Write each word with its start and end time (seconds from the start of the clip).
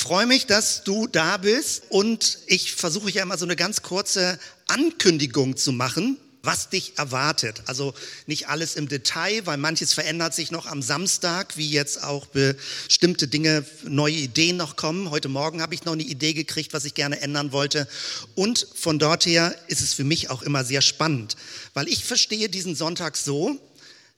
freue 0.00 0.26
mich, 0.26 0.46
dass 0.46 0.84
du 0.84 1.06
da 1.08 1.38
bist 1.38 1.82
und 1.88 2.38
ich 2.46 2.74
versuche 2.74 3.10
ja 3.10 3.22
immer 3.22 3.36
so 3.36 3.44
eine 3.44 3.56
ganz 3.56 3.82
kurze 3.82 4.38
Ankündigung 4.68 5.56
zu 5.56 5.72
machen, 5.72 6.18
was 6.42 6.70
dich 6.70 6.96
erwartet. 6.96 7.62
Also 7.66 7.94
nicht 8.26 8.48
alles 8.48 8.76
im 8.76 8.88
Detail, 8.88 9.44
weil 9.44 9.56
manches 9.56 9.92
verändert 9.92 10.34
sich 10.34 10.52
noch 10.52 10.66
am 10.66 10.82
Samstag, 10.82 11.56
wie 11.56 11.68
jetzt 11.68 12.04
auch 12.04 12.26
bestimmte 12.26 13.26
Dinge, 13.26 13.64
neue 13.82 14.14
Ideen 14.14 14.56
noch 14.56 14.76
kommen. 14.76 15.10
Heute 15.10 15.28
Morgen 15.28 15.60
habe 15.60 15.74
ich 15.74 15.84
noch 15.84 15.94
eine 15.94 16.04
Idee 16.04 16.32
gekriegt, 16.32 16.72
was 16.72 16.84
ich 16.84 16.94
gerne 16.94 17.20
ändern 17.20 17.50
wollte. 17.50 17.88
Und 18.36 18.68
von 18.76 19.00
dort 19.00 19.26
her 19.26 19.54
ist 19.66 19.80
es 19.80 19.94
für 19.94 20.04
mich 20.04 20.30
auch 20.30 20.42
immer 20.42 20.64
sehr 20.64 20.80
spannend, 20.80 21.36
weil 21.74 21.88
ich 21.88 22.04
verstehe 22.04 22.48
diesen 22.48 22.76
Sonntag 22.76 23.16
so, 23.16 23.58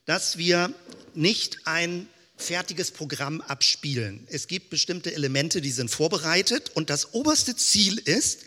dass 0.04 0.36
wir 0.36 0.74
nicht 1.14 1.66
ein 1.66 2.06
fertiges 2.40 2.90
Programm 2.90 3.40
abspielen. 3.40 4.26
Es 4.30 4.48
gibt 4.48 4.70
bestimmte 4.70 5.14
Elemente, 5.14 5.60
die 5.60 5.70
sind 5.70 5.90
vorbereitet 5.90 6.70
und 6.74 6.90
das 6.90 7.14
oberste 7.14 7.54
Ziel 7.56 7.98
ist, 7.98 8.40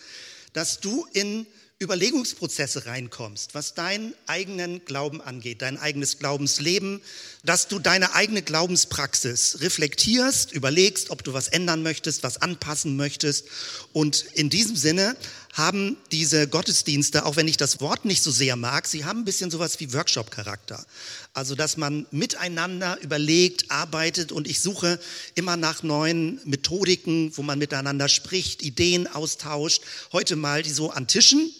dass 0.54 0.80
du 0.80 1.08
in 1.13 1.48
Überlegungsprozesse 1.84 2.86
reinkommst, 2.86 3.55
was 3.55 3.73
deinen 3.73 4.14
eigenen 4.26 4.86
Glauben 4.86 5.22
angeht, 5.22 5.62
dein 5.62 5.77
eigenes 5.77 6.17
Glaubensleben, 6.17 7.02
dass 7.44 7.67
du 7.67 7.77
deine 7.77 8.14
eigene 8.16 8.41
Glaubenspraxis 8.41 9.58
reflektierst, 9.59 10.53
überlegst, 10.53 11.09
ob 11.09 11.23
du 11.23 11.34
was 11.34 11.50
ändern 11.50 11.84
möchtest, 11.84 12.23
was 12.23 12.41
anpassen 12.41 12.95
möchtest. 12.95 13.48
Und 13.91 14.25
in 14.34 14.50
diesem 14.50 14.78
Sinne 14.78 15.17
haben 15.53 15.98
diese 16.12 16.48
Gottesdienste, 16.48 17.25
auch 17.25 17.35
wenn 17.35 17.48
ich 17.48 17.57
das 17.57 17.80
Wort 17.80 18.05
nicht 18.05 18.23
so 18.23 18.31
sehr 18.31 18.55
mag, 18.55 18.88
sie 18.88 19.05
haben 19.05 19.20
ein 19.20 19.25
bisschen 19.25 19.52
sowas 19.52 19.80
wie 19.80 19.94
Workshop-Charakter. 19.94 20.84
Also, 21.34 21.55
dass 21.55 21.77
man 21.77 22.07
miteinander 22.11 22.99
überlegt, 23.02 23.70
arbeitet 23.70 24.31
und 24.31 24.47
ich 24.47 24.61
suche 24.61 24.99
immer 25.35 25.55
nach 25.55 25.84
neuen 25.84 26.41
Methodiken, 26.44 27.31
wo 27.38 27.44
man 27.44 27.59
miteinander 27.59 28.09
spricht, 28.09 28.63
Ideen 28.63 29.08
austauscht. 29.08 29.84
Heute 30.11 30.35
mal 30.35 30.63
die 30.63 30.72
so 30.72 30.89
an 30.89 31.08
Tischen, 31.08 31.52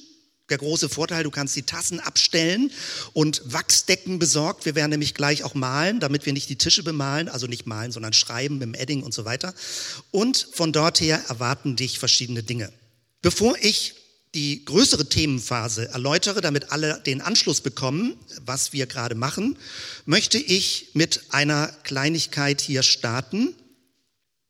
der 0.50 0.58
große 0.58 0.90
Vorteil, 0.90 1.24
du 1.24 1.32
kannst 1.32 1.56
die 1.56 1.64
Tassen 1.64 2.00
abstellen 2.00 2.72
und 3.14 3.42
Wachsdecken 3.46 4.20
besorgt. 4.20 4.66
Wir 4.66 4.76
werden 4.76 4.92
nämlich 4.92 5.14
gleich 5.14 5.44
auch 5.44 5.54
malen, 5.54 6.00
damit 6.00 6.26
wir 6.26 6.34
nicht 6.34 6.50
die 6.50 6.58
Tische 6.58 6.84
bemalen, 6.84 7.30
also 7.30 7.48
nicht 7.48 7.66
malen, 7.66 7.92
sondern 7.92 8.14
schreiben 8.14 8.58
mit 8.58 8.64
dem 8.64 8.74
Edding 8.74 9.04
und 9.04 9.14
so 9.14 9.24
weiter. 9.24 9.54
Und 10.12 10.48
von 10.54 10.74
dort 10.74 11.00
her 11.00 11.24
erwarten 11.30 11.76
dich 11.76 11.98
verschiedene 12.00 12.44
Dinge. 12.44 12.72
Bevor 13.24 13.56
ich 13.62 13.96
die 14.36 14.66
größere 14.66 15.08
Themenphase 15.08 15.88
erläutere, 15.88 16.42
damit 16.42 16.72
alle 16.72 17.00
den 17.06 17.22
Anschluss 17.22 17.62
bekommen, 17.62 18.18
was 18.42 18.74
wir 18.74 18.86
gerade 18.86 19.16
machen, 19.16 19.58
möchte 20.06 20.38
ich 20.38 20.90
mit 20.94 21.22
einer 21.30 21.68
Kleinigkeit 21.84 22.60
hier 22.60 22.84
starten. 22.84 23.56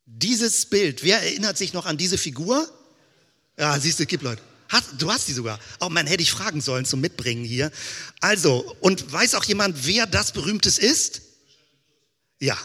Dieses 0.07 0.65
Bild, 0.65 1.03
wer 1.03 1.21
erinnert 1.21 1.55
sich 1.55 1.73
noch 1.73 1.85
an 1.85 1.97
diese 1.97 2.17
Figur? 2.17 2.67
Ja, 3.59 3.79
siehst 3.79 3.99
du, 3.99 4.07
gibt 4.07 4.23
Leute. 4.23 4.41
Hast, 4.69 4.87
du 4.97 5.11
hast 5.11 5.27
die 5.27 5.33
sogar. 5.33 5.59
Oh 5.79 5.89
man, 5.89 6.07
hätte 6.07 6.23
ich 6.23 6.31
fragen 6.31 6.59
sollen 6.59 6.85
zum 6.85 6.99
Mitbringen 6.99 7.45
hier. 7.45 7.71
Also, 8.21 8.75
und 8.79 9.11
weiß 9.11 9.35
auch 9.35 9.43
jemand, 9.43 9.85
wer 9.85 10.07
das 10.07 10.31
Berühmtes 10.31 10.79
ist? 10.79 11.21
Ja, 12.39 12.57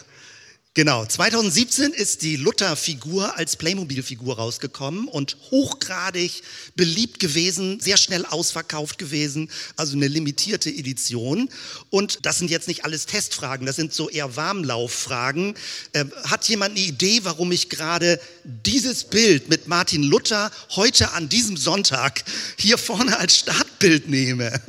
Genau, 0.75 1.03
2017 1.03 1.93
ist 1.93 2.21
die 2.21 2.35
Luther-Figur 2.35 3.35
als 3.35 3.55
Playmobil-Figur 3.55 4.35
rausgekommen 4.37 5.07
und 5.07 5.35
hochgradig 5.49 6.43
beliebt 6.75 7.19
gewesen, 7.19 7.79
sehr 7.79 7.97
schnell 7.97 8.23
ausverkauft 8.23 8.99
gewesen, 8.99 9.49
also 9.77 9.97
eine 9.97 10.07
limitierte 10.07 10.69
Edition. 10.69 11.49
Und 11.89 12.23
das 12.23 12.37
sind 12.37 12.51
jetzt 12.51 12.67
nicht 12.67 12.85
alles 12.85 13.07
Testfragen, 13.07 13.65
das 13.65 13.77
sind 13.77 13.95
so 13.95 14.11
eher 14.11 14.35
Warmlauffragen. 14.35 15.55
Äh, 15.93 16.05
hat 16.25 16.47
jemand 16.47 16.77
eine 16.77 16.85
Idee, 16.85 17.21
warum 17.23 17.51
ich 17.51 17.69
gerade 17.69 18.21
dieses 18.43 19.05
Bild 19.05 19.49
mit 19.49 19.67
Martin 19.67 20.03
Luther 20.03 20.51
heute 20.75 21.13
an 21.13 21.29
diesem 21.29 21.57
Sonntag 21.57 22.23
hier 22.57 22.77
vorne 22.77 23.17
als 23.17 23.37
Startbild 23.37 24.07
nehme? 24.07 24.61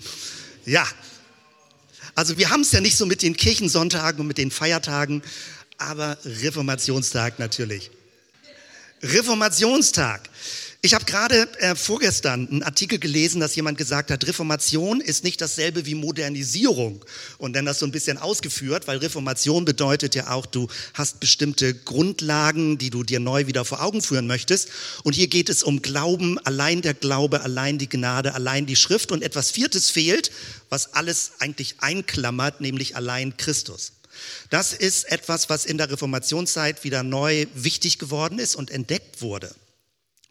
ja, 0.64 0.86
also 2.14 2.38
wir 2.38 2.50
haben 2.50 2.62
es 2.62 2.72
ja 2.72 2.80
nicht 2.80 2.96
so 2.96 3.06
mit 3.06 3.22
den 3.22 3.36
Kirchensonntagen 3.36 4.20
und 4.20 4.26
mit 4.26 4.38
den 4.38 4.50
Feiertagen, 4.50 5.22
aber 5.78 6.16
Reformationstag 6.24 7.38
natürlich. 7.38 7.90
Reformationstag. 9.02 10.28
Ich 10.84 10.92
habe 10.92 11.06
gerade 11.06 11.48
äh, 11.60 11.74
vorgestern 11.74 12.46
einen 12.46 12.62
Artikel 12.62 12.98
gelesen, 12.98 13.40
dass 13.40 13.56
jemand 13.56 13.78
gesagt 13.78 14.10
hat, 14.10 14.26
Reformation 14.26 15.00
ist 15.00 15.24
nicht 15.24 15.40
dasselbe 15.40 15.86
wie 15.86 15.94
Modernisierung. 15.94 17.02
Und 17.38 17.56
dann 17.56 17.64
das 17.64 17.78
so 17.78 17.86
ein 17.86 17.90
bisschen 17.90 18.18
ausgeführt, 18.18 18.86
weil 18.86 18.98
Reformation 18.98 19.64
bedeutet 19.64 20.14
ja 20.14 20.30
auch, 20.30 20.44
du 20.44 20.68
hast 20.92 21.20
bestimmte 21.20 21.72
Grundlagen, 21.72 22.76
die 22.76 22.90
du 22.90 23.02
dir 23.02 23.18
neu 23.18 23.46
wieder 23.46 23.64
vor 23.64 23.82
Augen 23.82 24.02
führen 24.02 24.26
möchtest. 24.26 24.68
Und 25.04 25.14
hier 25.14 25.28
geht 25.28 25.48
es 25.48 25.62
um 25.62 25.80
Glauben, 25.80 26.38
allein 26.40 26.82
der 26.82 26.92
Glaube, 26.92 27.40
allein 27.40 27.78
die 27.78 27.88
Gnade, 27.88 28.34
allein 28.34 28.66
die 28.66 28.76
Schrift. 28.76 29.10
Und 29.10 29.22
etwas 29.22 29.52
Viertes 29.52 29.88
fehlt, 29.88 30.32
was 30.68 30.92
alles 30.92 31.32
eigentlich 31.38 31.76
einklammert, 31.78 32.60
nämlich 32.60 32.94
allein 32.94 33.38
Christus. 33.38 33.92
Das 34.50 34.74
ist 34.74 35.10
etwas, 35.10 35.48
was 35.48 35.64
in 35.64 35.78
der 35.78 35.90
Reformationszeit 35.90 36.84
wieder 36.84 37.02
neu 37.02 37.46
wichtig 37.54 37.98
geworden 37.98 38.38
ist 38.38 38.54
und 38.54 38.70
entdeckt 38.70 39.22
wurde. 39.22 39.50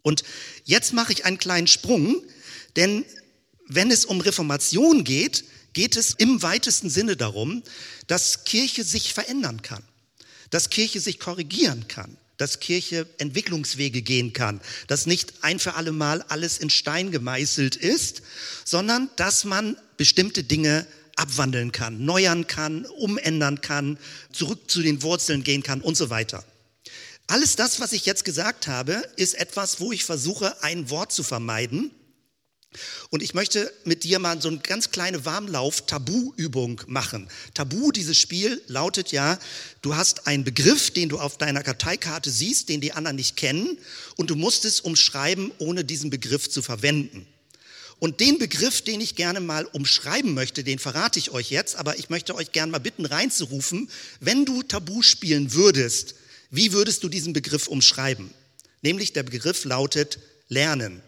Und 0.04 0.24
jetzt 0.66 0.94
mache 0.94 1.14
ich 1.14 1.26
einen 1.26 1.40
kleinen 1.40 1.68
Sprung, 1.68 2.22
denn 2.76 3.06
wenn 3.68 3.90
es 3.90 4.06
um 4.06 4.22
Reformation 4.22 5.04
geht, 5.04 5.46
geht 5.74 5.96
es 5.96 6.12
im 6.12 6.44
weitesten 6.44 6.90
Sinne 6.90 7.18
darum, 7.18 7.64
dass 8.06 8.44
Kirche 8.44 8.84
sich 8.84 9.14
verändern 9.14 9.62
kann, 9.62 9.84
dass 10.52 10.70
Kirche 10.70 11.00
sich 11.00 11.20
korrigieren 11.20 11.88
kann, 11.88 12.18
dass 12.38 12.60
Kirche 12.60 13.08
Entwicklungswege 13.18 14.02
gehen 14.02 14.34
kann, 14.34 14.62
dass 14.88 15.06
nicht 15.06 15.34
ein 15.42 15.60
für 15.60 15.76
alle 15.76 15.92
Mal 15.92 16.22
alles 16.24 16.58
in 16.58 16.70
Stein 16.70 17.12
gemeißelt 17.12 17.76
ist, 17.76 18.22
sondern 18.66 19.10
dass 19.16 19.46
man 19.46 19.78
bestimmte 19.98 20.44
Dinge 20.44 20.86
abwandeln 21.16 21.72
kann, 21.72 22.04
neuern 22.06 22.48
kann, 22.48 22.86
umändern 22.86 23.62
kann, 23.62 23.98
zurück 24.32 24.70
zu 24.70 24.82
den 24.82 25.02
Wurzeln 25.02 25.44
gehen 25.44 25.64
kann 25.64 25.82
und 25.82 25.96
so 25.96 26.10
weiter. 26.10 26.44
Alles 27.28 27.56
das, 27.56 27.80
was 27.80 27.94
ich 27.94 28.06
jetzt 28.06 28.26
gesagt 28.26 28.68
habe, 28.68 29.04
ist 29.16 29.36
etwas, 29.36 29.80
wo 29.80 29.92
ich 29.92 30.04
versuche, 30.04 30.62
ein 30.62 30.90
Wort 30.90 31.12
zu 31.12 31.24
vermeiden. 31.24 31.92
Und 33.10 33.22
ich 33.22 33.34
möchte 33.34 33.72
mit 33.86 34.04
dir 34.04 34.20
mal 34.20 34.42
so 34.42 34.48
eine 34.48 34.58
ganz 34.58 34.92
kleine 34.92 35.26
Warmlauf-Tabu-Übung 35.26 36.82
machen. 36.88 37.30
Tabu, 37.54 37.92
dieses 37.92 38.18
Spiel 38.18 38.62
lautet 38.68 39.12
ja, 39.12 39.38
du 39.82 39.96
hast 39.96 40.28
einen 40.28 40.44
Begriff, 40.44 40.92
den 40.92 41.10
du 41.10 41.20
auf 41.20 41.38
deiner 41.38 41.64
Karteikarte 41.64 42.32
siehst, 42.32 42.70
den 42.70 42.82
die 42.82 42.94
anderen 42.94 43.16
nicht 43.16 43.36
kennen, 43.36 43.78
und 44.16 44.30
du 44.30 44.36
musst 44.36 44.66
es 44.66 44.82
umschreiben, 44.82 45.52
ohne 45.60 45.84
diesen 45.86 46.10
Begriff 46.10 46.50
zu 46.50 46.62
verwenden. 46.62 47.28
Und 48.00 48.20
den 48.20 48.38
Begriff, 48.38 48.82
den 48.82 49.00
ich 49.00 49.16
gerne 49.16 49.40
mal 49.40 49.66
umschreiben 49.66 50.34
möchte, 50.34 50.64
den 50.64 50.80
verrate 50.80 51.20
ich 51.20 51.32
euch 51.32 51.52
jetzt, 51.52 51.76
aber 51.76 51.98
ich 52.00 52.10
möchte 52.10 52.36
euch 52.36 52.52
gerne 52.52 52.72
mal 52.72 52.80
bitten, 52.80 53.06
reinzurufen, 53.06 53.90
wenn 54.20 54.46
du 54.46 54.64
Tabu 54.64 55.04
spielen 55.04 55.54
würdest, 55.54 56.16
wie 56.54 56.72
würdest 56.72 57.02
du 57.04 57.10
diesen 57.10 57.34
Begriff 57.34 57.68
umschreiben? 57.68 58.32
Nämlich 58.84 59.12
der 59.12 59.24
Begriff 59.24 59.66
lautet 59.66 60.20
Lernen. 60.50 61.02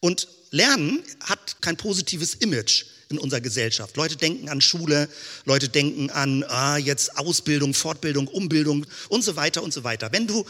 Und 0.00 0.26
Lernen 0.50 1.04
hat 1.20 1.62
kein 1.62 1.76
positives 1.76 2.34
Image 2.34 2.86
in 3.08 3.18
unserer 3.18 3.40
Gesellschaft. 3.40 3.96
Leute 3.96 4.16
denken 4.16 4.48
an 4.48 4.60
Schule, 4.60 5.08
Leute 5.44 5.68
denken 5.68 6.10
an 6.10 6.42
ah, 6.48 6.78
jetzt 6.78 7.16
Ausbildung, 7.16 7.74
Fortbildung, 7.74 8.26
Umbildung 8.26 8.86
und 9.08 9.22
so 9.22 9.36
weiter 9.36 9.62
und 9.62 9.72
so 9.72 9.84
weiter. 9.84 10.10
Wenn 10.10 10.26
du 10.26 10.44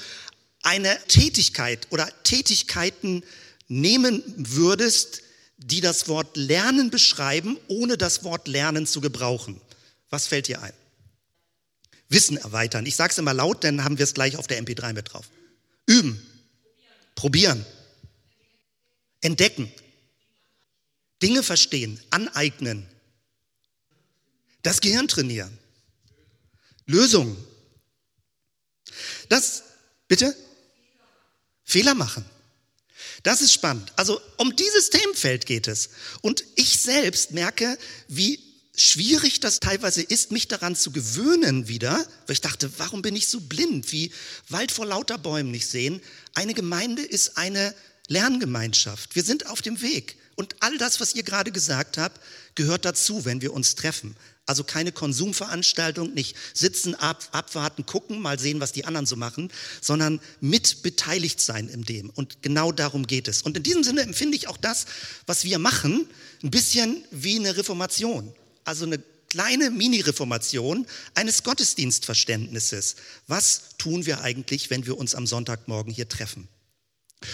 eine 0.62 0.96
Tätigkeit 1.08 1.86
oder 1.90 2.08
Tätigkeiten 2.22 3.22
nehmen 3.68 4.22
würdest, 4.34 5.20
die 5.58 5.82
das 5.82 6.08
Wort 6.08 6.38
Lernen 6.38 6.88
beschreiben, 6.88 7.58
ohne 7.68 7.98
das 7.98 8.24
Wort 8.24 8.48
Lernen 8.48 8.86
zu 8.86 9.02
gebrauchen, 9.02 9.60
was 10.08 10.26
fällt 10.26 10.48
dir 10.48 10.62
ein? 10.62 10.72
Wissen 12.08 12.36
erweitern. 12.36 12.86
Ich 12.86 12.96
sage 12.96 13.12
es 13.12 13.18
immer 13.18 13.34
laut, 13.34 13.64
dann 13.64 13.84
haben 13.84 13.98
wir 13.98 14.04
es 14.04 14.14
gleich 14.14 14.36
auf 14.36 14.46
der 14.46 14.62
MP3 14.62 14.92
mit 14.92 15.12
drauf. 15.12 15.26
Üben. 15.86 16.24
Probieren. 17.14 17.64
Entdecken. 19.20 19.72
Dinge 21.22 21.42
verstehen. 21.42 22.00
Aneignen. 22.10 22.86
Das 24.62 24.80
Gehirn 24.80 25.08
trainieren. 25.08 25.58
Lösungen. 26.86 27.36
Das, 29.28 29.62
bitte? 30.08 30.36
Fehler 31.64 31.94
machen. 31.94 32.24
Das 33.22 33.40
ist 33.40 33.52
spannend. 33.52 33.92
Also 33.96 34.20
um 34.36 34.54
dieses 34.54 34.90
Themenfeld 34.90 35.46
geht 35.46 35.66
es. 35.66 35.90
Und 36.20 36.44
ich 36.54 36.78
selbst 36.78 37.32
merke, 37.32 37.76
wie 38.06 38.45
schwierig 38.76 39.40
das 39.40 39.60
teilweise 39.60 40.02
ist, 40.02 40.32
mich 40.32 40.48
daran 40.48 40.76
zu 40.76 40.92
gewöhnen 40.92 41.66
wieder, 41.66 42.06
weil 42.26 42.34
ich 42.34 42.40
dachte, 42.40 42.70
warum 42.78 43.02
bin 43.02 43.16
ich 43.16 43.26
so 43.26 43.40
blind, 43.40 43.90
wie 43.92 44.12
Wald 44.48 44.70
vor 44.70 44.86
lauter 44.86 45.18
Bäumen 45.18 45.50
nicht 45.50 45.66
sehen. 45.66 46.00
Eine 46.34 46.54
Gemeinde 46.54 47.02
ist 47.02 47.38
eine 47.38 47.74
Lerngemeinschaft. 48.08 49.16
Wir 49.16 49.24
sind 49.24 49.46
auf 49.46 49.62
dem 49.62 49.80
Weg. 49.82 50.16
Und 50.36 50.54
all 50.60 50.76
das, 50.76 51.00
was 51.00 51.14
ihr 51.14 51.22
gerade 51.22 51.50
gesagt 51.50 51.96
habt, 51.96 52.20
gehört 52.54 52.84
dazu, 52.84 53.24
wenn 53.24 53.40
wir 53.40 53.54
uns 53.54 53.74
treffen. 53.74 54.14
Also 54.44 54.62
keine 54.62 54.92
Konsumveranstaltung, 54.92 56.14
nicht 56.14 56.36
sitzen, 56.54 56.94
ab, 56.94 57.26
abwarten, 57.32 57.84
gucken, 57.84 58.20
mal 58.20 58.38
sehen, 58.38 58.60
was 58.60 58.70
die 58.70 58.84
anderen 58.84 59.06
so 59.06 59.16
machen, 59.16 59.50
sondern 59.80 60.20
mit 60.40 60.82
beteiligt 60.82 61.40
sein 61.40 61.68
in 61.68 61.82
dem. 61.84 62.10
Und 62.10 62.42
genau 62.42 62.70
darum 62.70 63.06
geht 63.06 63.26
es. 63.26 63.42
Und 63.42 63.56
in 63.56 63.64
diesem 63.64 63.82
Sinne 63.82 64.02
empfinde 64.02 64.36
ich 64.36 64.46
auch 64.46 64.58
das, 64.58 64.86
was 65.26 65.44
wir 65.44 65.58
machen, 65.58 66.06
ein 66.44 66.50
bisschen 66.50 67.04
wie 67.10 67.36
eine 67.36 67.56
Reformation. 67.56 68.32
Also 68.66 68.84
eine 68.84 68.98
kleine 69.30 69.70
Mini-Reformation 69.70 70.86
eines 71.14 71.42
Gottesdienstverständnisses. 71.42 72.96
Was 73.26 73.76
tun 73.78 74.06
wir 74.06 74.20
eigentlich, 74.20 74.70
wenn 74.70 74.86
wir 74.86 74.98
uns 74.98 75.14
am 75.14 75.26
Sonntagmorgen 75.26 75.92
hier 75.92 76.08
treffen? 76.08 76.48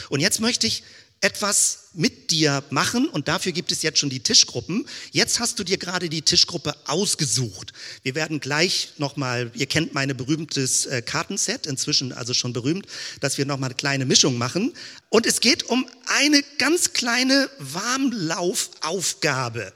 Und 0.09 0.21
jetzt 0.21 0.41
möchte 0.41 0.67
ich 0.67 0.85
etwas 1.23 1.89
mit 1.95 2.31
dir 2.33 2.63
machen 2.71 3.09
und 3.09 3.29
dafür 3.29 3.53
gibt 3.53 3.71
es 3.71 3.83
jetzt 3.83 4.01
schon 4.01 4.11
die 4.11 4.25
Tischgruppen. 4.25 4.89
Jetzt 5.13 5.39
hast 5.39 5.57
du 5.59 5.65
dir 5.65 5.79
gerade 5.79 6.09
die 6.09 6.23
Tischgruppe 6.23 6.75
ausgesucht. 6.87 7.73
Wir 8.03 8.17
werden 8.17 8.41
gleich 8.41 8.95
nochmal, 8.99 9.53
ihr 9.55 9.67
kennt 9.67 9.95
meine 9.95 10.17
berühmtes 10.17 10.87
äh, 10.87 11.01
Kartenset, 11.01 11.69
inzwischen 11.69 12.13
also 12.13 12.35
schon 12.35 12.53
berühmt, 12.53 12.87
dass 13.21 13.39
wir 13.39 13.47
nochmal 13.47 13.69
eine 13.69 13.77
kleine 13.77 14.05
Mischung 14.05 14.37
machen. 14.37 14.75
Und 15.11 15.27
es 15.27 15.39
geht 15.41 15.63
um 15.63 15.89
eine 16.07 16.43
ganz 16.59 16.93
kleine 16.93 17.49
Warmlaufaufgabe, 17.59 19.73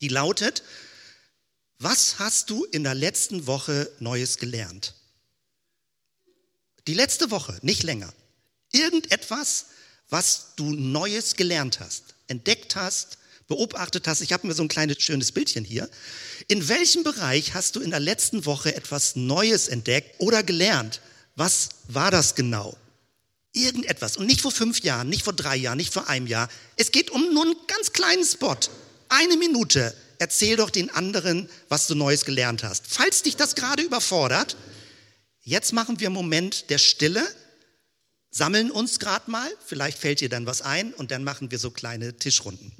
die 0.00 0.08
lautet, 0.08 0.62
was 1.78 2.18
hast 2.18 2.50
du 2.50 2.64
in 2.64 2.84
der 2.84 2.94
letzten 2.94 3.46
Woche 3.46 3.90
Neues 4.00 4.36
gelernt? 4.36 4.94
Die 6.86 6.94
letzte 6.94 7.30
Woche, 7.30 7.58
nicht 7.62 7.82
länger. 7.82 8.12
Irgendetwas, 8.72 9.66
was 10.08 10.54
du 10.56 10.72
Neues 10.72 11.36
gelernt 11.36 11.80
hast, 11.80 12.14
entdeckt 12.26 12.76
hast, 12.76 13.18
beobachtet 13.48 14.06
hast. 14.06 14.20
Ich 14.20 14.32
habe 14.32 14.46
mir 14.46 14.54
so 14.54 14.62
ein 14.62 14.68
kleines 14.68 15.02
schönes 15.02 15.32
Bildchen 15.32 15.64
hier. 15.64 15.88
In 16.48 16.68
welchem 16.68 17.02
Bereich 17.02 17.54
hast 17.54 17.76
du 17.76 17.80
in 17.80 17.90
der 17.90 18.00
letzten 18.00 18.46
Woche 18.46 18.74
etwas 18.74 19.16
Neues 19.16 19.68
entdeckt 19.68 20.14
oder 20.18 20.42
gelernt? 20.42 21.00
Was 21.34 21.70
war 21.88 22.10
das 22.10 22.34
genau? 22.34 22.76
Irgendetwas. 23.52 24.16
Und 24.16 24.26
nicht 24.26 24.40
vor 24.40 24.52
fünf 24.52 24.80
Jahren, 24.80 25.08
nicht 25.08 25.24
vor 25.24 25.32
drei 25.32 25.56
Jahren, 25.56 25.78
nicht 25.78 25.92
vor 25.92 26.08
einem 26.08 26.26
Jahr. 26.26 26.48
Es 26.76 26.92
geht 26.92 27.10
um 27.10 27.34
nur 27.34 27.44
einen 27.44 27.56
ganz 27.66 27.92
kleinen 27.92 28.24
Spot. 28.24 28.56
Eine 29.10 29.36
Minute. 29.36 29.94
Erzähl 30.18 30.56
doch 30.56 30.70
den 30.70 30.90
anderen, 30.90 31.48
was 31.68 31.86
du 31.86 31.94
Neues 31.94 32.24
gelernt 32.24 32.62
hast. 32.62 32.84
Falls 32.86 33.22
dich 33.22 33.36
das 33.36 33.54
gerade 33.54 33.82
überfordert, 33.82 34.56
jetzt 35.42 35.72
machen 35.72 36.00
wir 36.00 36.08
einen 36.08 36.14
Moment 36.14 36.70
der 36.70 36.78
Stille 36.78 37.26
sammeln 38.30 38.70
uns 38.70 38.98
gerade 38.98 39.30
mal, 39.30 39.50
vielleicht 39.64 39.98
fällt 39.98 40.20
dir 40.20 40.28
dann 40.28 40.46
was 40.46 40.62
ein 40.62 40.94
und 40.94 41.10
dann 41.10 41.24
machen 41.24 41.50
wir 41.50 41.58
so 41.58 41.70
kleine 41.70 42.16
Tischrunden. 42.16 42.72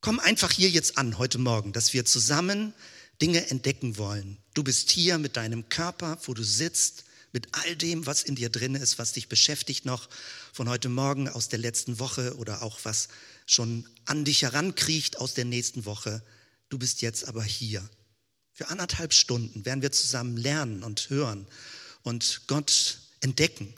Komm 0.00 0.18
einfach 0.18 0.52
hier 0.52 0.70
jetzt 0.70 0.96
an 0.96 1.18
heute 1.18 1.38
Morgen, 1.38 1.72
dass 1.72 1.92
wir 1.92 2.04
zusammen 2.04 2.72
Dinge 3.20 3.50
entdecken 3.50 3.98
wollen. 3.98 4.38
Du 4.54 4.62
bist 4.62 4.90
hier 4.90 5.18
mit 5.18 5.36
deinem 5.36 5.68
Körper, 5.68 6.18
wo 6.24 6.32
du 6.32 6.42
sitzt, 6.42 7.04
mit 7.32 7.48
all 7.52 7.76
dem, 7.76 8.06
was 8.06 8.22
in 8.22 8.34
dir 8.34 8.50
drin 8.50 8.74
ist, 8.74 8.98
was 8.98 9.12
dich 9.12 9.28
beschäftigt 9.28 9.84
noch 9.84 10.08
von 10.52 10.68
heute 10.68 10.88
Morgen 10.88 11.28
aus 11.28 11.48
der 11.48 11.60
letzten 11.60 11.98
Woche 12.00 12.36
oder 12.36 12.62
auch 12.62 12.80
was 12.82 13.08
schon 13.46 13.86
an 14.10 14.24
dich 14.24 14.42
herankriecht 14.42 15.18
aus 15.18 15.34
der 15.34 15.44
nächsten 15.44 15.84
Woche. 15.84 16.22
Du 16.68 16.78
bist 16.78 17.02
jetzt 17.02 17.26
aber 17.26 17.42
hier. 17.42 17.88
Für 18.52 18.68
anderthalb 18.68 19.14
Stunden 19.14 19.64
werden 19.64 19.82
wir 19.82 19.92
zusammen 19.92 20.36
lernen 20.36 20.82
und 20.82 21.08
hören 21.10 21.46
und 22.02 22.42
Gott 22.46 22.98
entdecken 23.20 23.74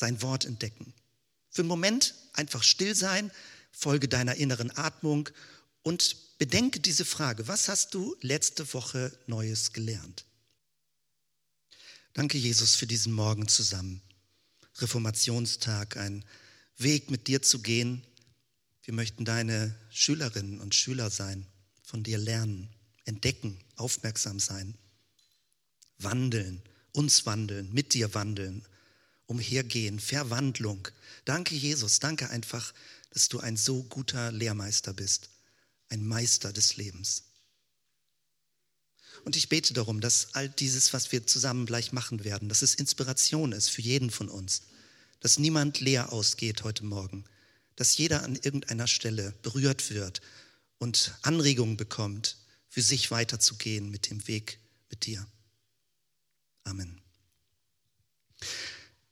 sein 0.00 0.20
Wort 0.22 0.44
entdecken. 0.44 0.92
Für 1.50 1.62
einen 1.62 1.68
Moment 1.68 2.14
einfach 2.32 2.64
still 2.64 2.96
sein, 2.96 3.30
folge 3.70 4.08
deiner 4.08 4.34
inneren 4.34 4.76
Atmung 4.76 5.28
und 5.82 6.38
bedenke 6.38 6.80
diese 6.80 7.04
Frage, 7.04 7.46
was 7.46 7.68
hast 7.68 7.94
du 7.94 8.16
letzte 8.22 8.72
Woche 8.72 9.16
Neues 9.26 9.72
gelernt? 9.72 10.24
Danke, 12.14 12.38
Jesus, 12.38 12.74
für 12.74 12.86
diesen 12.86 13.12
Morgen 13.12 13.46
zusammen. 13.46 14.02
Reformationstag, 14.78 15.96
ein 15.96 16.24
Weg 16.76 17.10
mit 17.10 17.28
dir 17.28 17.42
zu 17.42 17.60
gehen. 17.60 18.02
Wir 18.82 18.94
möchten 18.94 19.24
deine 19.24 19.74
Schülerinnen 19.90 20.60
und 20.60 20.74
Schüler 20.74 21.10
sein, 21.10 21.46
von 21.82 22.02
dir 22.02 22.18
lernen, 22.18 22.68
entdecken, 23.04 23.58
aufmerksam 23.76 24.40
sein, 24.40 24.74
wandeln, 25.98 26.62
uns 26.92 27.26
wandeln, 27.26 27.72
mit 27.72 27.94
dir 27.94 28.14
wandeln, 28.14 28.64
Umhergehen, 29.26 30.00
Verwandlung. 30.00 30.88
Danke, 31.24 31.54
Jesus. 31.54 32.00
Danke 32.00 32.30
einfach, 32.30 32.74
dass 33.10 33.28
du 33.28 33.38
ein 33.38 33.56
so 33.56 33.84
guter 33.84 34.32
Lehrmeister 34.32 34.92
bist, 34.92 35.30
ein 35.88 36.04
Meister 36.04 36.52
des 36.52 36.76
Lebens. 36.76 37.22
Und 39.24 39.36
ich 39.36 39.48
bete 39.48 39.72
darum, 39.72 40.00
dass 40.00 40.34
all 40.34 40.48
dieses, 40.48 40.92
was 40.92 41.12
wir 41.12 41.28
zusammen 41.28 41.66
gleich 41.66 41.92
machen 41.92 42.24
werden, 42.24 42.48
dass 42.48 42.62
es 42.62 42.74
Inspiration 42.74 43.52
ist 43.52 43.68
für 43.68 43.82
jeden 43.82 44.10
von 44.10 44.28
uns, 44.28 44.62
dass 45.20 45.38
niemand 45.38 45.78
leer 45.78 46.12
ausgeht 46.12 46.64
heute 46.64 46.84
Morgen, 46.84 47.24
dass 47.80 47.96
jeder 47.96 48.24
an 48.24 48.36
irgendeiner 48.36 48.86
Stelle 48.86 49.32
berührt 49.40 49.90
wird 49.90 50.20
und 50.76 51.14
Anregungen 51.22 51.78
bekommt, 51.78 52.36
für 52.68 52.82
sich 52.82 53.10
weiterzugehen 53.10 53.90
mit 53.90 54.10
dem 54.10 54.28
Weg 54.28 54.58
mit 54.90 55.06
dir. 55.06 55.26
Amen. 56.64 57.00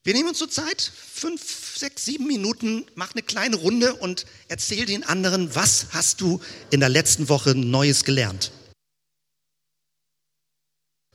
Wir 0.04 0.12
nehmen 0.12 0.28
uns 0.28 0.36
zur 0.36 0.50
Zeit, 0.50 0.82
fünf, 0.82 1.78
sechs, 1.78 2.04
sieben 2.04 2.26
Minuten, 2.26 2.84
mach 2.94 3.12
eine 3.12 3.22
kleine 3.22 3.56
Runde 3.56 3.94
und 3.94 4.26
erzähl 4.48 4.84
den 4.84 5.02
anderen, 5.02 5.54
was 5.54 5.86
hast 5.92 6.20
du 6.20 6.38
in 6.70 6.80
der 6.80 6.90
letzten 6.90 7.30
Woche 7.30 7.54
Neues 7.54 8.04
gelernt. 8.04 8.52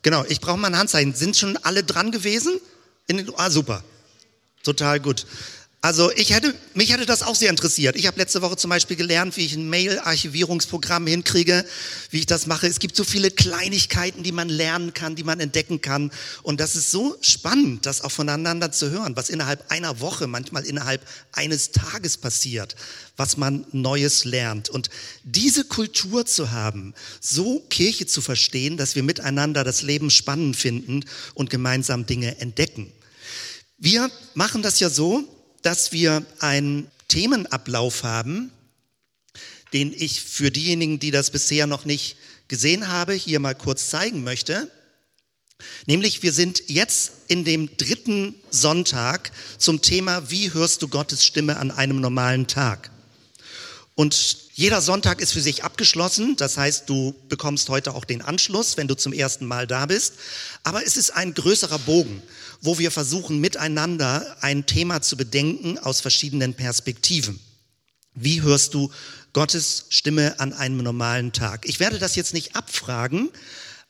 Genau, 0.02 0.26
ich 0.26 0.42
brauche 0.42 0.58
mal 0.58 0.70
ein 0.70 0.78
Handzeichen. 0.80 1.14
Sind 1.14 1.38
schon 1.38 1.58
alle 1.58 1.84
dran 1.84 2.12
gewesen? 2.12 2.60
Den, 3.08 3.32
ah, 3.38 3.52
super. 3.52 3.84
Total 4.64 5.00
gut. 5.00 5.28
Also 5.84 6.14
ich 6.14 6.34
hätte, 6.34 6.56
mich 6.76 6.94
hätte 6.94 7.06
das 7.06 7.24
auch 7.24 7.36
sehr 7.36 7.50
interessiert. 7.50 7.98
Ich 7.98 8.08
habe 8.08 8.18
letzte 8.18 8.42
Woche 8.42 8.56
zum 8.56 8.70
Beispiel 8.70 8.96
gelernt, 8.96 9.36
wie 9.36 9.46
ich 9.46 9.54
ein 9.54 9.70
Mail-Archivierungsprogramm 9.70 11.06
hinkriege, 11.08 11.66
wie 12.10 12.20
ich 12.20 12.26
das 12.26 12.48
mache. 12.48 12.68
Es 12.68 12.80
gibt 12.80 12.96
so 12.96 13.04
viele 13.04 13.30
Kleinigkeiten, 13.30 14.24
die 14.24 14.32
man 14.32 14.48
lernen 14.48 14.94
kann, 14.94 15.18
die 15.18 15.26
man 15.26 15.42
entdecken 15.42 15.82
kann. 15.82 16.10
Und 16.42 16.62
das 16.62 16.78
ist 16.78 16.90
so 16.90 17.18
spannend, 17.20 17.86
das 17.86 18.00
auch 18.00 18.14
voneinander 18.14 18.72
zu 18.72 18.92
hören, 18.92 19.18
was 19.18 19.30
innerhalb 19.30 19.70
einer 19.70 20.00
Woche, 20.00 20.26
manchmal 20.28 20.64
innerhalb 20.64 21.06
eines 21.34 21.72
Tages 21.72 22.16
passiert, 22.16 22.78
was 23.18 23.36
man 23.36 23.66
Neues 23.74 24.24
lernt. 24.24 24.70
Und 24.70 24.90
diese 25.26 25.66
Kultur 25.66 26.26
zu 26.26 26.52
haben, 26.52 26.94
so 27.20 27.60
Kirche 27.60 28.06
zu 28.06 28.22
verstehen, 28.22 28.78
dass 28.78 28.96
wir 28.96 29.04
miteinander 29.04 29.66
das 29.66 29.82
Leben 29.82 30.12
spannend 30.12 30.56
finden 30.56 31.04
und 31.34 31.50
gemeinsam 31.50 32.06
Dinge 32.06 32.40
entdecken. 32.40 32.94
Wir 33.78 34.10
machen 34.34 34.62
das 34.62 34.80
ja 34.80 34.90
so, 34.90 35.28
dass 35.64 35.92
wir 35.92 36.26
einen 36.40 36.90
Themenablauf 37.08 38.04
haben, 38.04 38.52
den 39.74 39.92
ich 39.92 40.22
für 40.22 40.52
diejenigen, 40.52 41.00
die 41.00 41.12
das 41.12 41.32
bisher 41.32 41.66
noch 41.66 41.86
nicht 41.86 42.18
gesehen 42.48 42.88
habe, 42.90 43.14
hier 43.14 43.40
mal 43.40 43.56
kurz 43.56 43.90
zeigen 43.90 44.24
möchte. 44.24 44.70
Nämlich, 45.86 46.22
wir 46.24 46.34
sind 46.34 46.64
jetzt 46.68 47.12
in 47.28 47.44
dem 47.46 47.76
dritten 47.78 48.36
Sonntag 48.52 49.32
zum 49.58 49.82
Thema, 49.82 50.30
wie 50.30 50.54
hörst 50.54 50.82
du 50.82 50.88
Gottes 50.88 51.26
Stimme 51.26 51.58
an 51.58 51.72
einem 51.72 52.02
normalen 52.02 52.48
Tag? 52.48 52.92
Und 53.96 54.43
jeder 54.56 54.82
Sonntag 54.82 55.20
ist 55.20 55.34
für 55.34 55.42
sich 55.42 55.64
abgeschlossen. 55.64 56.36
Das 56.36 56.58
heißt, 56.58 56.88
du 56.88 57.16
bekommst 57.28 57.70
heute 57.70 57.96
auch 57.96 58.06
den 58.06 58.22
Anschluss, 58.22 58.78
wenn 58.78 58.88
du 58.88 58.96
zum 58.96 59.12
ersten 59.12 59.48
Mal 59.48 59.66
da 59.66 59.88
bist. 59.88 60.14
Aber 60.62 60.86
es 60.86 60.96
ist 60.96 61.10
ein 61.10 61.34
größerer 61.34 61.80
Bogen, 61.80 62.22
wo 62.62 62.78
wir 62.78 62.92
versuchen, 62.92 63.40
miteinander 63.40 64.38
ein 64.42 64.68
Thema 64.68 65.02
zu 65.02 65.18
bedenken 65.18 65.80
aus 65.80 66.02
verschiedenen 66.02 66.54
Perspektiven. 66.54 67.40
Wie 68.14 68.44
hörst 68.44 68.76
du 68.76 68.92
Gottes 69.34 69.88
Stimme 69.90 70.40
an 70.40 70.54
einem 70.54 70.78
normalen 70.78 71.34
Tag? 71.34 71.68
Ich 71.68 71.80
werde 71.80 71.98
das 71.98 72.16
jetzt 72.16 72.36
nicht 72.36 72.56
abfragen, 72.56 73.32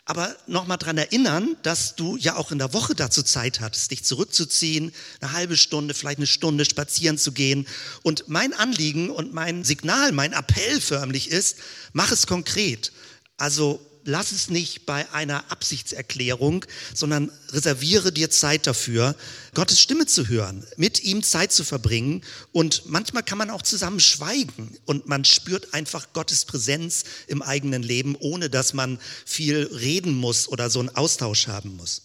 aber 0.05 0.35
nochmal 0.47 0.77
dran 0.77 0.97
erinnern, 0.97 1.55
dass 1.63 1.95
du 1.95 2.17
ja 2.17 2.35
auch 2.35 2.51
in 2.51 2.57
der 2.57 2.73
Woche 2.73 2.93
dazu 2.93 3.23
Zeit 3.23 3.61
hattest, 3.61 3.91
dich 3.91 4.03
zurückzuziehen, 4.03 4.93
eine 5.21 5.31
halbe 5.31 5.55
Stunde, 5.55 5.93
vielleicht 5.93 6.17
eine 6.17 6.27
Stunde 6.27 6.65
spazieren 6.65 7.17
zu 7.17 7.31
gehen. 7.31 7.65
Und 8.01 8.27
mein 8.27 8.53
Anliegen 8.53 9.09
und 9.09 9.33
mein 9.33 9.63
Signal, 9.63 10.11
mein 10.11 10.33
Appell 10.33 10.81
förmlich 10.81 11.31
ist, 11.31 11.57
mach 11.93 12.11
es 12.11 12.27
konkret. 12.27 12.91
Also 13.37 13.79
lass 14.05 14.31
es 14.31 14.49
nicht 14.49 14.85
bei 14.85 15.11
einer 15.11 15.51
Absichtserklärung, 15.51 16.65
sondern 16.93 17.31
reserviere 17.49 18.11
dir 18.11 18.29
Zeit 18.29 18.67
dafür, 18.67 19.15
Gottes 19.53 19.79
Stimme 19.79 20.05
zu 20.05 20.27
hören, 20.27 20.65
mit 20.77 21.03
ihm 21.03 21.23
Zeit 21.23 21.51
zu 21.51 21.63
verbringen. 21.63 22.23
Und 22.51 22.83
manchmal 22.87 23.23
kann 23.23 23.37
man 23.37 23.49
auch 23.49 23.61
zusammen 23.61 23.99
schweigen 23.99 24.77
und 24.85 25.07
man 25.07 25.25
spürt 25.25 25.73
einfach 25.73 26.13
Gottes 26.13 26.45
Präsenz 26.45 27.03
im 27.27 27.41
eigenen 27.41 27.83
Leben, 27.83 28.15
ohne 28.19 28.49
dass 28.49 28.73
man 28.73 28.99
viel 29.25 29.69
reden 29.73 30.13
muss 30.13 30.47
oder 30.47 30.69
so 30.69 30.79
einen 30.79 30.95
Austausch 30.95 31.47
haben 31.47 31.75
muss. 31.75 32.03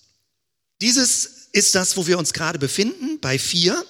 Dieses 0.81 1.49
ist 1.53 1.75
das, 1.75 1.97
wo 1.97 2.07
wir 2.07 2.19
uns 2.19 2.33
gerade 2.33 2.59
befinden, 2.59 3.19
bei 3.21 3.39
vier. 3.39 3.85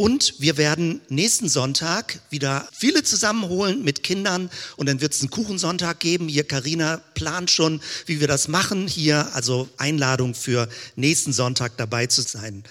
Und 0.00 0.36
wir 0.38 0.56
werden 0.56 1.02
nächsten 1.10 1.50
Sonntag 1.50 2.20
wieder 2.30 2.66
viele 2.72 3.02
zusammenholen 3.02 3.84
mit 3.84 4.02
Kindern 4.02 4.48
und 4.78 4.88
dann 4.88 5.02
wird 5.02 5.12
es 5.12 5.20
einen 5.20 5.28
Kuchensonntag 5.28 6.00
geben. 6.00 6.26
Hier 6.26 6.44
Karina 6.44 7.02
plant 7.12 7.50
schon, 7.50 7.82
wie 8.06 8.18
wir 8.18 8.26
das 8.26 8.48
machen. 8.48 8.88
Hier 8.88 9.28
also 9.34 9.68
Einladung 9.76 10.34
für 10.34 10.70
nächsten 10.96 11.34
Sonntag 11.34 11.76
dabei 11.76 12.06
zu 12.06 12.22
sein. 12.22 12.64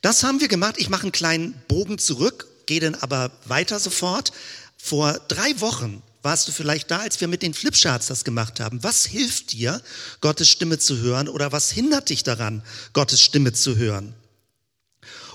Das 0.00 0.22
haben 0.22 0.40
wir 0.40 0.46
gemacht. 0.46 0.76
Ich 0.78 0.90
mache 0.90 1.02
einen 1.02 1.10
kleinen 1.10 1.60
Bogen 1.66 1.98
zurück, 1.98 2.46
gehe 2.66 2.78
dann 2.78 2.94
aber 2.94 3.32
weiter 3.46 3.80
sofort. 3.80 4.30
Vor 4.76 5.14
drei 5.26 5.60
Wochen 5.60 6.04
warst 6.22 6.46
du 6.46 6.52
vielleicht 6.52 6.92
da, 6.92 6.98
als 6.98 7.20
wir 7.20 7.26
mit 7.26 7.42
den 7.42 7.52
Flipcharts 7.52 8.06
das 8.06 8.22
gemacht 8.22 8.60
haben. 8.60 8.80
Was 8.84 9.06
hilft 9.06 9.54
dir, 9.54 9.82
Gottes 10.20 10.50
Stimme 10.50 10.78
zu 10.78 10.98
hören 10.98 11.28
oder 11.28 11.50
was 11.50 11.72
hindert 11.72 12.10
dich 12.10 12.22
daran, 12.22 12.62
Gottes 12.92 13.20
Stimme 13.20 13.52
zu 13.52 13.76
hören? 13.76 14.14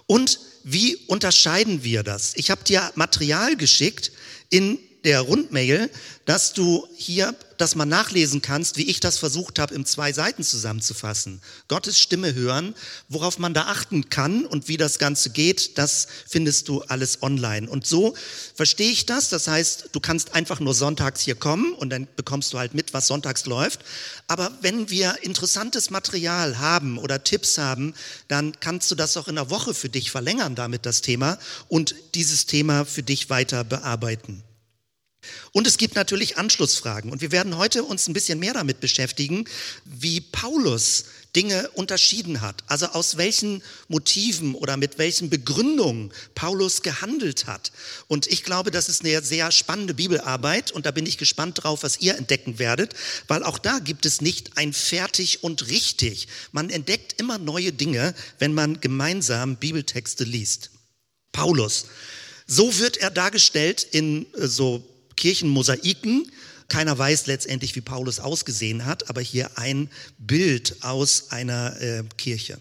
Und 0.08 0.40
wie 0.64 0.96
unterscheiden 1.08 1.84
wir 1.84 2.04
das? 2.04 2.34
Ich 2.36 2.52
habe 2.52 2.64
dir 2.64 2.92
Material 2.96 3.56
geschickt 3.56 4.12
in 4.50 4.80
der 5.06 5.22
Rundmail, 5.22 5.90
dass 6.26 6.54
du 6.54 6.88
hier 6.96 7.36
das 7.58 7.76
mal 7.76 7.86
nachlesen 7.86 8.42
kannst, 8.42 8.78
wie 8.78 8.90
ich 8.90 9.00
das 9.00 9.18
versucht 9.18 9.60
habe, 9.60 9.74
in 9.76 9.86
zwei 9.86 10.12
Seiten 10.12 10.44
zusammenzufassen. 10.44 11.42
Gottes 11.68 12.00
Stimme 12.00 12.34
hören, 12.34 12.76
worauf 13.08 13.38
man 13.38 13.54
da 13.54 13.68
achten 13.68 14.10
kann 14.10 14.46
und 14.46 14.68
wie 14.68 14.78
das 14.78 15.00
Ganze 15.00 15.30
geht, 15.30 15.78
das 15.78 16.08
findest 16.28 16.68
du 16.68 16.82
alles 16.82 17.22
online. 17.24 17.70
Und 17.70 17.86
so 17.86 18.16
verstehe 18.56 18.92
ich 18.92 19.06
das. 19.06 19.30
Das 19.30 19.48
heißt, 19.48 19.90
du 19.94 20.00
kannst 20.00 20.34
einfach 20.34 20.60
nur 20.60 20.74
sonntags 20.74 21.22
hier 21.22 21.36
kommen 21.36 21.74
und 21.74 21.92
dann 21.92 22.08
bekommst 22.16 22.52
du 22.52 22.58
halt 22.58 22.74
mit, 22.74 22.94
was 22.94 23.08
sonntags 23.08 23.46
läuft. 23.46 23.82
Aber 24.28 24.52
wenn 24.62 24.90
wir 24.90 25.24
interessantes 25.24 25.92
Material 25.92 26.60
haben 26.60 26.98
oder 26.98 27.24
Tipps 27.24 27.58
haben, 27.58 27.94
dann 28.28 28.60
kannst 28.60 28.90
du 28.92 28.96
das 28.96 29.16
auch 29.16 29.28
in 29.28 29.36
der 29.36 29.50
Woche 29.50 29.74
für 29.74 29.90
dich 29.90 30.12
verlängern 30.12 30.56
damit 30.56 30.86
das 30.86 31.02
Thema 31.02 31.38
und 31.68 31.96
dieses 32.16 32.46
Thema 32.46 32.86
für 32.86 33.04
dich 33.04 33.30
weiter 33.30 33.64
bearbeiten. 33.64 34.44
Und 35.52 35.68
es 35.68 35.78
gibt 35.78 35.96
natürlich 35.96 36.38
Anschlussfragen. 36.38 37.12
Und 37.12 37.22
wir 37.22 37.32
werden 37.32 37.58
heute 37.58 37.84
uns 37.84 38.08
ein 38.08 38.14
bisschen 38.14 38.40
mehr 38.40 38.54
damit 38.54 38.80
beschäftigen, 38.80 39.46
wie 39.86 40.22
Paulus 40.22 41.06
Dinge 41.36 41.70
unterschieden 41.72 42.42
hat. 42.42 42.64
Also 42.68 42.88
aus 42.88 43.18
welchen 43.18 43.62
Motiven 43.88 44.56
oder 44.56 44.78
mit 44.78 44.98
welchen 44.98 45.30
Begründungen 45.30 46.12
Paulus 46.34 46.82
gehandelt 46.82 47.46
hat. 47.46 47.72
Und 48.08 48.28
ich 48.28 48.44
glaube, 48.44 48.72
das 48.72 48.90
ist 48.90 49.04
eine 49.04 49.22
sehr 49.22 49.52
spannende 49.52 49.94
Bibelarbeit. 49.94 50.72
Und 50.72 50.86
da 50.86 50.92
bin 50.92 51.06
ich 51.06 51.18
gespannt 51.18 51.64
drauf, 51.64 51.84
was 51.84 52.00
ihr 52.00 52.16
entdecken 52.16 52.58
werdet. 52.58 52.94
Weil 53.28 53.44
auch 53.44 53.60
da 53.60 53.80
gibt 53.80 54.06
es 54.06 54.22
nicht 54.22 54.58
ein 54.58 54.74
fertig 54.74 55.44
und 55.44 55.68
richtig. 55.68 56.28
Man 56.52 56.70
entdeckt 56.70 57.20
immer 57.20 57.38
neue 57.38 57.74
Dinge, 57.74 58.16
wenn 58.40 58.54
man 58.54 58.80
gemeinsam 58.80 59.58
Bibeltexte 59.58 60.24
liest. 60.24 60.72
Paulus. 61.32 61.88
So 62.48 62.78
wird 62.78 62.98
er 62.98 63.10
dargestellt 63.12 63.86
in 63.92 64.32
äh, 64.34 64.48
so 64.48 64.84
Kirchenmosaiken. 65.16 66.32
Keiner 66.68 66.98
weiß 66.98 67.28
letztendlich, 67.28 67.76
wie 67.76 67.82
Paulus 67.82 68.20
ausgesehen 68.20 68.86
hat, 68.86 69.10
aber 69.10 69.22
hier 69.22 69.58
ein 69.58 69.90
Bild 70.18 70.78
aus 70.82 71.32
einer 71.32 71.80
äh, 71.80 72.04
Kirche. 72.18 72.60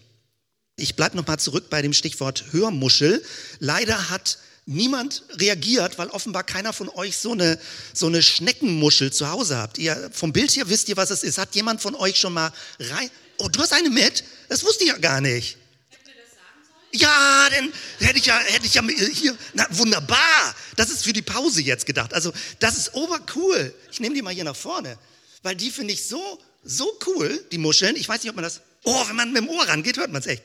Ich 0.77 0.95
bleibe 0.95 1.17
nochmal 1.17 1.39
zurück 1.39 1.69
bei 1.69 1.81
dem 1.81 1.93
Stichwort 1.93 2.45
Hörmuschel. 2.51 3.23
Leider 3.59 4.09
hat 4.09 4.37
niemand 4.65 5.23
reagiert, 5.31 5.97
weil 5.97 6.09
offenbar 6.09 6.43
keiner 6.43 6.73
von 6.73 6.89
euch 6.89 7.17
so 7.17 7.31
eine, 7.31 7.59
so 7.93 8.07
eine 8.07 8.21
Schneckenmuschel 8.21 9.13
zu 9.13 9.29
Hause 9.29 9.57
habt. 9.57 9.77
Ihr, 9.77 10.09
vom 10.11 10.33
Bild 10.33 10.51
hier 10.51 10.69
wisst 10.69 10.89
ihr, 10.89 10.97
was 10.97 11.11
es 11.11 11.23
ist. 11.23 11.37
Hat 11.37 11.55
jemand 11.55 11.81
von 11.81 11.95
euch 11.95 12.17
schon 12.17 12.33
mal 12.33 12.51
rein? 12.79 13.09
Oh, 13.37 13.47
du 13.47 13.59
hast 13.59 13.73
eine 13.73 13.89
mit? 13.89 14.23
Das 14.49 14.63
wusste 14.63 14.83
ich 14.83 14.89
ja 14.89 14.97
gar 14.97 15.21
nicht. 15.21 15.57
Ja, 16.97 17.49
dann 17.49 17.71
hätte 17.99 18.19
ich 18.19 18.25
ja, 18.25 18.37
hätte 18.37 18.65
ich 18.65 18.73
ja 18.73 18.83
hier, 18.87 19.37
na 19.53 19.65
wunderbar. 19.71 20.55
Das 20.75 20.89
ist 20.89 21.03
für 21.03 21.13
die 21.13 21.21
Pause 21.21 21.61
jetzt 21.61 21.85
gedacht. 21.85 22.13
Also 22.13 22.31
das 22.59 22.77
ist 22.77 22.93
obercool. 22.93 23.73
Ich 23.91 23.99
nehme 23.99 24.15
die 24.15 24.21
mal 24.21 24.33
hier 24.33 24.43
nach 24.43 24.55
vorne, 24.55 24.97
weil 25.43 25.55
die 25.55 25.71
finde 25.71 25.93
ich 25.93 26.07
so, 26.07 26.41
so 26.63 26.91
cool, 27.07 27.43
die 27.51 27.57
Muscheln. 27.57 27.95
Ich 27.95 28.07
weiß 28.07 28.23
nicht, 28.23 28.29
ob 28.29 28.35
man 28.35 28.43
das, 28.43 28.61
oh, 28.83 29.07
wenn 29.07 29.15
man 29.15 29.33
mit 29.33 29.43
dem 29.43 29.49
Ohr 29.49 29.67
rangeht, 29.67 29.97
hört 29.97 30.11
man 30.11 30.21
es 30.21 30.27
echt. 30.27 30.43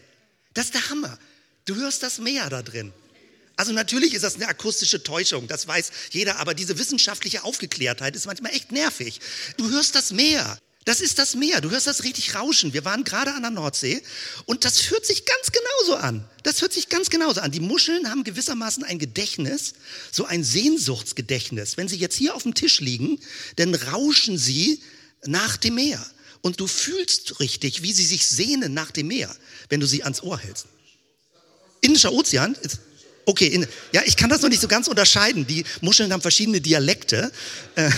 Das 0.55 0.67
ist 0.67 0.75
der 0.75 0.89
Hammer. 0.91 1.19
Du 1.67 1.77
hörst 1.77 2.03
das 2.03 2.19
Meer 2.19 2.51
da 2.51 2.63
drin. 2.63 2.93
Also 3.57 3.73
natürlich 3.73 4.15
ist 4.15 4.23
das 4.23 4.37
eine 4.37 4.49
akustische 4.49 5.03
Täuschung, 5.03 5.47
das 5.47 5.69
weiß 5.69 5.91
jeder, 6.13 6.39
aber 6.39 6.55
diese 6.55 6.79
wissenschaftliche 6.79 7.45
Aufgeklärtheit 7.45 8.17
ist 8.17 8.25
manchmal 8.25 8.53
echt 8.53 8.73
nervig. 8.73 9.21
Du 9.59 9.69
hörst 9.69 9.95
das 9.95 10.13
Meer. 10.13 10.59
Das 10.87 11.01
ist 11.01 11.19
das 11.19 11.35
Meer. 11.35 11.61
Du 11.61 11.71
hörst 11.71 11.87
das 11.87 12.05
richtig 12.05 12.35
rauschen. 12.35 12.73
Wir 12.73 12.85
waren 12.85 13.05
gerade 13.05 13.35
an 13.35 13.43
der 13.43 13.51
Nordsee 13.51 14.03
und 14.47 14.65
das 14.65 14.81
fühlt 14.81 15.05
sich 15.05 15.27
ganz 15.27 15.53
genauso 15.53 15.97
an. 15.97 16.25
Das 16.43 16.63
hört 16.63 16.73
sich 16.73 16.89
ganz 16.89 17.11
genauso 17.11 17.43
an. 17.43 17.51
Die 17.51 17.61
Muscheln 17.61 18.09
haben 18.09 18.25
gewissermaßen 18.25 18.85
ein 18.85 18.99
Gedächtnis, 18.99 19.75
so 20.11 20.25
ein 20.25 20.43
Sehnsuchtsgedächtnis. 20.43 21.77
Wenn 21.77 21.89
sie 21.89 21.97
jetzt 21.97 22.17
hier 22.17 22.35
auf 22.35 22.45
dem 22.45 22.55
Tisch 22.55 22.81
liegen, 22.81 23.21
dann 23.57 23.75
rauschen 23.75 24.39
sie 24.39 24.83
nach 25.27 25.59
dem 25.59 25.75
Meer. 25.75 26.05
Und 26.41 26.61
du 26.61 26.67
fühlst 26.67 27.41
richtig, 27.41 27.83
wie 27.83 27.93
sie 27.93 28.07
sich 28.07 28.27
sehnen 28.27 28.73
nach 28.73 28.91
dem 28.91 29.09
Meer, 29.09 29.35
wenn 29.69 29.81
du 29.81 29.87
sie 29.87 30.03
ans 30.03 30.23
Ohr 30.23 30.39
hältst. 30.39 30.67
Indischer 31.83 32.13
Ozean 32.13 32.55
ist 32.55 32.79
Okay, 33.27 33.47
in, 33.47 33.67
ja, 33.93 34.03
ich 34.05 34.17
kann 34.17 34.31
das 34.31 34.43
noch 34.43 34.49
nicht 34.49 34.61
so 34.61 34.69
ganz 34.69 34.89
unterscheiden. 34.89 35.47
Die 35.47 35.65
Muscheln 35.81 36.13
haben 36.13 36.23
verschiedene 36.23 36.61
Dialekte. 36.61 37.31
Äh, 37.77 37.91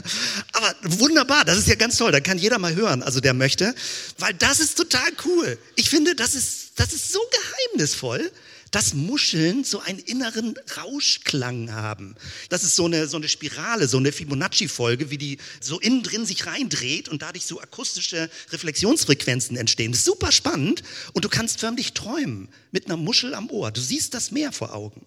aber 0.52 0.74
wunderbar, 0.82 1.44
das 1.44 1.58
ist 1.58 1.68
ja 1.68 1.74
ganz 1.74 1.96
toll. 1.96 2.12
Da 2.12 2.20
kann 2.20 2.38
jeder 2.38 2.58
mal 2.58 2.74
hören, 2.74 3.02
also 3.02 3.20
der 3.20 3.34
möchte. 3.34 3.74
Weil 4.18 4.34
das 4.34 4.60
ist 4.60 4.76
total 4.76 5.08
cool. 5.24 5.58
Ich 5.74 5.90
finde, 5.90 6.14
das 6.14 6.34
ist, 6.34 6.72
das 6.76 6.92
ist 6.92 7.12
so 7.12 7.20
geheimnisvoll 7.30 8.30
dass 8.76 8.92
Muscheln 8.92 9.64
so 9.64 9.80
einen 9.80 10.00
inneren 10.00 10.54
Rauschklang 10.76 11.72
haben. 11.72 12.14
Das 12.50 12.62
ist 12.62 12.76
so 12.76 12.84
eine, 12.84 13.08
so 13.08 13.16
eine 13.16 13.26
Spirale, 13.26 13.88
so 13.88 13.96
eine 13.96 14.12
Fibonacci-Folge, 14.12 15.08
wie 15.08 15.16
die 15.16 15.38
so 15.62 15.80
innen 15.80 16.02
drin 16.02 16.26
sich 16.26 16.44
reindreht 16.44 17.08
und 17.08 17.22
dadurch 17.22 17.46
so 17.46 17.58
akustische 17.58 18.28
Reflexionsfrequenzen 18.50 19.56
entstehen. 19.56 19.92
Das 19.92 20.00
ist 20.00 20.04
super 20.04 20.30
spannend 20.30 20.82
und 21.14 21.24
du 21.24 21.30
kannst 21.30 21.58
förmlich 21.58 21.94
träumen 21.94 22.50
mit 22.70 22.84
einer 22.84 22.98
Muschel 22.98 23.32
am 23.32 23.48
Ohr. 23.48 23.70
Du 23.70 23.80
siehst 23.80 24.12
das 24.12 24.30
Meer 24.30 24.52
vor 24.52 24.74
Augen. 24.74 25.06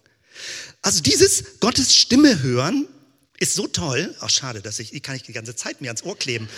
Also 0.82 1.00
dieses 1.00 1.60
Gottes 1.60 1.94
Stimme 1.94 2.42
hören 2.42 2.88
ist 3.38 3.54
so 3.54 3.68
toll. 3.68 4.16
Ach, 4.18 4.30
schade, 4.30 4.62
dass 4.62 4.80
ich, 4.80 4.90
die 4.90 4.98
kann 4.98 5.14
ich 5.14 5.22
die 5.22 5.32
ganze 5.32 5.54
Zeit 5.54 5.80
mir 5.80 5.90
ans 5.90 6.02
Ohr 6.02 6.18
kleben. 6.18 6.48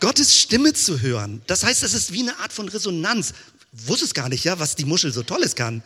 Gottes 0.00 0.34
Stimme 0.34 0.72
zu 0.72 1.02
hören. 1.02 1.42
Das 1.46 1.62
heißt, 1.62 1.82
das 1.82 1.92
ist 1.92 2.14
wie 2.14 2.22
eine 2.22 2.38
Art 2.38 2.54
von 2.54 2.70
Resonanz. 2.70 3.34
Wusste 3.72 4.06
es 4.06 4.14
gar 4.14 4.30
nicht, 4.30 4.44
ja, 4.44 4.58
was 4.58 4.76
die 4.76 4.86
Muschel 4.86 5.12
so 5.12 5.22
Tolles 5.22 5.54
kann. 5.54 5.82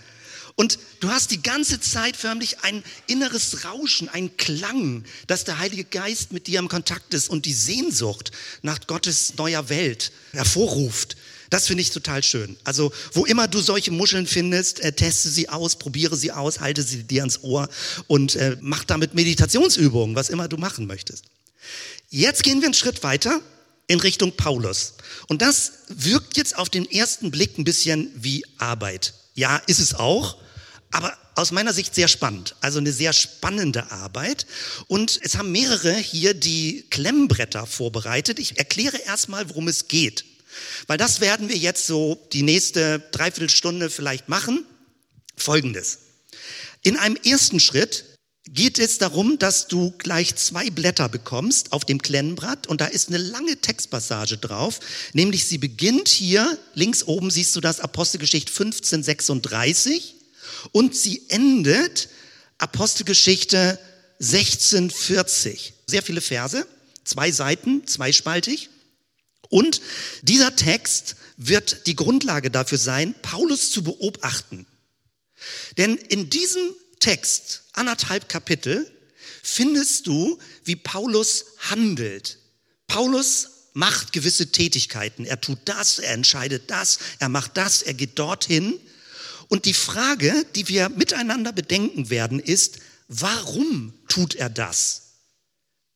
Und 0.55 0.79
du 1.01 1.09
hast 1.09 1.31
die 1.31 1.43
ganze 1.43 1.81
Zeit 1.81 2.17
förmlich 2.17 2.61
ein 2.61 2.83
inneres 3.07 3.65
Rauschen, 3.65 4.09
ein 4.09 4.37
Klang, 4.37 5.05
dass 5.27 5.45
der 5.45 5.59
Heilige 5.59 5.85
Geist 5.85 6.33
mit 6.33 6.47
dir 6.47 6.59
im 6.59 6.69
Kontakt 6.69 7.15
ist 7.15 7.29
und 7.31 7.47
die 7.47 7.55
Sehnsucht 7.55 8.33
nach 8.63 8.87
Gottes 8.87 9.35
neuer 9.37 9.69
Welt 9.69 10.13
hervorruft. 10.33 11.17
Das 11.53 11.67
finde 11.67 11.83
ich 11.83 11.91
total 11.91 12.23
schön. 12.23 12.57
Also, 12.65 12.93
wo 13.13 13.27
immer 13.27 13.47
du 13.47 13.61
solche 13.61 13.91
Muscheln 13.91 14.27
findest, 14.27 14.81
äh, 14.81 14.93
teste 14.93 15.29
sie 15.29 15.51
aus, 15.51 15.77
probiere 15.77 16.17
sie 16.17 16.33
aus, 16.33 16.61
halte 16.61 16.83
sie 16.83 17.05
dir 17.05 17.21
ans 17.23 17.41
Ohr 17.43 17.69
und 18.07 18.37
äh, 18.37 18.57
mach 18.61 18.85
damit 18.85 19.13
Meditationsübungen, 19.15 20.17
was 20.17 20.31
immer 20.31 20.49
du 20.49 20.57
machen 20.57 20.87
möchtest. 20.87 21.25
Jetzt 22.09 22.43
gehen 22.43 22.61
wir 22.61 22.69
einen 22.69 22.75
Schritt 22.75 23.03
weiter 23.03 23.41
in 23.87 24.01
Richtung 24.01 24.33
Paulus. 24.33 24.95
Und 25.29 25.43
das 25.43 25.73
wirkt 25.89 26.39
jetzt 26.39 26.57
auf 26.57 26.71
den 26.71 26.91
ersten 26.91 27.31
Blick 27.31 27.59
ein 27.59 27.65
bisschen 27.65 28.11
wie 28.15 28.45
Arbeit. 28.57 29.13
Ja, 29.35 29.57
ist 29.67 29.81
es 29.81 29.95
auch, 29.95 30.37
aber 30.91 31.17
aus 31.35 31.51
meiner 31.51 31.73
Sicht 31.73 31.95
sehr 31.95 32.09
spannend. 32.09 32.55
Also 32.61 32.79
eine 32.79 32.93
sehr 32.93 33.13
spannende 33.13 33.91
Arbeit. 33.91 34.47
Und 34.89 35.19
es 35.23 35.37
haben 35.37 35.51
mehrere 35.51 35.95
hier 35.95 36.35
die 36.35 36.85
Klemmbretter 36.91 37.67
vorbereitet. 37.67 38.39
Ich 38.39 38.59
erkläre 38.59 38.99
erstmal, 38.99 39.49
worum 39.49 39.69
es 39.69 39.89
geht. 39.89 40.25
Weil 40.87 40.99
das 40.99 41.21
werden 41.21 41.49
wir 41.49 41.57
jetzt 41.57 41.87
so 41.87 42.23
die 42.33 42.43
nächste 42.43 43.01
Dreiviertelstunde 43.13 43.89
vielleicht 43.89 44.29
machen. 44.29 44.67
Folgendes. 45.37 46.01
In 46.83 46.99
einem 46.99 47.17
ersten 47.17 47.61
Schritt 47.61 48.05
geht 48.49 48.79
es 48.79 48.99
darum, 48.99 49.39
dass 49.39 49.69
du 49.69 49.93
gleich 49.99 50.35
zwei 50.35 50.69
Blätter 50.71 51.09
bekommst 51.09 51.73
auf 51.73 51.85
dem 51.85 52.03
Klemmbrett 52.03 52.67
und 52.67 52.81
da 52.81 52.87
ist 52.87 53.09
eine 53.09 53.19
lange 53.19 53.57
Textpassage 53.57 54.37
drauf, 54.37 54.81
nämlich 55.13 55.47
sie 55.47 55.59
beginnt 55.59 56.09
hier, 56.09 56.59
links 56.75 57.05
oben 57.05 57.31
siehst 57.31 57.55
du 57.55 57.61
das 57.61 57.81
Apostelgeschichte 57.81 58.51
1536 58.51 60.17
und 60.73 60.97
sie 60.97 61.23
endet 61.29 62.09
Apostelgeschichte 62.59 63.79
1640. 64.21 65.75
Sehr 65.87 66.03
viele 66.03 66.21
Verse, 66.21 66.67
zwei 67.05 67.31
Seiten, 67.31 67.87
zweispaltig. 67.87 68.71
Und 69.49 69.81
dieser 70.23 70.57
Text 70.57 71.17
wird 71.37 71.87
die 71.87 71.97
Grundlage 71.97 72.51
dafür 72.51 72.79
sein, 72.79 73.15
Paulus 73.23 73.71
zu 73.71 73.83
beobachten. 73.83 74.67
Denn 75.77 75.97
in 75.97 76.31
diesem 76.31 76.75
Text, 77.03 77.65
anderthalb 77.73 78.29
Kapitel, 78.29 78.89
findest 79.43 80.07
du, 80.07 80.39
wie 80.65 80.77
Paulus 80.77 81.45
handelt. 81.59 82.39
Paulus 82.87 83.49
macht 83.73 84.13
gewisse 84.13 84.53
Tätigkeiten. 84.53 85.25
Er 85.25 85.41
tut 85.41 85.59
das, 85.65 85.99
er 85.99 86.15
entscheidet 86.15 86.71
das, 86.71 87.01
er 87.19 87.29
macht 87.29 87.57
das, 87.57 87.83
er 87.83 87.95
geht 87.95 88.21
dorthin. 88.21 88.79
Und 89.49 89.65
die 89.65 89.75
Frage, 89.75 90.47
die 90.55 90.69
wir 90.69 90.91
miteinander 90.91 91.53
bedenken 91.53 92.09
werden, 92.09 92.39
ist, 92.39 92.79
warum 93.09 93.93
tut 94.07 94.37
er 94.37 94.49
das? 94.49 95.03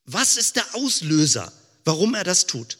Was 0.07 0.37
ist 0.37 0.57
der 0.57 0.75
Auslöser, 0.75 1.53
warum 1.85 2.15
er 2.15 2.25
das 2.25 2.47
tut? 2.47 2.79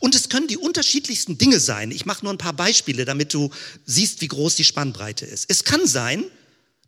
Und 0.00 0.14
es 0.14 0.28
können 0.28 0.48
die 0.48 0.58
unterschiedlichsten 0.58 1.38
Dinge 1.38 1.60
sein. 1.60 1.92
Ich 1.92 2.04
mache 2.04 2.24
nur 2.24 2.34
ein 2.34 2.38
paar 2.38 2.52
Beispiele, 2.52 3.06
damit 3.06 3.32
du 3.32 3.50
siehst, 3.86 4.20
wie 4.20 4.28
groß 4.28 4.56
die 4.56 4.64
Spannbreite 4.64 5.24
ist. 5.24 5.46
Es 5.48 5.64
kann 5.64 5.86
sein, 5.86 6.30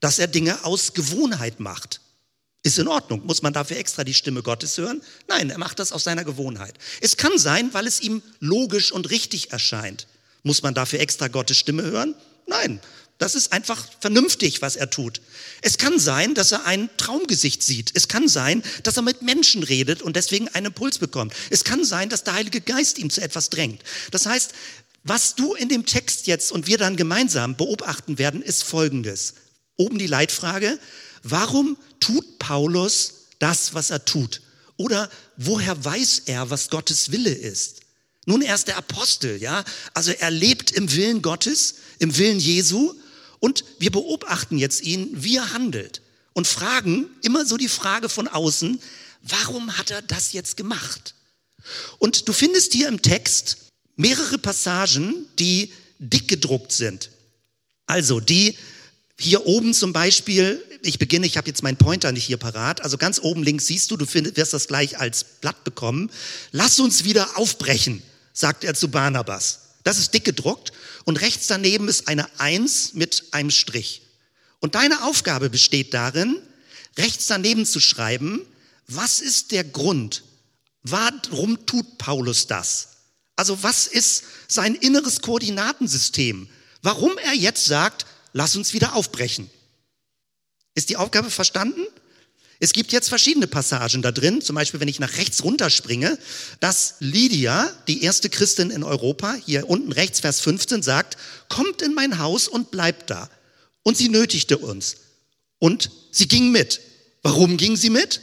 dass 0.01 0.19
er 0.19 0.27
Dinge 0.27 0.65
aus 0.65 0.95
Gewohnheit 0.95 1.61
macht. 1.61 2.01
Ist 2.63 2.79
in 2.79 2.89
Ordnung. 2.89 3.25
Muss 3.25 3.41
man 3.41 3.55
dafür 3.55 3.79
extra 3.79 4.05
die 4.05 4.13
Stimme 4.13 4.43
Gottes 4.43 4.77
hören? 4.77 5.01
Nein, 5.29 5.49
er 5.49 5.59
macht 5.59 5.79
das 5.79 5.93
aus 5.93 6.05
seiner 6.05 6.25
Gewohnheit. 6.25 6.75
Es 7.01 7.17
kann 7.17 7.39
sein, 7.39 7.73
weil 7.73 7.87
es 7.87 8.01
ihm 8.01 8.23
logisch 8.39 8.93
und 8.93 9.09
richtig 9.11 9.51
erscheint. 9.53 10.07
Muss 10.43 10.63
man 10.63 10.75
dafür 10.75 11.01
extra 11.01 11.29
Gottes 11.29 11.57
Stimme 11.57 11.83
hören? 11.83 12.15
Nein, 12.47 12.81
das 13.21 13.35
ist 13.35 13.53
einfach 13.53 13.87
vernünftig, 14.01 14.63
was 14.63 14.77
er 14.77 14.89
tut. 14.89 15.21
Es 15.61 15.77
kann 15.77 15.99
sein, 15.99 16.35
dass 16.35 16.53
er 16.53 16.65
ein 16.65 16.89
Traumgesicht 16.97 17.63
sieht. 17.63 17.93
Es 17.95 18.09
kann 18.09 18.29
sein, 18.29 18.63
dass 18.83 18.97
er 18.97 19.03
mit 19.03 19.21
Menschen 19.21 19.63
redet 19.63 20.01
und 20.01 20.17
deswegen 20.17 20.49
einen 20.49 20.67
Impuls 20.67 20.99
bekommt. 20.99 21.35
Es 21.51 21.65
kann 21.65 21.85
sein, 21.85 22.09
dass 22.09 22.25
der 22.25 22.35
Heilige 22.35 22.63
Geist 22.63 22.99
ihm 22.99 23.11
zu 23.11 23.21
etwas 23.21 23.51
drängt. 23.51 23.83
Das 24.11 24.25
heißt, 24.25 24.53
was 25.03 25.35
du 25.35 25.55
in 25.55 25.69
dem 25.69 25.85
Text 25.85 26.27
jetzt 26.27 26.51
und 26.51 26.67
wir 26.67 26.79
dann 26.79 26.97
gemeinsam 26.97 27.57
beobachten 27.57 28.19
werden, 28.19 28.41
ist 28.43 28.65
Folgendes. 28.65 29.35
Oben 29.81 29.99
die 29.99 30.07
Leitfrage, 30.07 30.79
warum 31.23 31.79
tut 32.01 32.39
Paulus 32.39 33.15
das, 33.39 33.73
was 33.73 33.89
er 33.89 34.05
tut? 34.05 34.43
Oder 34.77 35.09
woher 35.39 35.83
weiß 35.83 36.25
er, 36.27 36.51
was 36.51 36.69
Gottes 36.69 37.13
Wille 37.13 37.33
ist? 37.33 37.81
Nun, 38.27 38.43
er 38.43 38.55
ist 38.55 38.69
der 38.69 38.77
Apostel, 38.77 39.41
ja? 39.41 39.65
Also 39.95 40.13
er 40.13 40.31
lebt 40.31 40.71
im 40.71 40.93
Willen 40.93 41.23
Gottes, 41.23 41.77
im 41.99 42.19
Willen 42.19 42.39
Jesu 42.39 42.95
und 43.39 43.65
wir 43.79 43.91
beobachten 43.91 44.59
jetzt 44.59 44.83
ihn, 44.83 45.09
wie 45.15 45.37
er 45.37 45.55
handelt 45.55 46.03
und 46.35 46.47
fragen 46.47 47.09
immer 47.23 47.47
so 47.47 47.57
die 47.57 47.69
Frage 47.69 48.11
von 48.11 48.29
außen, 48.29 48.83
warum 49.23 49.79
hat 49.79 49.91
er 49.91 50.03
das 50.03 50.35
jetzt 50.35 50.59
gemacht? 50.59 51.15
Und 51.99 52.29
du 52.29 52.35
findest 52.35 52.75
hier 52.75 52.89
im 52.89 53.01
Text 53.01 53.57
mehrere 53.97 54.37
Passagen, 54.37 55.27
die 55.39 55.73
dick 55.99 56.29
gedruckt 56.29 56.73
sind. 56.73 57.09
Also 57.87 58.21
die 58.21 58.59
hier 59.21 59.47
oben 59.47 59.75
zum 59.75 59.93
Beispiel, 59.93 60.65
ich 60.83 60.99
beginne, 60.99 61.27
ich 61.27 61.37
habe 61.37 61.49
jetzt 61.49 61.63
meinen 61.63 61.77
Pointer 61.77 62.11
nicht 62.11 62.25
hier 62.25 62.39
parat, 62.39 62.81
also 62.83 62.97
ganz 62.97 63.21
oben 63.21 63.43
links 63.43 63.67
siehst 63.67 63.91
du, 63.91 63.97
du 63.97 64.07
wirst 64.13 64.55
das 64.55 64.67
gleich 64.67 64.99
als 64.99 65.25
Blatt 65.25 65.63
bekommen. 65.63 66.11
Lass 66.53 66.81
uns 66.81 67.05
wieder 67.05 67.37
aufbrechen, 67.37 68.03
sagt 68.33 68.65
er 68.65 68.75
zu 68.75 68.89
Barnabas. 68.89 69.61
Das 69.85 69.99
ist 69.99 70.15
dick 70.15 70.25
gedruckt 70.25 70.73
und 71.05 71.21
rechts 71.21 71.47
daneben 71.47 71.89
ist 71.89 72.09
eine 72.09 72.27
Eins 72.41 72.95
mit 72.95 73.25
einem 73.33 73.51
Strich. 73.51 74.03
Und 74.61 74.75
deine 74.75 75.05
Aufgabe 75.05 75.51
besteht 75.51 75.93
darin, 75.95 76.37
rechts 76.99 77.27
daneben 77.27 77.67
zu 77.67 77.81
schreiben, 77.81 78.41
was 78.87 79.21
ist 79.21 79.53
der 79.53 79.65
Grund? 79.65 80.23
Warum 80.83 81.67
tut 81.67 81.99
Paulus 81.99 82.47
das? 82.47 82.89
Also 83.37 83.63
was 83.63 83.87
ist 83.87 84.25
sein 84.49 84.75
inneres 84.75 85.21
Koordinatensystem? 85.21 86.49
Warum 86.83 87.17
er 87.19 87.35
jetzt 87.35 87.67
sagt, 87.67 88.07
lass 88.33 88.57
uns 88.57 88.73
wieder 88.73 88.95
aufbrechen? 88.95 89.51
Ist 90.75 90.91
die 90.91 90.97
Aufgabe 90.97 91.31
verstanden? 91.31 91.87
Es 92.63 92.75
gibt 92.75 92.93
jetzt 92.93 93.09
verschiedene 93.09 93.47
Passagen 93.47 94.03
da 94.03 94.13
drin, 94.13 94.43
zum 94.43 94.55
Beispiel 94.55 94.81
wenn 94.81 94.89
ich 94.89 95.01
nach 95.01 95.17
rechts 95.17 95.43
runterspringe, 95.43 96.19
dass 96.61 96.97
Lydia, 97.01 97.73
die 97.89 98.03
erste 98.03 98.29
Christin 98.29 98.71
in 98.71 98.85
Europa, 98.85 99.35
hier 99.47 99.69
unten 99.71 99.93
rechts 99.93 100.21
Vers 100.21 100.41
15 100.41 100.83
sagt, 100.83 101.17
kommt 101.49 101.81
in 101.81 101.95
mein 101.95 102.19
Haus 102.19 102.49
und 102.49 102.71
bleibt 102.71 103.09
da. 103.09 103.31
Und 103.83 103.97
sie 103.97 104.11
nötigte 104.11 104.59
uns. 104.59 104.97
Und 105.59 105.91
sie 106.13 106.29
ging 106.29 106.51
mit. 106.51 106.83
Warum 107.23 107.57
ging 107.57 107.77
sie 107.77 107.89
mit? 107.89 108.21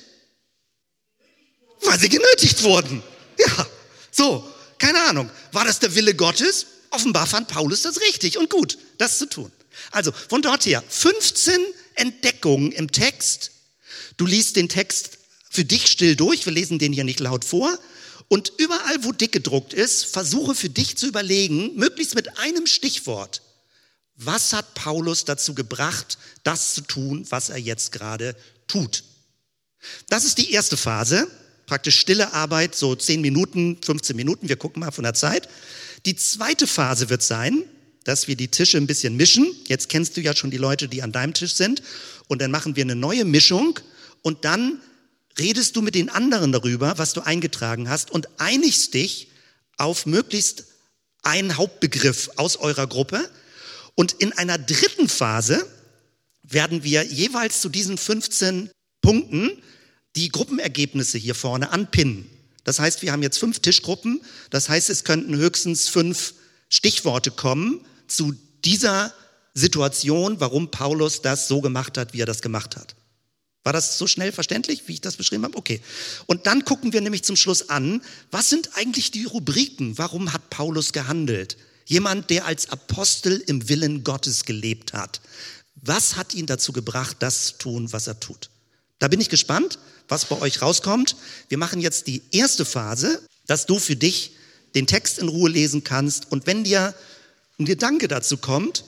Weil 1.82 2.00
sie 2.00 2.10
genötigt 2.10 2.62
wurden. 2.62 3.02
Ja, 3.40 3.68
so, 4.12 4.48
keine 4.78 5.02
Ahnung. 5.02 5.32
War 5.52 5.66
das 5.66 5.80
der 5.80 5.96
Wille 5.96 6.14
Gottes? 6.14 6.68
Offenbar 6.92 7.26
fand 7.26 7.48
Paulus 7.48 7.82
das 7.82 8.00
richtig 8.02 8.38
und 8.38 8.52
gut, 8.52 8.78
das 9.00 9.18
zu 9.18 9.28
tun. 9.28 9.52
Also 9.92 10.12
von 10.12 10.42
dort 10.42 10.66
her 10.66 10.84
15 10.88 11.54
Entdeckungen 11.96 12.72
im 12.72 12.92
Text, 12.92 13.52
Du 14.18 14.26
liest 14.26 14.56
den 14.56 14.68
Text 14.68 15.20
für 15.50 15.64
dich 15.64 15.88
still 15.88 16.16
durch, 16.16 16.46
wir 16.46 16.54
lesen 16.54 16.80
den 16.80 16.92
hier 16.92 17.04
nicht 17.04 17.20
laut 17.20 17.46
vor. 17.46 17.78
Und 18.28 18.52
überall, 18.58 19.04
wo 19.04 19.12
dick 19.12 19.32
gedruckt 19.32 19.74
ist, 19.74 20.06
versuche 20.06 20.54
für 20.54 20.70
dich 20.70 20.98
zu 20.98 21.08
überlegen, 21.08 21.76
möglichst 21.76 22.16
mit 22.16 22.40
einem 22.40 22.68
Stichwort, 22.68 23.42
was 24.16 24.52
hat 24.52 24.74
Paulus 24.74 25.24
dazu 25.24 25.54
gebracht, 25.54 26.18
das 26.44 26.74
zu 26.74 26.82
tun, 26.82 27.26
was 27.30 27.50
er 27.50 27.58
jetzt 27.58 27.92
gerade 27.92 28.36
tut. 28.68 29.04
Das 30.10 30.26
ist 30.26 30.40
die 30.40 30.52
erste 30.52 30.76
Phase, 30.76 31.28
praktisch 31.68 32.00
stille 32.00 32.34
Arbeit, 32.34 32.76
so 32.76 32.96
10 32.96 33.22
Minuten, 33.22 33.78
15 33.82 34.16
Minuten, 34.16 34.50
wir 34.50 34.58
gucken 34.58 34.82
mal 34.82 34.92
von 34.92 35.04
der 35.04 35.14
Zeit. 35.14 35.48
Die 36.06 36.16
zweite 36.16 36.68
Phase 36.68 37.10
wird 37.10 37.24
sein, 37.24 37.64
dass 38.08 38.30
wir 38.30 38.38
die 38.38 38.48
Tische 38.48 38.78
ein 38.78 38.88
bisschen 38.88 39.18
mischen. 39.18 39.54
Jetzt 39.66 39.90
kennst 39.90 40.16
du 40.16 40.22
ja 40.22 40.34
schon 40.34 40.50
die 40.50 40.58
Leute, 40.58 40.88
die 40.88 41.04
an 41.04 41.12
deinem 41.12 41.34
Tisch 41.34 41.56
sind. 41.56 41.84
Und 42.30 42.42
dann 42.42 42.52
machen 42.52 42.78
wir 42.78 42.84
eine 42.84 42.96
neue 42.96 43.26
Mischung 43.26 43.82
und 44.22 44.46
dann 44.46 44.80
redest 45.38 45.76
du 45.76 45.82
mit 45.82 45.94
den 45.94 46.08
anderen 46.08 46.54
darüber, 46.54 46.98
was 46.98 47.12
du 47.12 47.20
eingetragen 47.20 47.90
hast 47.90 48.10
und 48.10 48.30
einigst 48.40 48.94
dich 48.94 49.28
auf 49.76 50.06
möglichst 50.06 50.68
einen 51.22 51.58
Hauptbegriff 51.58 52.30
aus 52.38 52.56
eurer 52.56 52.88
Gruppe. 52.88 53.30
Und 53.94 54.14
in 54.14 54.32
einer 54.32 54.58
dritten 54.58 55.10
Phase 55.10 55.68
werden 56.44 56.86
wir 56.86 57.04
jeweils 57.04 57.60
zu 57.60 57.68
diesen 57.68 57.98
15 57.98 58.70
Punkten 59.02 59.52
die 60.16 60.30
Gruppenergebnisse 60.30 61.18
hier 61.18 61.36
vorne 61.36 61.72
anpinnen. 61.72 62.30
Das 62.64 62.80
heißt, 62.80 63.02
wir 63.02 63.12
haben 63.12 63.22
jetzt 63.22 63.38
fünf 63.38 63.60
Tischgruppen. 63.60 64.22
Das 64.50 64.70
heißt, 64.70 64.90
es 64.90 65.04
könnten 65.04 65.36
höchstens 65.36 65.90
fünf 65.90 66.36
Stichworte 66.70 67.32
kommen 67.32 67.86
zu 68.08 68.34
dieser 68.64 69.14
Situation, 69.54 70.40
warum 70.40 70.72
Paulus 70.72 71.22
das 71.22 71.48
so 71.48 71.62
gemacht 71.62 71.98
hat, 71.98 72.14
wie 72.14 72.22
er 72.22 72.26
das 72.26 72.42
gemacht 72.42 72.76
hat. 72.76 72.96
War 73.64 73.74
das 73.74 73.98
so 73.98 74.08
schnell 74.08 74.32
verständlich, 74.32 74.84
wie 74.88 74.94
ich 74.94 75.02
das 75.02 75.18
beschrieben 75.18 75.44
habe? 75.44 75.58
Okay. 75.58 75.82
Und 76.26 76.46
dann 76.46 76.64
gucken 76.64 76.94
wir 76.94 77.02
nämlich 77.02 77.24
zum 77.24 77.36
Schluss 77.36 77.70
an, 77.70 78.02
was 78.32 78.50
sind 78.50 78.70
eigentlich 78.76 79.12
die 79.12 79.26
Rubriken? 79.26 79.98
Warum 79.98 80.32
hat 80.32 80.50
Paulus 80.50 80.94
gehandelt? 80.94 81.58
Jemand, 81.86 82.30
der 82.30 82.46
als 82.46 82.70
Apostel 82.70 83.44
im 83.46 83.68
Willen 83.68 84.04
Gottes 84.04 84.46
gelebt 84.46 84.94
hat. 84.94 85.22
Was 85.76 86.16
hat 86.16 86.34
ihn 86.34 86.46
dazu 86.46 86.72
gebracht, 86.72 87.18
das 87.20 87.48
zu 87.48 87.58
tun, 87.58 87.92
was 87.92 88.08
er 88.08 88.20
tut? 88.20 88.50
Da 89.00 89.08
bin 89.08 89.20
ich 89.20 89.30
gespannt, 89.30 89.80
was 90.08 90.26
bei 90.26 90.40
euch 90.40 90.62
rauskommt. 90.62 91.16
Wir 91.50 91.58
machen 91.58 91.82
jetzt 91.82 92.08
die 92.08 92.22
erste 92.32 92.64
Phase, 92.64 93.22
dass 93.48 93.66
du 93.66 93.80
für 93.80 93.96
dich 93.96 94.32
den 94.76 94.88
Text 94.88 95.20
in 95.20 95.28
Ruhe 95.28 95.50
lesen 95.50 95.84
kannst. 95.84 96.32
Und 96.32 96.48
wenn 96.48 96.64
dir 96.64 96.94
ein 97.60 97.66
Gedanke 97.66 98.08
dazu 98.08 98.38
kommt, 98.38 98.84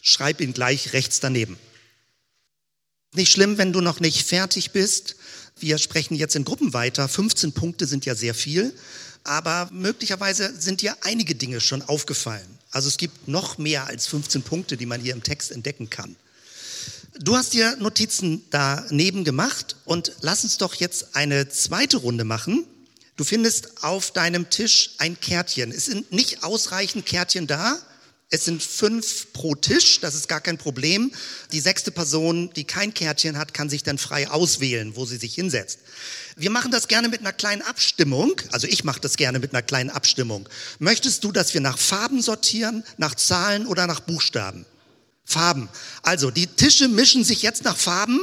schreib 0.00 0.40
ihn 0.40 0.52
gleich 0.52 0.92
rechts 0.92 1.20
daneben. 1.20 1.56
Nicht 3.14 3.30
schlimm, 3.30 3.58
wenn 3.58 3.72
du 3.72 3.80
noch 3.80 4.00
nicht 4.00 4.26
fertig 4.26 4.72
bist. 4.72 5.16
Wir 5.58 5.78
sprechen 5.78 6.14
jetzt 6.14 6.34
in 6.34 6.44
Gruppen 6.44 6.72
weiter. 6.72 7.08
15 7.08 7.52
Punkte 7.52 7.86
sind 7.86 8.04
ja 8.06 8.14
sehr 8.14 8.34
viel, 8.34 8.74
aber 9.22 9.68
möglicherweise 9.70 10.52
sind 10.58 10.80
dir 10.80 10.96
einige 11.02 11.34
Dinge 11.34 11.60
schon 11.60 11.82
aufgefallen. 11.82 12.58
Also 12.70 12.88
es 12.88 12.96
gibt 12.96 13.28
noch 13.28 13.58
mehr 13.58 13.86
als 13.86 14.06
15 14.06 14.42
Punkte, 14.42 14.76
die 14.76 14.86
man 14.86 15.00
hier 15.00 15.12
im 15.12 15.22
Text 15.22 15.52
entdecken 15.52 15.90
kann. 15.90 16.16
Du 17.20 17.36
hast 17.36 17.52
dir 17.52 17.76
Notizen 17.76 18.42
daneben 18.50 19.22
gemacht 19.24 19.76
und 19.84 20.12
lass 20.22 20.44
uns 20.44 20.56
doch 20.56 20.74
jetzt 20.74 21.14
eine 21.14 21.50
zweite 21.50 21.98
Runde 21.98 22.24
machen. 22.24 22.64
Du 23.16 23.24
findest 23.24 23.84
auf 23.84 24.10
deinem 24.10 24.48
Tisch 24.48 24.92
ein 24.96 25.20
Kärtchen. 25.20 25.70
Es 25.70 25.84
sind 25.84 26.10
nicht 26.10 26.42
ausreichend 26.42 27.04
Kärtchen 27.04 27.46
da. 27.46 27.78
Es 28.34 28.46
sind 28.46 28.62
fünf 28.62 29.30
pro 29.34 29.54
Tisch, 29.54 30.00
das 30.00 30.14
ist 30.14 30.26
gar 30.26 30.40
kein 30.40 30.56
Problem. 30.56 31.12
Die 31.52 31.60
sechste 31.60 31.90
Person, 31.90 32.50
die 32.56 32.64
kein 32.64 32.94
Kärtchen 32.94 33.36
hat, 33.36 33.52
kann 33.52 33.68
sich 33.68 33.82
dann 33.82 33.98
frei 33.98 34.30
auswählen, 34.30 34.96
wo 34.96 35.04
sie 35.04 35.18
sich 35.18 35.34
hinsetzt. 35.34 35.80
Wir 36.36 36.48
machen 36.48 36.70
das 36.70 36.88
gerne 36.88 37.10
mit 37.10 37.20
einer 37.20 37.34
kleinen 37.34 37.60
Abstimmung. 37.60 38.40
Also 38.50 38.66
ich 38.66 38.84
mache 38.84 39.00
das 39.00 39.18
gerne 39.18 39.38
mit 39.38 39.52
einer 39.52 39.60
kleinen 39.60 39.90
Abstimmung. 39.90 40.48
Möchtest 40.78 41.24
du, 41.24 41.30
dass 41.30 41.52
wir 41.52 41.60
nach 41.60 41.76
Farben 41.76 42.22
sortieren, 42.22 42.84
nach 42.96 43.14
Zahlen 43.16 43.66
oder 43.66 43.86
nach 43.86 44.00
Buchstaben? 44.00 44.64
Farben. 45.26 45.68
Also 46.00 46.30
die 46.30 46.46
Tische 46.46 46.88
mischen 46.88 47.24
sich 47.24 47.42
jetzt 47.42 47.64
nach 47.64 47.76
Farben 47.76 48.18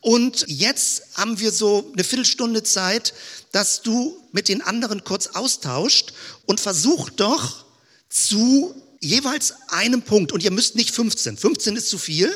und 0.00 0.46
jetzt 0.48 1.14
haben 1.14 1.38
wir 1.38 1.52
so 1.52 1.92
eine 1.92 2.02
Viertelstunde 2.02 2.64
Zeit, 2.64 3.14
dass 3.52 3.82
du 3.82 4.20
mit 4.32 4.48
den 4.48 4.62
anderen 4.62 5.04
kurz 5.04 5.28
austauscht 5.28 6.12
und 6.44 6.58
versuch 6.58 7.08
doch 7.10 7.64
zu 8.08 8.74
jeweils 9.04 9.54
einem 9.68 10.02
Punkt, 10.02 10.32
und 10.32 10.42
ihr 10.42 10.50
müsst 10.50 10.74
nicht 10.74 10.90
15, 10.90 11.36
15 11.36 11.76
ist 11.76 11.90
zu 11.90 11.98
viel, 11.98 12.32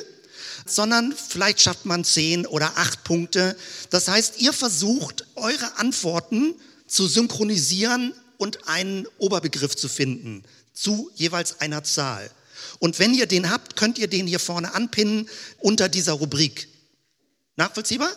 sondern 0.67 1.15
vielleicht 1.17 1.61
schafft 1.61 1.87
man 1.87 2.05
10 2.05 2.47
oder 2.47 2.77
8 2.77 3.05
Punkte. 3.05 3.57
Das 3.91 4.09
heißt, 4.09 4.41
ihr 4.41 4.53
versucht, 4.53 5.27
eure 5.35 5.79
Antworten 5.79 6.55
zu 6.87 7.07
synchronisieren 7.07 8.13
und 8.37 8.69
einen 8.69 9.07
Oberbegriff 9.19 9.77
zu 9.77 9.89
finden 9.89 10.45
zu 10.79 11.11
jeweils 11.17 11.61
einer 11.61 11.83
Zahl. 11.83 12.31
Und 12.79 12.99
wenn 13.01 13.13
ihr 13.13 13.27
den 13.27 13.51
habt, 13.51 13.75
könnt 13.75 13.99
ihr 13.99 14.07
den 14.07 14.27
hier 14.27 14.39
vorne 14.39 14.75
anpinnen 14.75 15.29
unter 15.59 15.89
dieser 15.89 16.13
Rubrik. 16.13 16.69
Nachvollziehbar? 17.57 18.11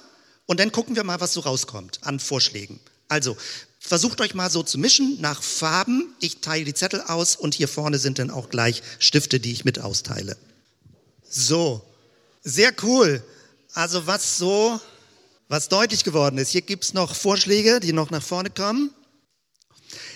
Und 0.46 0.60
dann 0.60 0.72
gucken 0.72 0.96
wir 0.96 1.04
mal, 1.04 1.20
was 1.20 1.34
so 1.34 1.40
rauskommt 1.40 2.00
an 2.04 2.20
Vorschlägen. 2.20 2.80
Also, 3.08 3.36
versucht 3.82 4.22
euch 4.22 4.36
mal 4.36 4.50
so 4.50 4.63
zu 4.63 4.78
mischen 4.78 5.20
nach 5.20 5.41
Farben. 5.44 6.13
Ich 6.22 6.39
teile 6.39 6.63
die 6.63 6.74
Zettel 6.74 7.02
aus 7.02 7.36
und 7.36 7.56
hier 7.56 7.67
vorne 7.67 7.98
sind 7.98 8.20
dann 8.20 8.30
auch 8.30 8.50
gleich 8.50 8.84
Stifte, 9.00 9.39
die 9.39 9.52
ich 9.52 9.65
mit 9.65 9.80
austeile. 9.80 10.38
So, 11.28 11.84
sehr 12.44 12.72
cool. 12.84 13.24
Also 13.74 14.06
was 14.06 14.38
so, 14.38 14.80
was 15.50 15.67
deutlich 15.67 16.04
geworden 16.04 16.38
ist. 16.38 16.52
Hier 16.52 16.62
gibt 16.62 16.86
es 16.86 16.94
noch 16.94 17.15
Vorschläge, 17.15 17.80
die 17.80 17.91
noch 17.91 18.12
nach 18.12 18.24
vorne 18.24 18.52
kommen. 18.52 18.91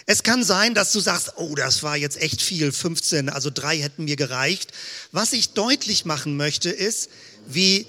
Es 0.05 0.21
kann 0.23 0.43
sein, 0.43 0.75
dass 0.75 0.93
du 0.93 0.99
sagst, 0.99 1.33
oh, 1.37 1.55
das 1.55 1.81
war 1.81 1.97
jetzt 1.97 2.21
echt 2.21 2.41
viel, 2.41 2.71
15, 2.71 3.29
also 3.29 3.49
drei 3.49 3.77
hätten 3.77 4.05
mir 4.05 4.15
gereicht. 4.15 4.71
Was 5.11 5.33
ich 5.33 5.49
deutlich 5.49 6.05
machen 6.05 6.37
möchte, 6.37 6.69
ist, 6.69 7.09
wie 7.47 7.87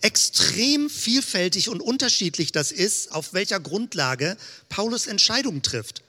extrem 0.00 0.88
vielfältig 0.90 1.68
und 1.68 1.80
unterschiedlich 1.80 2.52
das 2.52 2.72
ist, 2.72 3.12
auf 3.12 3.34
welcher 3.34 3.60
Grundlage 3.60 4.36
Paulus 4.68 5.06
Entscheidungen 5.06 5.62
trifft. 5.62 6.02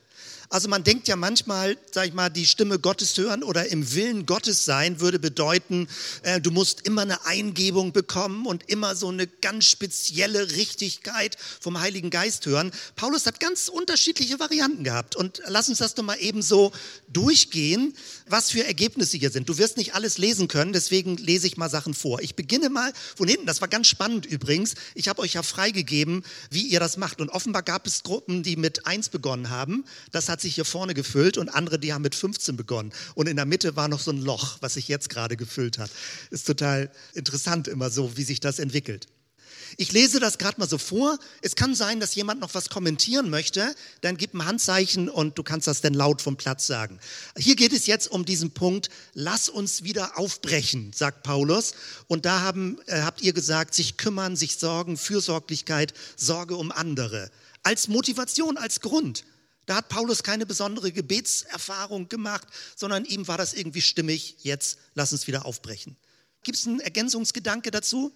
Also 0.49 0.69
man 0.69 0.83
denkt 0.83 1.09
ja 1.09 1.17
manchmal, 1.17 1.77
sag 1.91 2.07
ich 2.07 2.13
mal, 2.13 2.29
die 2.29 2.45
Stimme 2.45 2.79
Gottes 2.79 3.17
hören 3.17 3.43
oder 3.43 3.67
im 3.67 3.93
Willen 3.93 4.25
Gottes 4.25 4.63
sein 4.63 5.01
würde 5.01 5.19
bedeuten, 5.19 5.89
äh, 6.23 6.39
du 6.39 6.51
musst 6.51 6.81
immer 6.85 7.01
eine 7.01 7.25
Eingebung 7.25 7.91
bekommen 7.91 8.45
und 8.45 8.69
immer 8.69 8.95
so 8.95 9.09
eine 9.09 9.27
ganz 9.27 9.65
spezielle 9.65 10.51
Richtigkeit 10.51 11.37
vom 11.59 11.81
Heiligen 11.81 12.09
Geist 12.11 12.45
hören. 12.45 12.71
Paulus 12.95 13.25
hat 13.25 13.41
ganz 13.41 13.67
unterschiedliche 13.67 14.39
Varianten 14.39 14.85
gehabt 14.85 15.17
und 15.17 15.41
lass 15.47 15.67
uns 15.67 15.79
das 15.79 15.95
doch 15.95 16.03
mal 16.03 16.15
eben 16.15 16.41
so 16.41 16.71
durchgehen, 17.09 17.93
was 18.27 18.49
für 18.51 18.65
Ergebnisse 18.65 19.17
hier 19.17 19.31
sind. 19.31 19.49
Du 19.49 19.57
wirst 19.57 19.75
nicht 19.75 19.95
alles 19.95 20.17
lesen 20.17 20.47
können, 20.47 20.71
deswegen 20.71 21.17
lese 21.17 21.47
ich 21.47 21.57
mal 21.57 21.69
Sachen 21.69 21.93
vor. 21.93 22.21
Ich 22.21 22.35
beginne 22.35 22.69
mal 22.69 22.93
von 23.17 23.27
hinten, 23.27 23.47
das 23.47 23.59
war 23.59 23.67
ganz 23.67 23.87
spannend 23.87 24.25
übrigens. 24.25 24.75
Ich 24.95 25.09
habe 25.09 25.21
euch 25.21 25.33
ja 25.33 25.43
freigegeben, 25.43 26.23
wie 26.49 26.67
ihr 26.67 26.79
das 26.79 26.95
macht 26.95 27.19
und 27.19 27.29
offenbar 27.29 27.63
gab 27.63 27.85
es 27.85 28.03
Gruppen, 28.03 28.43
die 28.43 28.55
mit 28.55 28.85
eins 28.85 29.09
begonnen 29.09 29.49
haben. 29.49 29.83
Das 30.11 30.29
hat 30.29 30.36
hat 30.37 30.41
sich 30.41 30.53
hier 30.53 30.65
vorne 30.65 30.93
gefüllt 30.93 31.39
und 31.39 31.49
andere, 31.49 31.79
die 31.79 31.93
haben 31.93 32.03
mit 32.03 32.13
15 32.13 32.55
begonnen. 32.55 32.93
Und 33.15 33.27
in 33.27 33.37
der 33.37 33.47
Mitte 33.47 33.75
war 33.75 33.87
noch 33.87 33.99
so 33.99 34.11
ein 34.11 34.21
Loch, 34.21 34.57
was 34.61 34.75
sich 34.75 34.87
jetzt 34.87 35.09
gerade 35.09 35.35
gefüllt 35.35 35.79
hat. 35.79 35.89
Ist 36.29 36.45
total 36.45 36.91
interessant 37.15 37.67
immer 37.67 37.89
so, 37.89 38.17
wie 38.17 38.23
sich 38.23 38.39
das 38.39 38.59
entwickelt. 38.59 39.07
Ich 39.77 39.91
lese 39.91 40.19
das 40.19 40.37
gerade 40.37 40.59
mal 40.59 40.69
so 40.69 40.77
vor. 40.77 41.17
Es 41.41 41.55
kann 41.55 41.73
sein, 41.73 41.99
dass 41.99 42.13
jemand 42.13 42.39
noch 42.39 42.53
was 42.53 42.69
kommentieren 42.69 43.31
möchte. 43.31 43.73
Dann 44.01 44.15
gib 44.15 44.35
ein 44.35 44.45
Handzeichen 44.45 45.09
und 45.09 45.39
du 45.39 45.43
kannst 45.43 45.65
das 45.65 45.81
dann 45.81 45.95
laut 45.95 46.21
vom 46.21 46.37
Platz 46.37 46.67
sagen. 46.67 46.99
Hier 47.35 47.55
geht 47.55 47.73
es 47.73 47.87
jetzt 47.87 48.11
um 48.11 48.23
diesen 48.23 48.51
Punkt, 48.51 48.89
lass 49.15 49.49
uns 49.49 49.81
wieder 49.81 50.19
aufbrechen, 50.19 50.93
sagt 50.93 51.23
Paulus. 51.23 51.73
Und 52.05 52.25
da 52.25 52.41
haben, 52.41 52.77
äh, 52.85 53.01
habt 53.01 53.23
ihr 53.23 53.33
gesagt, 53.33 53.73
sich 53.73 53.97
kümmern, 53.97 54.35
sich 54.35 54.57
sorgen, 54.57 54.97
Fürsorglichkeit, 54.97 55.95
Sorge 56.15 56.57
um 56.57 56.71
andere. 56.71 57.31
Als 57.63 57.87
Motivation, 57.87 58.57
als 58.57 58.81
Grund. 58.81 59.25
Da 59.67 59.75
hat 59.75 59.89
Paulus 59.89 60.23
keine 60.23 60.45
besondere 60.45 60.93
Gebetserfahrung 60.93 62.07
gemacht, 62.07 62.47
sondern 62.75 63.03
ihm 63.03 63.27
war 63.27 63.37
das 63.37 63.53
irgendwie 63.53 63.81
stimmig. 63.81 64.37
Jetzt 64.39 64.79
lass 64.95 65.11
uns 65.11 65.27
wieder 65.27 65.45
aufbrechen. 65.45 65.97
Gibt 66.43 66.57
es 66.57 66.65
einen 66.65 66.79
Ergänzungsgedanke 66.79 67.69
dazu? 67.69 68.13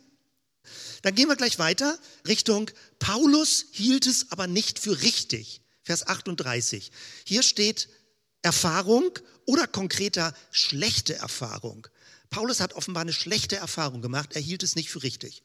Dann 1.01 1.13
gehen 1.13 1.27
wir 1.27 1.35
gleich 1.35 1.59
weiter 1.59 1.99
Richtung 2.25 2.71
Paulus 2.99 3.65
hielt 3.71 4.07
es 4.07 4.31
aber 4.31 4.47
nicht 4.47 4.79
für 4.79 5.01
richtig. 5.01 5.61
Vers 5.83 6.07
38. 6.07 6.91
Hier 7.25 7.43
steht 7.43 7.89
Erfahrung 8.43 9.11
oder 9.45 9.67
konkreter 9.67 10.33
schlechte 10.51 11.15
Erfahrung. 11.15 11.87
Paulus 12.29 12.61
hat 12.61 12.73
offenbar 12.73 13.01
eine 13.01 13.11
schlechte 13.11 13.57
Erfahrung 13.57 14.01
gemacht, 14.01 14.35
er 14.35 14.41
hielt 14.41 14.63
es 14.63 14.75
nicht 14.77 14.89
für 14.89 15.03
richtig. 15.03 15.43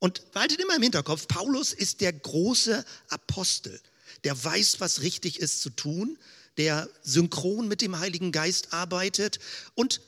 Und 0.00 0.32
behaltet 0.32 0.60
immer 0.60 0.76
im 0.76 0.82
Hinterkopf, 0.82 1.28
Paulus 1.28 1.72
ist 1.72 2.02
der 2.02 2.12
große 2.12 2.84
Apostel 3.08 3.80
der 4.24 4.42
weiß, 4.42 4.80
was 4.80 5.02
richtig 5.02 5.38
ist 5.38 5.60
zu 5.60 5.70
tun, 5.70 6.18
der 6.56 6.88
synchron 7.02 7.68
mit 7.68 7.80
dem 7.80 7.98
Heiligen 7.98 8.32
Geist 8.32 8.72
arbeitet. 8.72 9.38
Und 9.74 10.00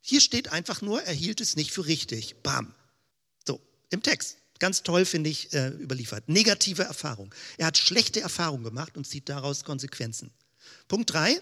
hier 0.00 0.20
steht 0.20 0.48
einfach 0.52 0.82
nur, 0.82 1.02
er 1.02 1.14
hielt 1.14 1.40
es 1.40 1.56
nicht 1.56 1.70
für 1.70 1.86
richtig. 1.86 2.36
Bam. 2.42 2.74
So, 3.46 3.60
im 3.90 4.02
Text. 4.02 4.36
Ganz 4.58 4.82
toll, 4.82 5.04
finde 5.04 5.30
ich, 5.30 5.52
äh, 5.52 5.68
überliefert. 5.68 6.28
Negative 6.28 6.82
Erfahrung. 6.82 7.34
Er 7.58 7.66
hat 7.66 7.78
schlechte 7.78 8.20
Erfahrungen 8.20 8.64
gemacht 8.64 8.96
und 8.96 9.06
zieht 9.06 9.28
daraus 9.28 9.64
Konsequenzen. 9.64 10.30
Punkt 10.88 11.12
drei. 11.12 11.40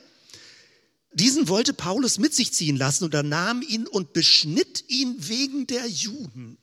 Diesen 1.12 1.48
wollte 1.48 1.74
Paulus 1.74 2.18
mit 2.18 2.34
sich 2.34 2.52
ziehen 2.52 2.76
lassen 2.76 3.04
und 3.04 3.14
er 3.14 3.22
nahm 3.22 3.60
ihn 3.60 3.86
und 3.86 4.14
beschnitt 4.14 4.84
ihn 4.88 5.16
wegen 5.28 5.66
der 5.66 5.86
Juden. 5.86 6.56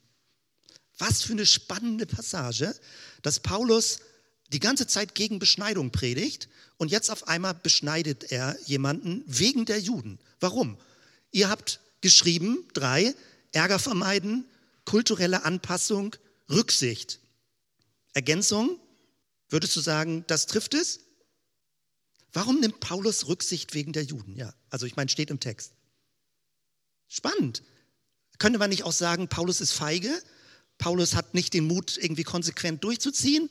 Was 0.97 1.21
für 1.21 1.33
eine 1.33 1.45
spannende 1.45 2.05
Passage, 2.07 2.75
dass 3.21 3.39
Paulus 3.39 3.99
die 4.49 4.59
ganze 4.59 4.88
Zeit 4.88 5.15
gegen 5.15 5.39
Beschneidung 5.39 5.91
predigt 5.91 6.49
und 6.77 6.91
jetzt 6.91 7.09
auf 7.09 7.27
einmal 7.27 7.53
beschneidet 7.53 8.31
er 8.31 8.57
jemanden 8.65 9.23
wegen 9.25 9.65
der 9.65 9.79
Juden. 9.79 10.19
Warum? 10.39 10.77
Ihr 11.31 11.49
habt 11.49 11.79
geschrieben, 12.01 12.67
drei, 12.73 13.13
Ärger 13.51 13.79
vermeiden, 13.79 14.45
kulturelle 14.85 15.43
Anpassung, 15.45 16.15
Rücksicht. 16.49 17.19
Ergänzung, 18.13 18.79
würdest 19.49 19.75
du 19.75 19.81
sagen, 19.81 20.23
das 20.27 20.47
trifft 20.47 20.73
es? 20.73 21.01
Warum 22.31 22.59
nimmt 22.59 22.79
Paulus 22.79 23.27
Rücksicht 23.27 23.73
wegen 23.73 23.93
der 23.93 24.03
Juden? 24.03 24.35
Ja, 24.35 24.53
also 24.69 24.85
ich 24.85 24.95
meine, 24.95 25.09
steht 25.09 25.29
im 25.29 25.39
Text. 25.39 25.73
Spannend. 27.07 27.63
Könnte 28.38 28.59
man 28.59 28.69
nicht 28.69 28.83
auch 28.83 28.91
sagen, 28.93 29.27
Paulus 29.27 29.62
ist 29.62 29.73
feige? 29.73 30.21
Paulus 30.77 31.15
hat 31.15 31.33
nicht 31.33 31.53
den 31.53 31.65
Mut, 31.65 31.97
irgendwie 31.97 32.23
konsequent 32.23 32.83
durchzuziehen? 32.83 33.49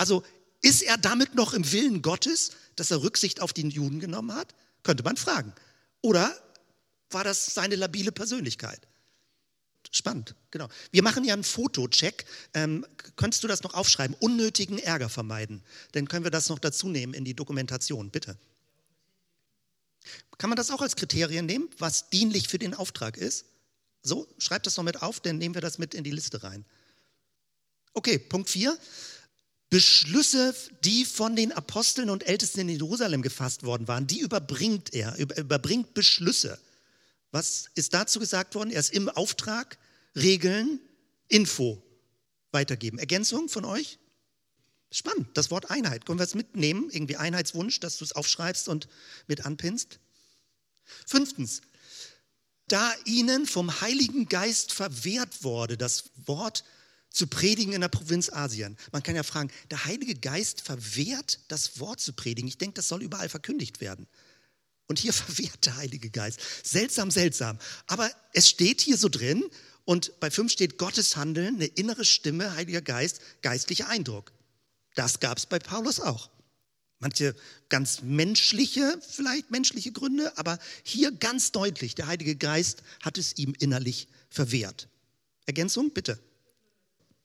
Also 0.00 0.22
ist 0.62 0.80
er 0.80 0.96
damit 0.96 1.34
noch 1.34 1.52
im 1.52 1.70
Willen 1.72 2.00
Gottes, 2.00 2.52
dass 2.74 2.90
er 2.90 3.02
Rücksicht 3.02 3.42
auf 3.42 3.52
die 3.52 3.68
Juden 3.68 4.00
genommen 4.00 4.34
hat? 4.34 4.54
Könnte 4.82 5.02
man 5.02 5.18
fragen. 5.18 5.52
Oder 6.00 6.34
war 7.10 7.22
das 7.22 7.52
seine 7.52 7.76
labile 7.76 8.10
Persönlichkeit? 8.10 8.80
Spannend, 9.90 10.34
genau. 10.50 10.68
Wir 10.90 11.02
machen 11.02 11.22
ja 11.24 11.34
einen 11.34 11.44
Fotocheck. 11.44 12.24
Ähm, 12.54 12.86
könntest 13.16 13.44
du 13.44 13.48
das 13.48 13.62
noch 13.62 13.74
aufschreiben? 13.74 14.16
Unnötigen 14.20 14.78
Ärger 14.78 15.10
vermeiden. 15.10 15.62
Dann 15.92 16.08
können 16.08 16.24
wir 16.24 16.30
das 16.30 16.48
noch 16.48 16.60
dazu 16.60 16.88
nehmen 16.88 17.12
in 17.12 17.26
die 17.26 17.34
Dokumentation, 17.34 18.08
bitte. 18.08 18.38
Kann 20.38 20.48
man 20.48 20.56
das 20.56 20.70
auch 20.70 20.80
als 20.80 20.96
Kriterien 20.96 21.44
nehmen, 21.44 21.68
was 21.76 22.08
dienlich 22.08 22.48
für 22.48 22.58
den 22.58 22.72
Auftrag 22.72 23.18
ist? 23.18 23.44
So, 24.02 24.26
schreibt 24.38 24.66
das 24.66 24.78
noch 24.78 24.84
mit 24.84 25.02
auf, 25.02 25.20
dann 25.20 25.36
nehmen 25.36 25.54
wir 25.54 25.60
das 25.60 25.76
mit 25.76 25.92
in 25.92 26.04
die 26.04 26.10
Liste 26.10 26.42
rein. 26.42 26.64
Okay, 27.92 28.18
Punkt 28.18 28.48
4. 28.48 28.78
Beschlüsse, 29.70 30.54
die 30.84 31.04
von 31.04 31.36
den 31.36 31.52
Aposteln 31.52 32.10
und 32.10 32.26
Ältesten 32.26 32.60
in 32.60 32.68
Jerusalem 32.68 33.22
gefasst 33.22 33.62
worden 33.62 33.86
waren, 33.86 34.06
die 34.06 34.18
überbringt 34.18 34.92
er, 34.92 35.16
überbringt 35.16 35.94
Beschlüsse. 35.94 36.58
Was 37.30 37.70
ist 37.76 37.94
dazu 37.94 38.18
gesagt 38.18 38.56
worden? 38.56 38.70
Er 38.70 38.80
ist 38.80 38.92
im 38.92 39.08
Auftrag, 39.08 39.78
Regeln, 40.16 40.80
Info 41.28 41.80
weitergeben. 42.50 42.98
Ergänzung 42.98 43.48
von 43.48 43.64
euch? 43.64 44.00
Spannend, 44.90 45.28
das 45.34 45.52
Wort 45.52 45.70
Einheit. 45.70 46.04
Können 46.04 46.18
wir 46.18 46.24
es 46.24 46.34
mitnehmen? 46.34 46.90
Irgendwie 46.90 47.16
Einheitswunsch, 47.16 47.78
dass 47.78 47.98
du 47.98 48.04
es 48.04 48.12
aufschreibst 48.12 48.68
und 48.68 48.88
mit 49.28 49.46
anpinnst? 49.46 50.00
Fünftens, 51.06 51.60
da 52.66 52.92
ihnen 53.04 53.46
vom 53.46 53.80
Heiligen 53.80 54.28
Geist 54.28 54.72
verwehrt 54.72 55.44
wurde, 55.44 55.76
das 55.76 56.10
Wort 56.26 56.64
zu 57.10 57.26
predigen 57.26 57.72
in 57.72 57.80
der 57.80 57.88
Provinz 57.88 58.30
Asien. 58.32 58.76
Man 58.92 59.02
kann 59.02 59.16
ja 59.16 59.22
fragen, 59.22 59.50
der 59.70 59.84
Heilige 59.84 60.14
Geist 60.14 60.60
verwehrt 60.60 61.40
das 61.48 61.80
Wort 61.80 62.00
zu 62.00 62.12
predigen. 62.12 62.48
Ich 62.48 62.58
denke, 62.58 62.74
das 62.74 62.88
soll 62.88 63.02
überall 63.02 63.28
verkündigt 63.28 63.80
werden. 63.80 64.06
Und 64.86 64.98
hier 64.98 65.12
verwehrt 65.12 65.66
der 65.66 65.76
Heilige 65.76 66.10
Geist. 66.10 66.40
Seltsam, 66.64 67.10
seltsam. 67.10 67.58
Aber 67.86 68.10
es 68.32 68.48
steht 68.48 68.80
hier 68.80 68.96
so 68.96 69.08
drin 69.08 69.44
und 69.84 70.18
bei 70.20 70.30
fünf 70.30 70.52
steht 70.52 70.78
Gottes 70.78 71.16
Handeln, 71.16 71.56
eine 71.56 71.66
innere 71.66 72.04
Stimme, 72.04 72.54
Heiliger 72.54 72.82
Geist, 72.82 73.20
geistlicher 73.42 73.88
Eindruck. 73.88 74.32
Das 74.94 75.20
gab 75.20 75.38
es 75.38 75.46
bei 75.46 75.58
Paulus 75.58 76.00
auch. 76.00 76.30
Manche 77.00 77.34
ganz 77.70 78.02
menschliche, 78.02 79.00
vielleicht 79.08 79.50
menschliche 79.50 79.90
Gründe, 79.90 80.36
aber 80.36 80.58
hier 80.84 81.10
ganz 81.10 81.50
deutlich, 81.50 81.94
der 81.94 82.06
Heilige 82.06 82.36
Geist 82.36 82.82
hat 83.00 83.16
es 83.16 83.38
ihm 83.38 83.54
innerlich 83.58 84.06
verwehrt. 84.28 84.88
Ergänzung, 85.46 85.90
bitte. 85.92 86.20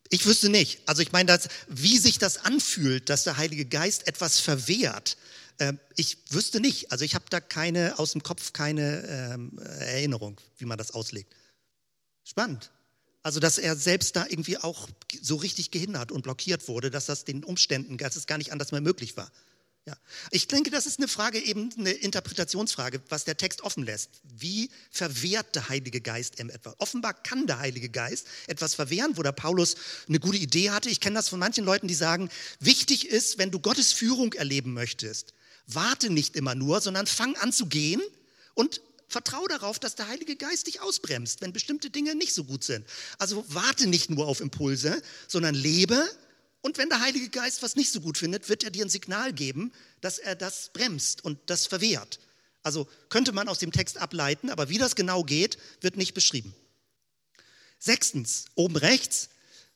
Ich 0.09 0.25
wüsste 0.25 0.49
nicht. 0.49 0.79
Also 0.85 1.01
ich 1.01 1.11
meine, 1.11 1.27
dass, 1.27 1.49
wie 1.67 1.97
sich 1.97 2.19
das 2.19 2.37
anfühlt, 2.37 3.09
dass 3.09 3.23
der 3.23 3.37
Heilige 3.37 3.65
Geist 3.65 4.07
etwas 4.07 4.39
verwehrt. 4.39 5.17
Äh, 5.57 5.73
ich 5.95 6.17
wüsste 6.29 6.59
nicht. 6.59 6.91
Also 6.91 7.05
ich 7.05 7.15
habe 7.15 7.25
da 7.29 7.39
keine, 7.39 7.97
aus 7.97 8.11
dem 8.11 8.23
Kopf 8.23 8.53
keine 8.53 9.33
ähm, 9.33 9.57
Erinnerung, 9.79 10.39
wie 10.57 10.65
man 10.65 10.77
das 10.77 10.91
auslegt. 10.91 11.33
Spannend. 12.23 12.71
Also 13.23 13.39
dass 13.39 13.57
er 13.57 13.75
selbst 13.75 14.15
da 14.15 14.25
irgendwie 14.27 14.57
auch 14.59 14.87
so 15.21 15.37
richtig 15.37 15.71
gehindert 15.71 16.11
und 16.11 16.21
blockiert 16.21 16.67
wurde, 16.67 16.91
dass 16.91 17.07
das 17.07 17.25
den 17.25 17.43
Umständen, 17.43 17.97
dass 17.97 18.15
es 18.15 18.27
gar 18.27 18.37
nicht 18.37 18.51
anders 18.51 18.71
mehr 18.71 18.81
möglich 18.81 19.17
war. 19.17 19.31
Ja. 19.87 19.95
Ich 20.31 20.47
denke, 20.47 20.71
das 20.71 20.87
ist 20.87 20.97
eine 20.97 21.07
Frage, 21.07 21.39
eben 21.39 21.69
eine 21.77 21.91
Interpretationsfrage, 21.91 23.01
was 23.09 23.23
der 23.23 23.37
Text 23.37 23.61
offen 23.61 23.83
lässt. 23.83 24.09
Wie 24.23 24.71
verwehrt 24.89 25.55
der 25.55 25.69
Heilige 25.69 26.01
Geist 26.01 26.39
etwas? 26.39 26.73
Offenbar 26.79 27.13
kann 27.13 27.45
der 27.45 27.59
Heilige 27.59 27.89
Geist 27.89 28.25
etwas 28.47 28.73
verwehren, 28.73 29.15
wo 29.15 29.21
der 29.21 29.31
Paulus 29.31 29.75
eine 30.07 30.19
gute 30.19 30.37
Idee 30.37 30.71
hatte. 30.71 30.89
Ich 30.89 31.01
kenne 31.01 31.15
das 31.15 31.29
von 31.29 31.37
manchen 31.37 31.65
Leuten, 31.65 31.87
die 31.87 31.93
sagen, 31.93 32.29
wichtig 32.59 33.07
ist, 33.07 33.37
wenn 33.37 33.51
du 33.51 33.59
Gottes 33.59 33.93
Führung 33.93 34.33
erleben 34.33 34.73
möchtest, 34.73 35.35
warte 35.67 36.09
nicht 36.09 36.35
immer 36.35 36.55
nur, 36.55 36.81
sondern 36.81 37.05
fang 37.05 37.35
an 37.35 37.53
zu 37.53 37.67
gehen 37.67 38.01
und 38.55 38.81
vertraue 39.07 39.47
darauf, 39.49 39.77
dass 39.77 39.93
der 39.93 40.07
Heilige 40.07 40.35
Geist 40.35 40.65
dich 40.65 40.81
ausbremst, 40.81 41.41
wenn 41.41 41.53
bestimmte 41.53 41.91
Dinge 41.91 42.15
nicht 42.15 42.33
so 42.33 42.43
gut 42.43 42.63
sind. 42.63 42.87
Also 43.19 43.45
warte 43.49 43.85
nicht 43.85 44.09
nur 44.09 44.27
auf 44.27 44.41
Impulse, 44.41 44.99
sondern 45.27 45.53
lebe 45.53 46.09
und 46.65 46.79
wenn 46.79 46.89
der 46.89 46.99
Heilige 46.99 47.29
Geist 47.29 47.61
was 47.61 47.75
nicht 47.75 47.91
so 47.91 48.01
gut 48.01 48.17
findet, 48.17 48.49
wird 48.49 48.63
er 48.63 48.71
dir 48.71 48.83
ein 48.83 48.89
Signal 48.89 49.33
geben, 49.33 49.71
dass 50.01 50.17
er 50.17 50.33
das 50.33 50.71
bremst 50.73 51.23
und 51.23 51.37
das 51.45 51.67
verwehrt. 51.67 52.19
Also 52.63 52.87
könnte 53.09 53.33
man 53.33 53.47
aus 53.47 53.59
dem 53.59 53.71
Text 53.71 53.99
ableiten, 53.99 54.49
aber 54.49 54.67
wie 54.67 54.79
das 54.79 54.95
genau 54.95 55.23
geht, 55.23 55.59
wird 55.81 55.95
nicht 55.95 56.15
beschrieben. 56.15 56.55
Sechstens, 57.77 58.45
oben 58.55 58.77
rechts, 58.77 59.29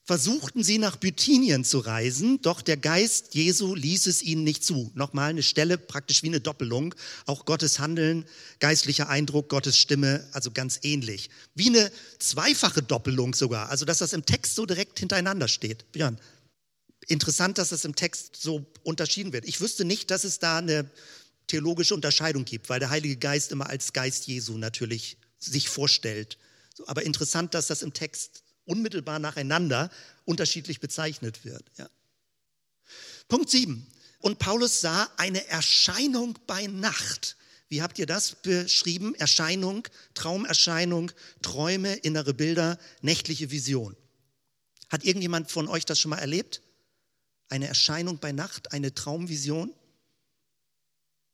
versuchten 0.03 0.63
sie 0.63 0.79
nach 0.79 0.95
Bithynien 0.95 1.63
zu 1.63 1.77
reisen, 1.77 2.41
doch 2.41 2.63
der 2.63 2.77
Geist 2.77 3.35
Jesu 3.35 3.75
ließ 3.75 4.07
es 4.07 4.23
ihnen 4.23 4.43
nicht 4.43 4.65
zu. 4.65 4.89
Nochmal 4.95 5.29
eine 5.29 5.43
Stelle, 5.43 5.77
praktisch 5.77 6.23
wie 6.23 6.29
eine 6.29 6.41
Doppelung. 6.41 6.95
Auch 7.27 7.45
Gottes 7.45 7.77
Handeln, 7.77 8.25
geistlicher 8.59 9.09
Eindruck, 9.09 9.49
Gottes 9.49 9.77
Stimme, 9.77 10.27
also 10.31 10.49
ganz 10.49 10.79
ähnlich. 10.81 11.29
Wie 11.53 11.67
eine 11.67 11.91
zweifache 12.17 12.81
Doppelung 12.81 13.35
sogar, 13.35 13.69
also 13.69 13.85
dass 13.85 13.99
das 13.99 14.13
im 14.13 14.25
Text 14.25 14.55
so 14.55 14.65
direkt 14.65 14.97
hintereinander 14.97 15.47
steht. 15.47 15.91
Björn 15.91 16.17
interessant, 17.07 17.57
dass 17.57 17.69
das 17.69 17.85
im 17.85 17.95
Text 17.95 18.35
so 18.35 18.65
unterschieden 18.83 19.33
wird. 19.33 19.45
Ich 19.45 19.61
wüsste 19.61 19.85
nicht, 19.85 20.11
dass 20.11 20.23
es 20.23 20.39
da 20.39 20.57
eine 20.57 20.89
theologische 21.47 21.95
Unterscheidung 21.95 22.45
gibt, 22.45 22.69
weil 22.69 22.79
der 22.79 22.89
Heilige 22.89 23.17
Geist 23.17 23.51
immer 23.51 23.69
als 23.69 23.93
Geist 23.93 24.27
Jesu 24.27 24.57
natürlich 24.57 25.17
sich 25.39 25.69
vorstellt. 25.69 26.37
Aber 26.85 27.03
interessant, 27.03 27.53
dass 27.53 27.67
das 27.67 27.81
im 27.81 27.93
Text 27.93 28.43
unmittelbar 28.65 29.19
nacheinander 29.19 29.89
unterschiedlich 30.25 30.79
bezeichnet 30.79 31.43
wird. 31.43 31.63
Ja. 31.77 31.89
Punkt 33.27 33.49
7. 33.49 33.87
Und 34.19 34.39
Paulus 34.39 34.81
sah 34.81 35.09
eine 35.17 35.45
Erscheinung 35.47 36.37
bei 36.45 36.67
Nacht. 36.67 37.37
Wie 37.69 37.81
habt 37.81 37.99
ihr 37.99 38.05
das 38.05 38.35
beschrieben? 38.41 39.15
Erscheinung, 39.15 39.87
Traumerscheinung, 40.13 41.11
Träume, 41.41 41.95
innere 41.95 42.33
Bilder, 42.33 42.77
nächtliche 43.01 43.51
Vision. 43.51 43.95
Hat 44.89 45.03
irgendjemand 45.03 45.51
von 45.51 45.67
euch 45.67 45.85
das 45.85 45.99
schon 45.99 46.09
mal 46.09 46.17
erlebt? 46.17 46.61
Eine 47.49 47.67
Erscheinung 47.67 48.19
bei 48.19 48.31
Nacht, 48.31 48.71
eine 48.71 48.93
Traumvision? 48.93 49.73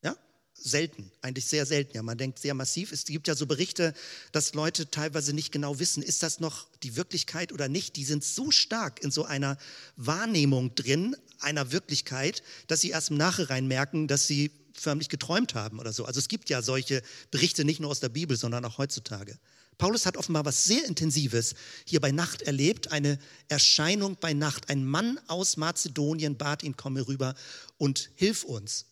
Ja, 0.04 0.16
selten, 0.54 1.12
eigentlich 1.22 1.46
sehr 1.46 1.66
selten. 1.66 1.96
Ja, 1.96 2.04
man 2.04 2.18
denkt 2.18 2.40
sehr 2.40 2.54
massiv. 2.54 2.92
Es 2.92 3.06
gibt 3.06 3.28
ja 3.28 3.36
so 3.36 3.46
Berichte, 3.46 3.94
dass 4.32 4.54
Leute 4.54 4.90
teilweise 4.90 5.34
nicht 5.34 5.52
genau 5.52 5.80
wissen, 5.80 6.02
ist 6.02 6.24
das 6.24 6.40
noch 6.40 6.68
die 6.84 6.96
Wirklichkeit 6.96 7.52
oder 7.52 7.68
nicht. 7.68 7.96
Die 7.96 8.06
sind 8.06 8.24
so 8.24 8.52
stark 8.52 9.04
in 9.04 9.12
so 9.12 9.26
einer 9.26 9.58
Wahrnehmung 9.98 10.74
drin, 10.76 11.16
einer 11.40 11.72
Wirklichkeit, 11.72 12.44
dass 12.68 12.82
sie 12.82 12.90
erst 12.90 13.12
im 13.12 13.18
Nachhinein 13.18 13.68
merken, 13.68 14.08
dass 14.08 14.28
sie 14.28 14.52
förmlich 14.74 15.10
geträumt 15.10 15.56
haben 15.56 15.80
oder 15.80 15.94
so. 15.94 16.06
Also 16.06 16.20
es 16.20 16.28
gibt 16.28 16.50
ja 16.50 16.62
solche 16.62 17.02
Berichte 17.32 17.66
nicht 17.66 17.80
nur 17.80 17.90
aus 17.90 18.00
der 18.00 18.10
Bibel, 18.10 18.38
sondern 18.38 18.66
auch 18.66 18.78
heutzutage. 18.78 19.38
Paulus 19.78 20.06
hat 20.06 20.18
offenbar 20.18 20.46
was 20.46 20.64
sehr 20.64 20.86
Intensives 20.86 21.56
hier 21.86 22.00
bei 22.00 22.12
Nacht 22.12 22.42
erlebt, 22.44 22.92
eine 22.92 23.20
Erscheinung 23.48 24.18
bei 24.20 24.34
Nacht. 24.34 24.70
Ein 24.70 24.86
Mann 24.86 25.20
aus 25.28 25.58
Mazedonien 25.58 26.38
bat 26.38 26.64
ihn, 26.64 26.78
komme 26.78 27.08
rüber 27.08 27.36
und 27.78 28.10
hilf 28.16 28.44
uns. 28.44 28.86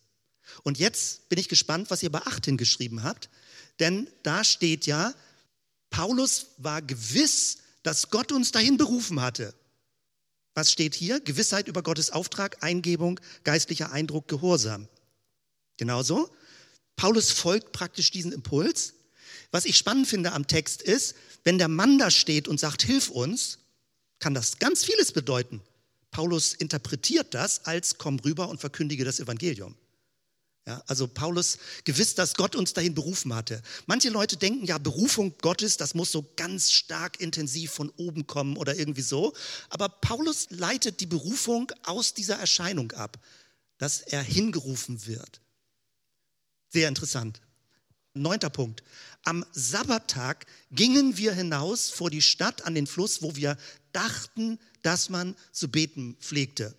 Und 0.62 0.78
jetzt 0.78 1.28
bin 1.28 1.38
ich 1.38 1.48
gespannt, 1.48 1.90
was 1.90 2.02
ihr 2.02 2.10
bei 2.10 2.20
8 2.20 2.44
hingeschrieben 2.44 3.02
habt, 3.02 3.30
denn 3.80 4.08
da 4.22 4.44
steht 4.44 4.86
ja, 4.86 5.14
Paulus 5.90 6.48
war 6.58 6.82
gewiss, 6.82 7.58
dass 7.82 8.10
Gott 8.10 8.32
uns 8.32 8.52
dahin 8.52 8.76
berufen 8.76 9.20
hatte. 9.20 9.54
Was 10.54 10.70
steht 10.70 10.94
hier? 10.94 11.20
Gewissheit 11.20 11.66
über 11.66 11.82
Gottes 11.82 12.10
Auftrag, 12.10 12.62
Eingebung, 12.62 13.20
geistlicher 13.42 13.90
Eindruck, 13.90 14.28
Gehorsam. 14.28 14.88
Genauso. 15.76 16.30
Paulus 16.96 17.32
folgt 17.32 17.72
praktisch 17.72 18.10
diesen 18.12 18.30
Impuls 18.32 18.93
was 19.54 19.66
ich 19.66 19.76
spannend 19.76 20.08
finde 20.08 20.32
am 20.32 20.48
Text 20.48 20.82
ist, 20.82 21.14
wenn 21.44 21.58
der 21.58 21.68
Mann 21.68 21.96
da 21.96 22.10
steht 22.10 22.48
und 22.48 22.58
sagt, 22.58 22.82
hilf 22.82 23.08
uns, 23.08 23.58
kann 24.18 24.34
das 24.34 24.58
ganz 24.58 24.82
vieles 24.82 25.12
bedeuten. 25.12 25.62
Paulus 26.10 26.54
interpretiert 26.54 27.34
das 27.34 27.64
als 27.64 27.96
komm 27.96 28.18
rüber 28.18 28.48
und 28.48 28.60
verkündige 28.60 29.04
das 29.04 29.20
Evangelium. 29.20 29.76
Ja, 30.66 30.82
also 30.88 31.06
Paulus 31.06 31.58
gewiss, 31.84 32.16
dass 32.16 32.34
Gott 32.34 32.56
uns 32.56 32.72
dahin 32.72 32.96
berufen 32.96 33.32
hatte. 33.32 33.62
Manche 33.86 34.08
Leute 34.08 34.36
denken 34.36 34.66
ja, 34.66 34.78
Berufung 34.78 35.38
Gottes, 35.40 35.76
das 35.76 35.94
muss 35.94 36.10
so 36.10 36.28
ganz 36.34 36.72
stark 36.72 37.20
intensiv 37.20 37.70
von 37.70 37.90
oben 37.90 38.26
kommen 38.26 38.56
oder 38.56 38.74
irgendwie 38.74 39.02
so. 39.02 39.34
Aber 39.68 39.88
Paulus 39.88 40.48
leitet 40.50 40.98
die 40.98 41.06
Berufung 41.06 41.70
aus 41.84 42.12
dieser 42.12 42.40
Erscheinung 42.40 42.90
ab, 42.90 43.20
dass 43.78 44.00
er 44.00 44.20
hingerufen 44.20 45.06
wird. 45.06 45.40
Sehr 46.70 46.88
interessant. 46.88 47.40
Neunter 48.14 48.50
Punkt. 48.50 48.82
Am 49.24 49.46
Sabbattag 49.52 50.44
gingen 50.70 51.16
wir 51.16 51.32
hinaus 51.32 51.88
vor 51.88 52.10
die 52.10 52.20
Stadt 52.20 52.66
an 52.66 52.74
den 52.74 52.86
Fluss, 52.86 53.22
wo 53.22 53.34
wir 53.36 53.56
dachten, 53.92 54.58
dass 54.82 55.08
man 55.08 55.34
zu 55.50 55.68
beten 55.68 56.16
pflegte. 56.20 56.74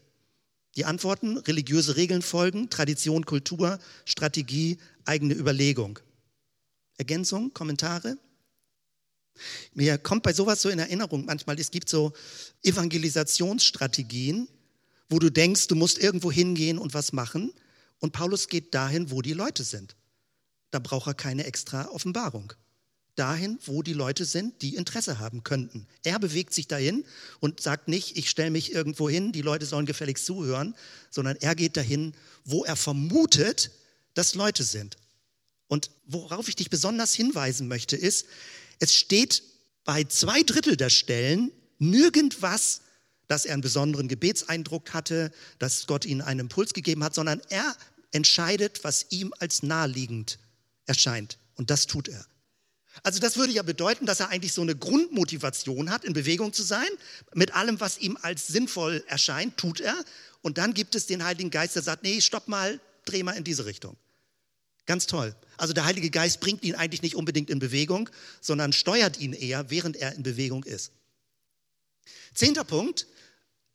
Die 0.75 0.85
Antworten, 0.85 1.37
religiöse 1.37 1.95
Regeln 1.95 2.21
folgen, 2.21 2.69
Tradition, 2.69 3.25
Kultur, 3.25 3.79
Strategie, 4.05 4.77
eigene 5.05 5.33
Überlegung. 5.33 5.99
Ergänzung, 6.97 7.51
Kommentare? 7.51 8.17
Mir 9.73 9.97
kommt 9.97 10.21
bei 10.21 10.31
sowas 10.31 10.61
so 10.61 10.69
in 10.69 10.77
Erinnerung 10.79 11.25
manchmal, 11.25 11.59
es 11.59 11.71
gibt 11.71 11.89
so 11.89 12.13
Evangelisationsstrategien, 12.61 14.47
wo 15.09 15.17
du 15.17 15.31
denkst, 15.31 15.67
du 15.67 15.75
musst 15.75 15.97
irgendwo 15.97 16.31
hingehen 16.31 16.77
und 16.77 16.93
was 16.93 17.11
machen. 17.11 17.53
Und 17.99 18.11
Paulus 18.11 18.49
geht 18.49 18.75
dahin, 18.75 19.09
wo 19.09 19.23
die 19.23 19.33
Leute 19.33 19.63
sind 19.63 19.95
da 20.71 20.79
braucht 20.79 21.07
er 21.07 21.13
keine 21.13 21.45
extra 21.45 21.89
Offenbarung. 21.89 22.53
Dahin, 23.15 23.59
wo 23.65 23.81
die 23.81 23.93
Leute 23.93 24.25
sind, 24.25 24.61
die 24.61 24.75
Interesse 24.75 25.19
haben 25.19 25.43
könnten. 25.43 25.87
Er 26.03 26.19
bewegt 26.19 26.53
sich 26.53 26.67
dahin 26.67 27.05
und 27.39 27.61
sagt 27.61 27.87
nicht, 27.87 28.17
ich 28.17 28.29
stelle 28.29 28.51
mich 28.51 28.73
irgendwo 28.73 29.09
hin, 29.09 29.31
die 29.31 29.41
Leute 29.41 29.65
sollen 29.65 29.85
gefälligst 29.85 30.25
zuhören, 30.25 30.75
sondern 31.09 31.37
er 31.37 31.55
geht 31.55 31.77
dahin, 31.77 32.13
wo 32.43 32.65
er 32.65 32.75
vermutet, 32.75 33.71
dass 34.15 34.35
Leute 34.35 34.63
sind. 34.63 34.97
Und 35.67 35.91
worauf 36.05 36.49
ich 36.49 36.57
dich 36.57 36.69
besonders 36.69 37.13
hinweisen 37.13 37.69
möchte, 37.69 37.95
ist, 37.95 38.25
es 38.79 38.93
steht 38.93 39.43
bei 39.85 40.03
zwei 40.03 40.43
Drittel 40.43 40.75
der 40.75 40.89
Stellen 40.89 41.51
nirgendwas, 41.79 42.81
dass 43.27 43.45
er 43.45 43.53
einen 43.53 43.61
besonderen 43.61 44.07
Gebetseindruck 44.07 44.93
hatte, 44.93 45.31
dass 45.57 45.87
Gott 45.87 46.05
ihm 46.05 46.21
einen 46.21 46.41
Impuls 46.41 46.73
gegeben 46.73 47.03
hat, 47.03 47.15
sondern 47.15 47.41
er 47.49 47.75
entscheidet, 48.11 48.83
was 48.83 49.05
ihm 49.09 49.33
als 49.39 49.63
naheliegend 49.63 50.37
erscheint. 50.85 51.37
Und 51.55 51.69
das 51.69 51.87
tut 51.87 52.07
er. 52.07 52.25
Also 53.03 53.19
das 53.19 53.35
würde 53.37 53.51
ja 53.51 53.63
bedeuten, 53.63 54.05
dass 54.05 54.19
er 54.19 54.29
eigentlich 54.29 54.53
so 54.53 54.61
eine 54.61 54.75
Grundmotivation 54.75 55.89
hat, 55.89 56.05
in 56.05 56.13
Bewegung 56.13 56.53
zu 56.53 56.63
sein. 56.63 56.87
Mit 57.33 57.53
allem, 57.53 57.79
was 57.79 57.97
ihm 57.97 58.17
als 58.21 58.47
sinnvoll 58.47 59.03
erscheint, 59.07 59.57
tut 59.57 59.81
er. 59.81 59.95
Und 60.41 60.57
dann 60.57 60.73
gibt 60.73 60.95
es 60.95 61.05
den 61.05 61.23
Heiligen 61.23 61.49
Geist, 61.49 61.75
der 61.75 61.83
sagt, 61.83 62.03
nee, 62.03 62.21
stopp 62.21 62.47
mal, 62.47 62.79
dreh 63.05 63.23
mal 63.23 63.33
in 63.33 63.43
diese 63.43 63.65
Richtung. 63.65 63.97
Ganz 64.85 65.07
toll. 65.07 65.35
Also 65.57 65.73
der 65.73 65.85
Heilige 65.85 66.09
Geist 66.09 66.39
bringt 66.39 66.63
ihn 66.63 66.75
eigentlich 66.75 67.01
nicht 67.01 67.15
unbedingt 67.15 67.49
in 67.49 67.59
Bewegung, 67.59 68.09
sondern 68.39 68.71
steuert 68.71 69.19
ihn 69.19 69.33
eher, 69.33 69.69
während 69.69 69.97
er 69.97 70.13
in 70.13 70.23
Bewegung 70.23 70.63
ist. 70.63 70.91
Zehnter 72.33 72.63
Punkt. 72.63 73.07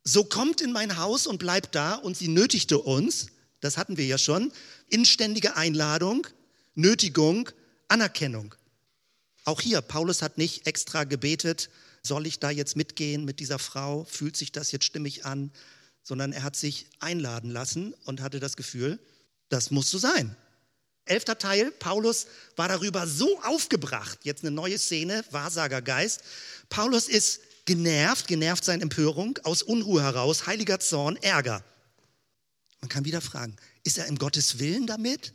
So 0.02 0.24
kommt 0.24 0.60
in 0.60 0.72
mein 0.72 0.96
Haus 0.96 1.26
und 1.26 1.38
bleibt 1.38 1.74
da 1.74 1.94
und 1.94 2.16
sie 2.16 2.28
nötigte 2.28 2.78
uns, 2.78 3.26
das 3.60 3.76
hatten 3.76 3.98
wir 3.98 4.06
ja 4.06 4.16
schon, 4.16 4.50
inständige 4.88 5.56
Einladung, 5.56 6.26
Nötigung, 6.80 7.50
Anerkennung. 7.88 8.54
Auch 9.44 9.60
hier, 9.60 9.80
Paulus 9.82 10.22
hat 10.22 10.38
nicht 10.38 10.66
extra 10.66 11.04
gebetet, 11.04 11.68
soll 12.02 12.26
ich 12.26 12.40
da 12.40 12.50
jetzt 12.50 12.76
mitgehen 12.76 13.24
mit 13.24 13.40
dieser 13.40 13.58
Frau, 13.58 14.04
fühlt 14.04 14.36
sich 14.36 14.52
das 14.52 14.72
jetzt 14.72 14.84
stimmig 14.84 15.26
an, 15.26 15.50
sondern 16.02 16.32
er 16.32 16.42
hat 16.42 16.56
sich 16.56 16.86
einladen 16.98 17.50
lassen 17.50 17.94
und 18.04 18.22
hatte 18.22 18.40
das 18.40 18.56
Gefühl, 18.56 18.98
das 19.50 19.70
muss 19.70 19.90
so 19.90 19.98
sein. 19.98 20.34
Elfter 21.04 21.36
Teil, 21.36 21.70
Paulus 21.72 22.26
war 22.56 22.68
darüber 22.68 23.06
so 23.06 23.40
aufgebracht, 23.42 24.20
jetzt 24.22 24.42
eine 24.42 24.50
neue 24.50 24.78
Szene, 24.78 25.24
Wahrsagergeist. 25.30 26.22
Paulus 26.68 27.08
ist 27.08 27.40
genervt, 27.66 28.26
genervt 28.26 28.64
seine 28.64 28.82
Empörung, 28.82 29.38
aus 29.42 29.62
Unruhe 29.62 30.02
heraus, 30.02 30.46
heiliger 30.46 30.80
Zorn, 30.80 31.16
Ärger. 31.16 31.62
Man 32.80 32.88
kann 32.88 33.04
wieder 33.04 33.20
fragen, 33.20 33.56
ist 33.84 33.98
er 33.98 34.06
im 34.06 34.16
Gottes 34.16 34.58
Willen 34.58 34.86
damit? 34.86 35.34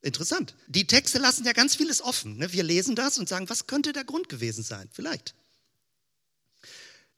Interessant. 0.00 0.54
Die 0.68 0.86
Texte 0.86 1.18
lassen 1.18 1.44
ja 1.44 1.52
ganz 1.52 1.74
vieles 1.74 2.00
offen. 2.00 2.38
Ne? 2.38 2.52
Wir 2.52 2.62
lesen 2.62 2.94
das 2.94 3.18
und 3.18 3.28
sagen, 3.28 3.48
was 3.48 3.66
könnte 3.66 3.92
der 3.92 4.04
Grund 4.04 4.28
gewesen 4.28 4.62
sein? 4.62 4.88
Vielleicht. 4.92 5.34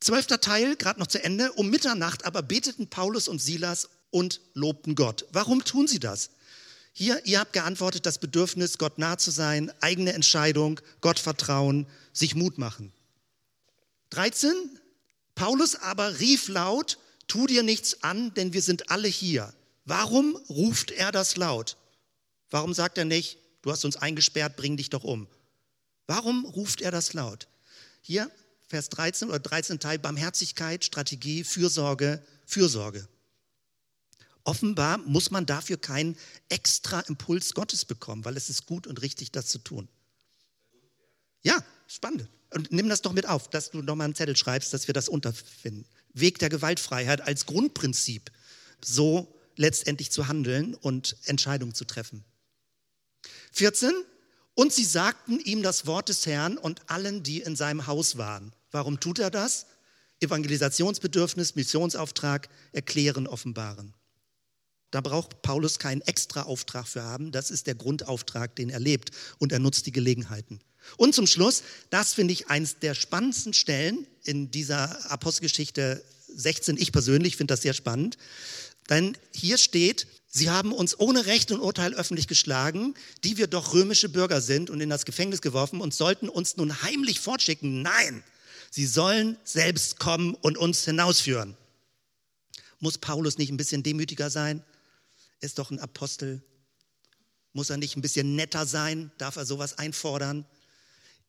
Zwölfter 0.00 0.40
Teil, 0.40 0.76
gerade 0.76 0.98
noch 0.98 1.06
zu 1.06 1.22
Ende. 1.22 1.52
Um 1.52 1.68
Mitternacht 1.68 2.24
aber 2.24 2.42
beteten 2.42 2.88
Paulus 2.88 3.28
und 3.28 3.40
Silas 3.40 3.90
und 4.10 4.40
lobten 4.54 4.94
Gott. 4.94 5.26
Warum 5.30 5.62
tun 5.64 5.86
sie 5.86 6.00
das? 6.00 6.30
Hier, 6.92 7.24
ihr 7.26 7.38
habt 7.38 7.52
geantwortet, 7.52 8.06
das 8.06 8.18
Bedürfnis, 8.18 8.78
Gott 8.78 8.98
nah 8.98 9.16
zu 9.16 9.30
sein, 9.30 9.70
eigene 9.80 10.12
Entscheidung, 10.12 10.80
Gott 11.00 11.18
vertrauen, 11.18 11.86
sich 12.12 12.34
Mut 12.34 12.58
machen. 12.58 12.92
13. 14.10 14.52
Paulus 15.34 15.76
aber 15.76 16.18
rief 16.18 16.48
laut, 16.48 16.98
tu 17.28 17.46
dir 17.46 17.62
nichts 17.62 18.02
an, 18.02 18.34
denn 18.34 18.52
wir 18.52 18.62
sind 18.62 18.90
alle 18.90 19.06
hier. 19.06 19.52
Warum 19.84 20.36
ruft 20.48 20.90
er 20.90 21.12
das 21.12 21.36
laut? 21.36 21.76
Warum 22.50 22.74
sagt 22.74 22.98
er 22.98 23.04
nicht, 23.04 23.38
du 23.62 23.70
hast 23.70 23.84
uns 23.84 23.96
eingesperrt, 23.96 24.56
bring 24.56 24.76
dich 24.76 24.90
doch 24.90 25.04
um? 25.04 25.28
Warum 26.06 26.44
ruft 26.44 26.80
er 26.80 26.90
das 26.90 27.12
laut? 27.12 27.46
Hier, 28.02 28.30
Vers 28.66 28.88
13 28.88 29.28
oder 29.28 29.38
13 29.38 29.80
Teil 29.80 29.98
Barmherzigkeit, 29.98 30.84
Strategie, 30.84 31.44
Fürsorge, 31.44 32.22
Fürsorge. 32.46 33.08
Offenbar 34.44 34.98
muss 34.98 35.30
man 35.30 35.46
dafür 35.46 35.76
keinen 35.76 36.16
extra 36.48 37.00
Impuls 37.00 37.54
Gottes 37.54 37.84
bekommen, 37.84 38.24
weil 38.24 38.36
es 38.36 38.48
ist 38.48 38.66
gut 38.66 38.86
und 38.86 39.02
richtig, 39.02 39.32
das 39.32 39.46
zu 39.46 39.58
tun. 39.58 39.88
Ja, 41.42 41.62
spannend. 41.86 42.28
Und 42.50 42.72
nimm 42.72 42.88
das 42.88 43.02
doch 43.02 43.12
mit 43.12 43.26
auf, 43.26 43.48
dass 43.48 43.70
du 43.70 43.82
nochmal 43.82 44.06
einen 44.06 44.14
Zettel 44.14 44.36
schreibst, 44.36 44.72
dass 44.72 44.88
wir 44.88 44.94
das 44.94 45.08
unterfinden. 45.08 45.84
Weg 46.12 46.38
der 46.38 46.48
Gewaltfreiheit 46.48 47.20
als 47.20 47.46
Grundprinzip, 47.46 48.32
so 48.84 49.32
letztendlich 49.56 50.10
zu 50.10 50.26
handeln 50.26 50.74
und 50.74 51.16
Entscheidungen 51.24 51.74
zu 51.74 51.84
treffen. 51.84 52.24
14. 53.52 53.92
Und 54.54 54.72
sie 54.72 54.84
sagten 54.84 55.38
ihm 55.40 55.62
das 55.62 55.86
Wort 55.86 56.08
des 56.08 56.26
Herrn 56.26 56.58
und 56.58 56.90
allen, 56.90 57.22
die 57.22 57.40
in 57.40 57.56
seinem 57.56 57.86
Haus 57.86 58.18
waren. 58.18 58.52
Warum 58.70 59.00
tut 59.00 59.18
er 59.18 59.30
das? 59.30 59.66
Evangelisationsbedürfnis, 60.20 61.54
Missionsauftrag, 61.54 62.48
erklären, 62.72 63.26
offenbaren. 63.26 63.94
Da 64.90 65.00
braucht 65.00 65.42
Paulus 65.42 65.78
keinen 65.78 66.02
extra 66.02 66.42
Auftrag 66.42 66.86
für 66.86 67.02
haben. 67.02 67.32
Das 67.32 67.50
ist 67.50 67.66
der 67.66 67.74
Grundauftrag, 67.74 68.56
den 68.56 68.70
er 68.70 68.80
lebt. 68.80 69.12
Und 69.38 69.52
er 69.52 69.60
nutzt 69.60 69.86
die 69.86 69.92
Gelegenheiten. 69.92 70.60
Und 70.96 71.14
zum 71.14 71.26
Schluss, 71.26 71.62
das 71.90 72.14
finde 72.14 72.32
ich 72.32 72.48
eines 72.48 72.78
der 72.78 72.94
spannendsten 72.94 73.52
Stellen 73.52 74.06
in 74.24 74.50
dieser 74.50 75.10
Apostelgeschichte 75.10 76.02
16. 76.28 76.76
Ich 76.76 76.92
persönlich 76.92 77.36
finde 77.36 77.52
das 77.52 77.62
sehr 77.62 77.74
spannend. 77.74 78.18
Denn 78.88 79.16
hier 79.32 79.58
steht, 79.58 80.06
sie 80.30 80.48
haben 80.48 80.72
uns 80.72 80.98
ohne 80.98 81.26
Recht 81.26 81.52
und 81.52 81.60
Urteil 81.60 81.92
öffentlich 81.94 82.26
geschlagen, 82.26 82.94
die 83.22 83.36
wir 83.36 83.46
doch 83.46 83.74
römische 83.74 84.08
Bürger 84.08 84.40
sind 84.40 84.70
und 84.70 84.80
in 84.80 84.88
das 84.88 85.04
Gefängnis 85.04 85.42
geworfen 85.42 85.80
und 85.80 85.92
sollten 85.92 86.28
uns 86.28 86.56
nun 86.56 86.82
heimlich 86.82 87.20
fortschicken. 87.20 87.82
Nein, 87.82 88.24
sie 88.70 88.86
sollen 88.86 89.36
selbst 89.44 89.98
kommen 89.98 90.34
und 90.34 90.56
uns 90.56 90.84
hinausführen. 90.84 91.56
Muss 92.78 92.96
Paulus 92.96 93.36
nicht 93.36 93.50
ein 93.50 93.58
bisschen 93.58 93.82
demütiger 93.82 94.30
sein? 94.30 94.64
ist 95.40 95.58
doch 95.58 95.70
ein 95.70 95.78
Apostel. 95.78 96.42
Muss 97.52 97.70
er 97.70 97.76
nicht 97.76 97.96
ein 97.96 98.02
bisschen 98.02 98.36
netter 98.36 98.66
sein? 98.66 99.10
Darf 99.18 99.36
er 99.36 99.46
sowas 99.46 99.78
einfordern? 99.78 100.46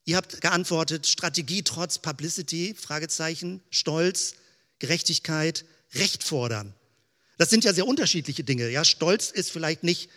Ihr 0.06 0.18
habt 0.18 0.42
geantwortet, 0.42 1.08
Strategie 1.08 1.64
trotz 1.64 2.00
Publicity, 2.00 2.76
Fragezeichen, 2.76 3.62
Stolz, 3.70 4.36
Gerechtigkeit, 4.80 5.66
Recht 5.94 6.24
fordern. 6.24 6.74
Das 7.42 7.50
sind 7.50 7.64
ja 7.64 7.74
sehr 7.74 7.88
unterschiedliche 7.88 8.44
Dinge. 8.44 8.70
Ja, 8.70 8.86
Stolz 8.86 9.32
ist 9.32 9.50
vielleicht 9.50 9.82
nicht 9.82 10.12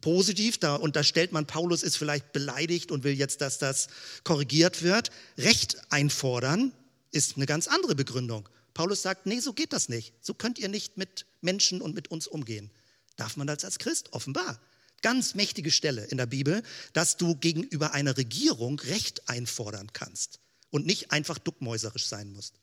positiv, 0.00 0.58
da 0.58 0.74
unterstellt 0.74 1.30
man, 1.30 1.46
Paulus 1.46 1.84
ist 1.84 1.96
vielleicht 1.96 2.32
beleidigt 2.32 2.90
und 2.90 3.04
will 3.04 3.12
jetzt, 3.12 3.40
dass 3.40 3.58
das 3.58 3.86
korrigiert 4.24 4.82
wird. 4.82 5.12
Recht 5.38 5.76
einfordern 5.90 6.72
ist 7.12 7.36
eine 7.36 7.46
ganz 7.46 7.68
andere 7.68 7.94
Begründung. 7.94 8.48
Paulus 8.74 9.00
sagt, 9.00 9.26
nee, 9.26 9.38
so 9.38 9.52
geht 9.52 9.72
das 9.72 9.88
nicht. 9.88 10.12
So 10.20 10.34
könnt 10.34 10.58
ihr 10.58 10.68
nicht 10.68 10.96
mit 10.96 11.26
Menschen 11.40 11.80
und 11.80 11.94
mit 11.94 12.10
uns 12.10 12.26
umgehen. 12.26 12.72
Darf 13.14 13.36
man 13.36 13.46
das 13.46 13.64
als 13.64 13.78
Christ? 13.78 14.12
Offenbar. 14.12 14.60
Ganz 15.02 15.36
mächtige 15.36 15.70
Stelle 15.70 16.06
in 16.06 16.16
der 16.16 16.26
Bibel, 16.26 16.64
dass 16.92 17.16
du 17.16 17.36
gegenüber 17.36 17.94
einer 17.94 18.16
Regierung 18.16 18.80
Recht 18.80 19.28
einfordern 19.28 19.92
kannst 19.92 20.40
und 20.70 20.84
nicht 20.84 21.12
einfach 21.12 21.38
duckmäuserisch 21.38 22.06
sein 22.06 22.32
musst. 22.32 22.54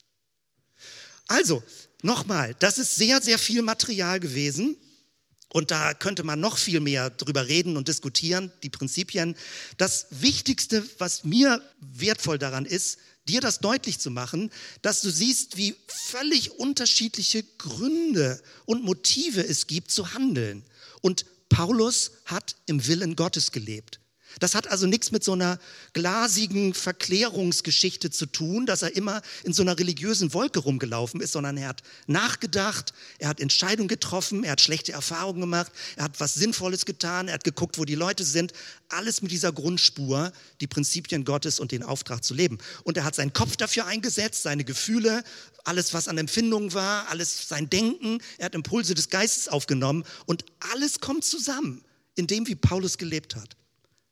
Also, 1.28 1.64
nochmal, 2.02 2.56
das 2.60 2.78
ist 2.78 2.96
sehr, 2.96 3.22
sehr 3.22 3.40
viel 3.40 3.62
Material 3.62 4.20
gewesen. 4.20 4.78
Und 5.50 5.70
da 5.70 5.94
könnte 5.94 6.24
man 6.24 6.40
noch 6.40 6.58
viel 6.58 6.80
mehr 6.80 7.12
drüber 7.12 7.48
reden 7.48 7.78
und 7.78 7.88
diskutieren, 7.88 8.52
die 8.64 8.70
Prinzipien. 8.70 9.36
Das 9.78 10.08
Wichtigste, 10.10 10.84
was 10.98 11.24
mir 11.24 11.62
wertvoll 11.80 12.40
daran 12.40 12.66
ist, 12.66 12.98
dir 13.28 13.40
das 13.40 13.60
deutlich 13.60 14.00
zu 14.00 14.10
machen, 14.10 14.52
dass 14.82 15.02
du 15.02 15.12
siehst, 15.12 15.56
wie 15.56 15.76
völlig 15.88 16.60
unterschiedliche 16.60 17.44
Gründe 17.58 18.42
und 18.66 18.84
Motive 18.84 19.46
es 19.46 19.68
gibt 19.68 19.92
zu 19.92 20.14
handeln. 20.14 20.66
Und 21.02 21.26
Paulus 21.50 22.12
hat 22.26 22.56
im 22.66 22.88
Willen 22.88 23.16
Gottes 23.16 23.52
gelebt. 23.52 24.00
Das 24.40 24.56
hat 24.56 24.68
also 24.68 24.88
nichts 24.88 25.12
mit 25.12 25.24
so 25.24 25.34
einer 25.34 25.60
glasigen 25.94 26.74
Verklärungsgeschichte 26.74 28.10
zu 28.10 28.26
tun, 28.26 28.66
dass 28.66 28.82
er 28.82 28.96
immer 28.96 29.22
in 29.44 29.54
so 29.54 29.62
einer 29.62 29.78
religiösen 29.78 30.34
Wolke 30.34 30.60
rumgelaufen 30.60 31.22
ist, 31.22 31.34
sondern 31.34 31.58
er 31.58 31.70
hat 31.70 31.84
nachgedacht, 32.08 32.94
er 33.20 33.30
hat 33.30 33.40
Entscheidungen 33.40 33.88
getroffen, 33.88 34.44
er 34.44 34.54
hat 34.54 34.62
schlechte 34.62 34.92
Erfahrungen 34.92 35.42
gemacht, 35.42 35.72
er 35.96 36.06
hat 36.06 36.20
was 36.20 36.34
Sinnvolles 36.34 36.86
getan, 36.86 37.28
er 37.28 37.36
hat 37.36 37.44
geguckt, 37.44 37.78
wo 37.78 37.86
die 37.86 37.96
Leute 37.96 38.24
sind. 38.24 38.54
Alles 38.90 39.22
mit 39.22 39.32
dieser 39.32 39.52
Grundspur, 39.52 40.32
die 40.62 40.68
Prinzipien 40.68 41.26
Gottes 41.26 41.60
und 41.60 41.72
den 41.72 41.84
Auftrag 41.84 42.24
zu 42.24 42.34
leben. 42.34 42.58
Und 42.84 42.98
er 42.98 43.04
hat 43.04 43.16
seinen 43.16 43.34
Kopf 43.34 43.56
dafür 43.56 43.86
eingesetzt, 43.86 44.44
seine 44.44 44.64
Gefühle, 44.64 45.24
alles, 45.64 45.94
was 45.94 46.08
an 46.08 46.18
Empfindungen 46.18 46.74
war, 46.74 47.08
alles 47.10 47.48
sein 47.48 47.70
Denken. 47.70 48.20
Er 48.38 48.46
hat 48.46 48.56
Impulse 48.56 48.96
des 48.96 49.10
Geistes 49.10 49.48
aufgenommen 49.48 50.04
und 50.26 50.46
alles 50.72 51.00
kommt 51.00 51.24
zusammen 51.24 51.84
in 52.16 52.28
dem, 52.28 52.48
wie 52.48 52.56
Paulus 52.56 52.98
gelebt 52.98 53.36
hat. 53.36 53.56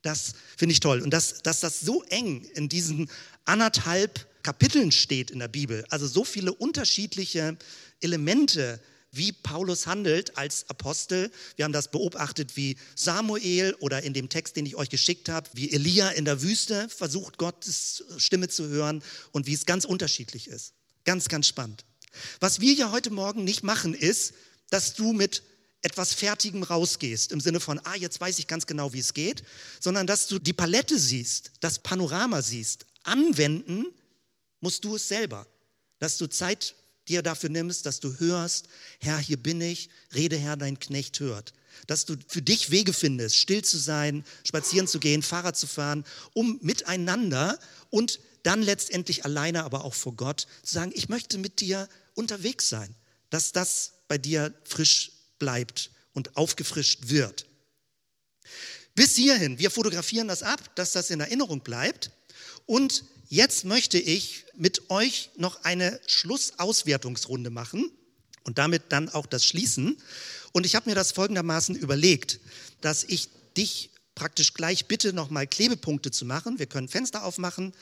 Das 0.02 0.34
finde 0.58 0.74
ich 0.74 0.80
toll. 0.80 1.02
Und 1.02 1.12
dass, 1.12 1.42
dass 1.44 1.60
das 1.60 1.80
so 1.80 2.04
eng 2.04 2.44
in 2.56 2.70
diesen 2.70 3.10
anderthalb 3.46 4.28
Kapiteln 4.44 4.92
steht 4.92 5.32
in 5.32 5.40
der 5.40 5.48
Bibel, 5.48 5.86
also 5.90 6.08
so 6.08 6.24
viele 6.24 6.54
unterschiedliche 6.54 7.58
Elemente, 8.00 8.82
wie 9.12 9.34
Paulus 9.34 9.88
handelt 9.88 10.38
als 10.38 10.70
Apostel. 10.70 11.32
Wir 11.58 11.66
haben 11.66 11.74
das 11.74 11.92
beobachtet, 11.92 12.56
wie 12.56 12.78
Samuel 12.96 13.76
oder 13.80 14.04
in 14.04 14.14
dem 14.14 14.30
Text, 14.30 14.56
den 14.56 14.66
ich 14.66 14.76
euch 14.76 14.90
geschickt 14.90 15.28
habe, 15.30 15.50
wie 15.54 15.72
Elia 15.72 16.10
in 16.10 16.26
der 16.26 16.42
Wüste 16.42 16.88
versucht, 16.90 17.38
Gottes 17.38 18.06
Stimme 18.18 18.48
zu 18.48 18.68
hören 18.70 19.04
und 19.32 19.48
wie 19.48 19.54
es 19.54 19.66
ganz 19.66 19.86
unterschiedlich 19.86 20.48
ist. 20.48 20.74
Ganz, 21.04 21.28
ganz 21.28 21.48
spannend. 21.48 21.84
Was 22.40 22.62
wir 22.62 22.74
ja 22.74 22.92
heute 22.92 23.10
Morgen 23.10 23.44
nicht 23.44 23.64
machen, 23.64 23.94
ist, 23.94 24.34
dass 24.70 24.94
du 24.94 25.12
mit 25.14 25.44
etwas 25.82 26.13
Fertigem 26.13 26.63
rausgehst, 26.63 27.32
im 27.32 27.41
Sinne 27.41 27.60
von, 27.60 27.80
ah, 27.84 27.96
jetzt 27.96 28.22
weiß 28.22 28.39
ich 28.39 28.48
ganz 28.48 28.67
genau, 28.67 28.94
wie 28.94 29.00
es 29.00 29.13
geht, 29.13 29.44
sondern 29.80 30.08
dass 30.08 30.28
du 30.28 30.39
die 30.39 30.54
Palette 30.54 30.98
siehst, 30.98 31.52
das 31.60 31.80
Panorama 31.80 32.41
siehst. 32.41 32.86
Anwenden 33.04 33.86
musst 34.60 34.84
du 34.84 34.96
es 34.96 35.08
selber. 35.08 35.48
Dass 36.00 36.17
du 36.17 36.28
Zeit 36.28 36.76
dir 37.08 37.22
dafür 37.22 37.50
nimmst, 37.50 37.86
dass 37.86 38.00
du 38.00 38.20
hörst, 38.20 38.67
Herr, 39.00 39.17
hier 39.17 39.38
bin 39.38 39.60
ich, 39.60 39.89
rede 40.13 40.38
Herr, 40.38 40.56
dein 40.56 40.80
Knecht 40.80 41.20
hört. 41.20 41.54
Dass 41.88 42.06
du 42.06 42.15
für 42.28 42.41
dich 42.41 42.70
Wege 42.70 42.94
findest, 42.94 43.38
still 43.38 43.63
zu 43.63 43.78
sein, 43.78 44.24
spazieren 44.44 44.88
zu 44.88 45.00
gehen, 45.00 45.24
Fahrrad 45.24 45.58
zu 45.58 45.67
fahren, 45.67 46.06
um 46.34 46.60
miteinander 46.62 47.58
und 47.89 48.20
dann 48.44 48.62
letztendlich 48.62 49.26
alleine, 49.26 49.63
aber 49.63 49.84
auch 49.84 49.94
vor 49.94 50.15
Gott 50.15 50.48
zu 50.63 50.74
sagen, 50.74 50.91
ich 50.94 51.10
möchte 51.10 51.38
mit 51.38 51.60
dir 51.60 51.88
unterwegs 52.13 52.70
sein, 52.70 52.96
dass 53.30 53.52
das 53.52 53.94
bei 54.08 54.17
dir 54.17 54.54
frisch 54.63 55.12
bleibt 55.42 55.90
und 56.14 56.38
aufgefrischt 56.38 57.10
wird. 57.10 57.48
Bis 58.94 59.16
hierhin, 59.16 59.58
wir 59.58 59.72
fotografieren 59.72 60.28
das 60.28 60.44
ab, 60.44 60.76
dass 60.76 60.92
das 60.92 61.10
in 61.10 61.20
Erinnerung 61.20 61.62
bleibt. 61.62 62.12
Und 62.68 63.04
jetzt 63.28 63.66
möchte 63.66 63.98
ich 63.98 64.46
mit 64.56 64.92
euch 64.92 65.32
noch 65.36 65.64
eine 65.64 66.00
Schlussauswertungsrunde 66.06 67.50
machen 67.50 67.90
und 68.44 68.60
damit 68.60 68.84
dann 68.90 69.10
auch 69.10 69.26
das 69.26 69.44
Schließen. 69.46 69.98
Und 70.52 70.68
ich 70.68 70.76
habe 70.76 70.90
mir 70.90 70.96
das 70.96 71.12
folgendermaßen 71.12 71.76
überlegt, 71.76 72.40
dass 72.82 73.04
ich 73.04 73.30
dich 73.58 73.90
praktisch 74.14 74.54
gleich 74.54 74.86
bitte, 74.86 75.12
nochmal 75.12 75.48
Klebepunkte 75.48 76.12
zu 76.12 76.26
machen. 76.26 76.60
Wir 76.60 76.68
können 76.68 76.88
Fenster 76.88 77.24
aufmachen. 77.24 77.74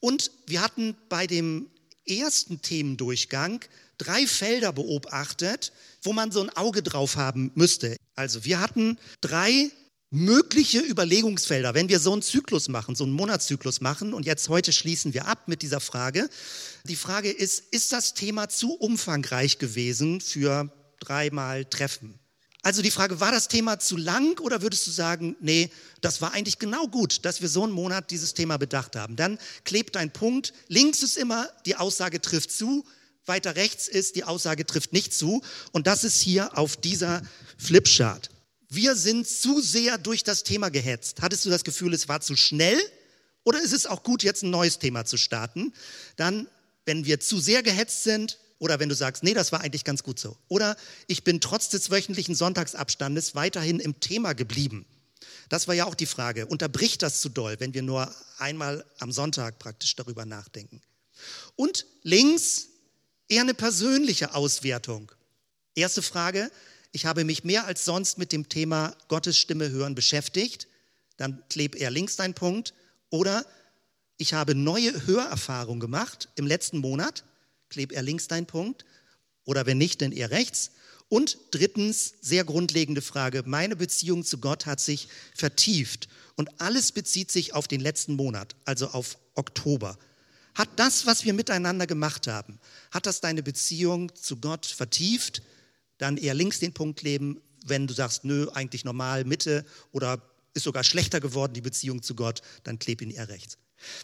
Und 0.00 0.30
wir 0.46 0.62
hatten 0.62 0.96
bei 1.10 1.26
dem 1.26 1.68
ersten 2.06 2.60
Themendurchgang 2.62 3.64
drei 3.98 4.26
Felder 4.26 4.72
beobachtet, 4.72 5.72
wo 6.02 6.12
man 6.12 6.32
so 6.32 6.42
ein 6.42 6.50
Auge 6.50 6.82
drauf 6.82 7.16
haben 7.16 7.50
müsste. 7.54 7.96
Also 8.14 8.44
wir 8.44 8.60
hatten 8.60 8.98
drei 9.20 9.70
mögliche 10.10 10.78
Überlegungsfelder, 10.78 11.74
wenn 11.74 11.88
wir 11.88 11.98
so 11.98 12.12
einen 12.12 12.22
Zyklus 12.22 12.68
machen, 12.68 12.94
so 12.94 13.04
einen 13.04 13.12
Monatszyklus 13.12 13.80
machen 13.80 14.14
und 14.14 14.26
jetzt 14.26 14.48
heute 14.48 14.72
schließen 14.72 15.12
wir 15.12 15.26
ab 15.26 15.48
mit 15.48 15.62
dieser 15.62 15.80
Frage. 15.80 16.28
Die 16.84 16.96
Frage 16.96 17.30
ist, 17.30 17.58
ist 17.58 17.92
das 17.92 18.14
Thema 18.14 18.48
zu 18.48 18.74
umfangreich 18.74 19.58
gewesen 19.58 20.20
für 20.20 20.72
dreimal 21.00 21.64
Treffen? 21.64 22.20
Also 22.64 22.80
die 22.80 22.90
Frage, 22.90 23.20
war 23.20 23.30
das 23.30 23.48
Thema 23.48 23.78
zu 23.78 23.98
lang 23.98 24.40
oder 24.40 24.62
würdest 24.62 24.86
du 24.86 24.90
sagen, 24.90 25.36
nee, 25.38 25.70
das 26.00 26.22
war 26.22 26.32
eigentlich 26.32 26.58
genau 26.58 26.88
gut, 26.88 27.22
dass 27.26 27.42
wir 27.42 27.48
so 27.50 27.62
einen 27.62 27.72
Monat 27.72 28.10
dieses 28.10 28.32
Thema 28.32 28.56
bedacht 28.56 28.96
haben? 28.96 29.16
Dann 29.16 29.38
klebt 29.64 29.98
ein 29.98 30.10
Punkt, 30.10 30.54
links 30.68 31.02
ist 31.02 31.18
immer, 31.18 31.46
die 31.66 31.76
Aussage 31.76 32.22
trifft 32.22 32.50
zu, 32.50 32.86
weiter 33.26 33.54
rechts 33.54 33.86
ist, 33.86 34.16
die 34.16 34.24
Aussage 34.24 34.64
trifft 34.64 34.94
nicht 34.94 35.12
zu. 35.12 35.42
Und 35.72 35.86
das 35.86 36.04
ist 36.04 36.18
hier 36.22 36.56
auf 36.56 36.78
dieser 36.78 37.20
Flipchart. 37.58 38.30
Wir 38.70 38.96
sind 38.96 39.28
zu 39.28 39.60
sehr 39.60 39.98
durch 39.98 40.24
das 40.24 40.42
Thema 40.42 40.70
gehetzt. 40.70 41.20
Hattest 41.20 41.44
du 41.44 41.50
das 41.50 41.64
Gefühl, 41.64 41.92
es 41.92 42.08
war 42.08 42.22
zu 42.22 42.34
schnell? 42.34 42.80
Oder 43.42 43.60
ist 43.60 43.74
es 43.74 43.84
auch 43.84 44.02
gut, 44.02 44.22
jetzt 44.22 44.42
ein 44.42 44.48
neues 44.48 44.78
Thema 44.78 45.04
zu 45.04 45.18
starten? 45.18 45.74
Dann, 46.16 46.48
wenn 46.86 47.04
wir 47.04 47.20
zu 47.20 47.38
sehr 47.40 47.62
gehetzt 47.62 48.04
sind, 48.04 48.38
oder 48.64 48.80
wenn 48.80 48.88
du 48.88 48.94
sagst, 48.94 49.22
nee, 49.22 49.34
das 49.34 49.52
war 49.52 49.60
eigentlich 49.60 49.84
ganz 49.84 50.02
gut 50.02 50.18
so. 50.18 50.38
Oder 50.48 50.78
ich 51.06 51.22
bin 51.22 51.38
trotz 51.42 51.68
des 51.68 51.90
wöchentlichen 51.90 52.34
Sonntagsabstandes 52.34 53.34
weiterhin 53.34 53.78
im 53.78 54.00
Thema 54.00 54.32
geblieben. 54.32 54.86
Das 55.50 55.68
war 55.68 55.74
ja 55.74 55.84
auch 55.84 55.94
die 55.94 56.06
Frage. 56.06 56.46
Unterbricht 56.46 57.02
das 57.02 57.20
zu 57.20 57.28
doll, 57.28 57.56
wenn 57.58 57.74
wir 57.74 57.82
nur 57.82 58.10
einmal 58.38 58.86
am 59.00 59.12
Sonntag 59.12 59.58
praktisch 59.58 59.94
darüber 59.96 60.24
nachdenken? 60.24 60.80
Und 61.56 61.84
links 62.04 62.68
eher 63.28 63.42
eine 63.42 63.52
persönliche 63.52 64.34
Auswertung. 64.34 65.12
Erste 65.74 66.00
Frage, 66.00 66.50
ich 66.90 67.04
habe 67.04 67.24
mich 67.24 67.44
mehr 67.44 67.66
als 67.66 67.84
sonst 67.84 68.16
mit 68.16 68.32
dem 68.32 68.48
Thema 68.48 68.96
Gottes 69.08 69.36
Stimme 69.36 69.68
hören 69.68 69.94
beschäftigt. 69.94 70.68
Dann 71.18 71.42
kleb 71.50 71.76
eher 71.76 71.90
links 71.90 72.16
dein 72.16 72.32
Punkt. 72.32 72.72
Oder 73.10 73.44
ich 74.16 74.32
habe 74.32 74.54
neue 74.54 75.06
Hörerfahrungen 75.06 75.80
gemacht 75.80 76.30
im 76.36 76.46
letzten 76.46 76.78
Monat. 76.78 77.24
Kleb 77.74 77.90
eher 77.90 78.02
links 78.02 78.28
dein 78.28 78.46
Punkt. 78.46 78.84
Oder 79.44 79.66
wenn 79.66 79.78
nicht, 79.78 80.00
dann 80.00 80.12
eher 80.12 80.30
rechts. 80.30 80.70
Und 81.08 81.38
drittens, 81.50 82.14
sehr 82.20 82.44
grundlegende 82.44 83.02
Frage, 83.02 83.42
meine 83.44 83.74
Beziehung 83.74 84.24
zu 84.24 84.38
Gott 84.38 84.64
hat 84.64 84.78
sich 84.78 85.08
vertieft. 85.34 86.08
Und 86.36 86.60
alles 86.60 86.92
bezieht 86.92 87.32
sich 87.32 87.52
auf 87.52 87.66
den 87.66 87.80
letzten 87.80 88.14
Monat, 88.14 88.54
also 88.64 88.86
auf 88.88 89.18
Oktober. 89.34 89.98
Hat 90.54 90.68
das, 90.76 91.04
was 91.04 91.24
wir 91.24 91.34
miteinander 91.34 91.88
gemacht 91.88 92.28
haben, 92.28 92.60
hat 92.92 93.06
das 93.06 93.20
deine 93.20 93.42
Beziehung 93.42 94.14
zu 94.14 94.36
Gott 94.36 94.66
vertieft? 94.66 95.42
Dann 95.98 96.16
eher 96.16 96.34
links 96.34 96.60
den 96.60 96.72
Punkt 96.72 97.02
leben, 97.02 97.40
wenn 97.66 97.88
du 97.88 97.94
sagst, 97.94 98.24
nö, 98.24 98.48
eigentlich 98.54 98.84
normal, 98.84 99.24
Mitte 99.24 99.64
oder 99.90 100.22
ist 100.54 100.62
sogar 100.62 100.84
schlechter 100.84 101.18
geworden, 101.18 101.54
die 101.54 101.60
Beziehung 101.60 102.04
zu 102.04 102.14
Gott, 102.14 102.40
dann 102.62 102.78
kleb 102.78 103.02
ihn 103.02 103.10
eher 103.10 103.28
rechts. 103.28 103.58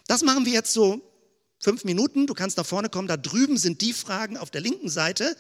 Das 0.09 0.23
machen 0.23 0.45
wir 0.45 0.53
jetzt 0.53 0.73
so 0.73 1.10
fünf 1.61 1.85
Minuten. 1.85 2.27
Du 2.27 2.35
kannst 2.35 2.57
nach 2.57 2.67
vorne 2.67 2.89
kommen. 2.89 3.07
Da 3.07 3.17
drüben 3.17 3.57
sind 3.57 3.81
die 3.83 3.93
Fragen 3.93 4.37
auf 4.37 4.51
der 4.51 4.63
linken 4.63 4.89
Seite. 4.89 5.37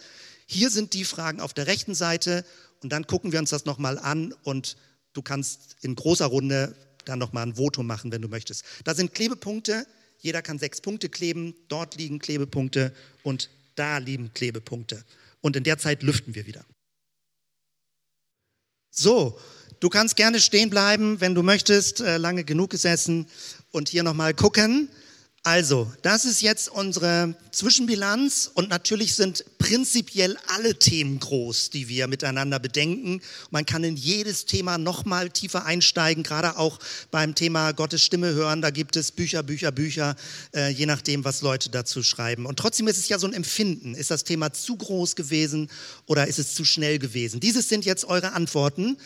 Hier 0.46 0.70
sind 0.70 0.92
die 0.92 1.04
Fragen 1.04 1.40
auf 1.40 1.54
der 1.54 1.66
rechten 1.66 1.94
Seite. 1.94 2.44
Und 2.82 2.92
dann 2.92 3.06
gucken 3.06 3.32
wir 3.32 3.40
uns 3.40 3.50
das 3.50 3.64
nochmal 3.64 3.98
an 3.98 4.34
und 4.44 4.76
du 5.12 5.22
kannst 5.22 5.76
in 5.82 5.94
großer 5.96 6.26
Runde 6.26 6.76
dann 7.04 7.18
nochmal 7.18 7.46
ein 7.46 7.56
Votum 7.56 7.86
machen, 7.86 8.12
wenn 8.12 8.22
du 8.22 8.28
möchtest. 8.28 8.64
Da 8.84 8.94
sind 8.94 9.14
Klebepunkte. 9.14 9.86
Jeder 10.18 10.42
kann 10.42 10.58
sechs 10.58 10.80
Punkte 10.80 11.08
kleben. 11.08 11.54
Dort 11.68 11.96
liegen 11.96 12.18
Klebepunkte 12.18 12.94
und 13.22 13.50
da 13.74 13.98
liegen 13.98 14.32
Klebepunkte. 14.34 15.02
Und 15.40 15.56
in 15.56 15.64
der 15.64 15.78
Zeit 15.78 16.02
lüften 16.02 16.34
wir 16.34 16.46
wieder. 16.46 16.64
So, 18.90 19.38
du 19.80 19.88
kannst 19.88 20.16
gerne 20.16 20.40
stehen 20.40 20.68
bleiben, 20.68 21.20
wenn 21.20 21.34
du 21.34 21.42
möchtest, 21.42 22.00
äh, 22.00 22.18
lange 22.18 22.44
genug 22.44 22.70
gesessen 22.70 23.26
und 23.70 23.88
hier 23.88 24.02
nochmal 24.02 24.34
gucken. 24.34 24.90
Also, 25.42 25.90
das 26.02 26.26
ist 26.26 26.42
jetzt 26.42 26.68
unsere 26.68 27.34
Zwischenbilanz 27.50 28.50
und 28.52 28.68
natürlich 28.68 29.14
sind 29.14 29.42
prinzipiell 29.56 30.36
alle 30.48 30.78
Themen 30.78 31.18
groß, 31.18 31.70
die 31.70 31.88
wir 31.88 32.08
miteinander 32.08 32.58
bedenken. 32.58 33.22
Man 33.50 33.64
kann 33.64 33.82
in 33.82 33.96
jedes 33.96 34.44
Thema 34.44 34.76
nochmal 34.76 35.30
tiefer 35.30 35.64
einsteigen, 35.64 36.24
gerade 36.24 36.58
auch 36.58 36.78
beim 37.10 37.34
Thema 37.34 37.72
Gottes 37.72 38.02
Stimme 38.02 38.34
hören. 38.34 38.60
Da 38.60 38.68
gibt 38.68 38.96
es 38.96 39.12
Bücher, 39.12 39.42
Bücher, 39.42 39.72
Bücher, 39.72 40.14
äh, 40.54 40.68
je 40.68 40.84
nachdem, 40.84 41.24
was 41.24 41.40
Leute 41.40 41.70
dazu 41.70 42.02
schreiben. 42.02 42.44
Und 42.44 42.58
trotzdem 42.58 42.86
ist 42.86 42.98
es 42.98 43.08
ja 43.08 43.18
so 43.18 43.26
ein 43.26 43.32
Empfinden. 43.32 43.94
Ist 43.94 44.10
das 44.10 44.24
Thema 44.24 44.52
zu 44.52 44.76
groß 44.76 45.16
gewesen 45.16 45.70
oder 46.04 46.26
ist 46.26 46.38
es 46.38 46.52
zu 46.54 46.66
schnell 46.66 46.98
gewesen? 46.98 47.40
Dieses 47.40 47.66
sind 47.70 47.86
jetzt 47.86 48.04
eure 48.04 48.34
Antworten. 48.34 48.98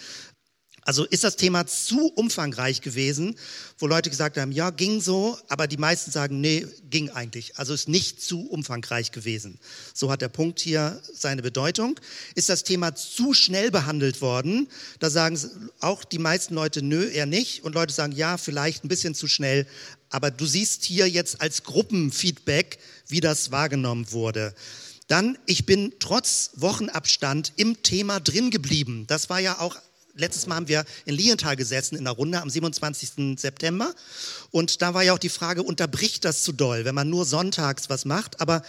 Also 0.85 1.05
ist 1.05 1.25
das 1.25 1.37
Thema 1.37 1.67
zu 1.67 2.09
umfangreich 2.09 2.83
gewesen, 2.83 3.37
wo 3.79 3.87
Leute 3.87 4.11
gesagt 4.11 4.37
haben, 4.37 4.53
ja, 4.53 4.69
ging 4.69 5.01
so, 5.01 5.39
aber 5.49 5.67
die 5.67 5.79
meisten 5.79 6.11
sagen, 6.11 6.41
nee, 6.43 6.67
ging 6.91 7.09
eigentlich. 7.09 7.57
Also 7.57 7.73
ist 7.73 7.89
nicht 7.89 8.23
zu 8.23 8.47
umfangreich 8.49 9.11
gewesen. 9.11 9.59
So 9.95 10.11
hat 10.11 10.21
der 10.21 10.29
Punkt 10.29 10.61
hier 10.61 11.01
seine 11.13 11.41
Bedeutung. 11.41 11.99
Ist 12.35 12.51
das 12.51 12.65
Thema 12.65 12.95
zu 12.95 13.33
schnell 13.33 13.71
behandelt 13.71 14.21
worden? 14.21 14.69
Da 14.99 15.09
sagen 15.09 15.41
auch 15.81 16.05
die 16.05 16.19
meisten 16.19 16.55
Leute, 16.55 16.83
nö, 16.83 17.09
eher 17.09 17.27
nicht. 17.27 17.65
Und 17.65 17.75
Leute 17.75 17.95
sagen, 17.95 18.13
ja, 18.13 18.37
vielleicht 18.37 18.85
ein 18.85 18.89
bisschen 18.89 19.15
zu 19.15 19.27
schnell. 19.27 19.67
Aber 20.11 20.31
du 20.31 20.45
siehst 20.45 20.85
hier 20.85 21.09
jetzt 21.09 21.41
als 21.41 21.65
Gruppenfeedback, 21.65 22.79
wie 23.09 23.21
das 23.21 23.51
wahrgenommen 23.51 24.13
wurde. 24.13 24.55
Dann, 25.09 25.39
ich 25.47 25.65
bin 25.67 25.95
trotz 25.99 26.51
Wochenabstand 26.57 27.55
im 27.57 27.83
Thema 27.83 28.21
drin 28.21 28.51
geblieben. 28.51 29.07
Das 29.07 29.31
war 29.31 29.41
ja 29.41 29.61
auch 29.61 29.77
letztes 30.15 30.47
Mal 30.47 30.57
haben 30.57 30.69
wir 30.69 30.85
in 31.05 31.15
Lienthal 31.15 31.57
gesessen 31.57 31.97
in 31.97 32.05
der 32.05 32.13
Runde 32.13 32.41
am 32.41 32.51
27. 32.51 33.39
September. 33.39 33.95
Und 34.51 34.83
da 34.83 34.95
war 34.95 35.03
ja 35.03 35.13
auch 35.13 35.19
die 35.19 35.29
Frage, 35.29 35.63
unterbricht 35.63 36.25
das 36.25 36.43
zu 36.43 36.53
doll, 36.53 36.85
wenn 36.85 36.95
man 36.95 37.11
nur 37.11 37.25
sonntags 37.25 37.89
was 37.91 38.05
macht? 38.05 38.41
Aber 38.41 38.63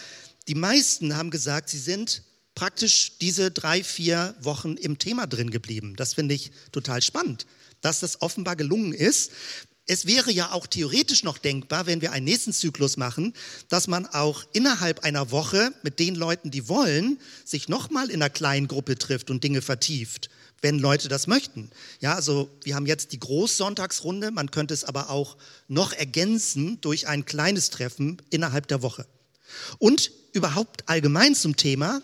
die 0.48 0.56
meisten 0.56 1.16
haben 1.16 1.32
gesagt, 1.32 1.70
sie 1.70 1.80
sind 1.80 2.24
praktisch 2.54 3.18
diese 3.20 3.52
drei, 3.52 3.84
vier 3.84 4.36
Wochen 4.42 4.78
im 4.78 4.98
Thema 4.98 5.28
drin 5.28 5.52
geblieben. 5.52 5.96
Das 5.96 6.14
finde 6.14 6.36
ich 6.36 6.52
total 6.72 7.02
spannend, 7.02 7.46
dass 7.82 8.00
das 8.00 8.22
offenbar 8.22 8.56
gelungen 8.56 8.94
ist. 8.94 9.32
Es 9.88 10.08
wäre 10.08 10.32
ja 10.32 10.52
auch 10.52 10.66
theoretisch 10.66 11.24
noch 11.24 11.38
denkbar, 11.38 11.86
wenn 11.86 12.02
wir 12.02 12.12
einen 12.12 12.26
nächsten 12.26 12.54
Zyklus 12.54 12.98
machen, 12.98 13.34
dass 13.70 13.88
man 13.88 14.08
auch 14.08 14.44
innerhalb 14.54 15.04
einer 15.04 15.30
Woche 15.30 15.72
mit 15.84 16.00
den 16.00 16.16
Leuten, 16.16 16.50
die 16.50 16.68
wollen, 16.68 17.20
sich 17.44 17.70
nochmal 17.70 18.10
in 18.10 18.24
einer 18.24 18.32
kleinen 18.32 18.68
Gruppe 18.68 18.98
trifft 18.98 19.30
und 19.30 19.44
Dinge 19.44 19.62
vertieft 19.62 20.30
wenn 20.62 20.80
Leute 20.80 21.10
das 21.10 21.28
möchten. 21.28 21.70
Ja, 22.00 22.16
also 22.16 22.50
wir 22.64 22.76
haben 22.76 22.86
jetzt 22.86 23.12
die 23.12 23.20
Großsonntagsrunde, 23.20 24.32
man 24.32 24.52
könnte 24.52 24.74
es 24.74 24.84
aber 24.84 25.10
auch 25.10 25.38
noch 25.68 25.94
ergänzen 25.94 26.80
durch 26.82 27.08
ein 27.08 27.26
kleines 27.26 27.70
Treffen 27.70 28.22
innerhalb 28.30 28.68
der 28.68 28.82
Woche. 28.82 29.06
Und 29.78 30.12
überhaupt 30.34 30.88
allgemein 30.90 31.36
zum 31.36 31.56
Thema, 31.56 32.02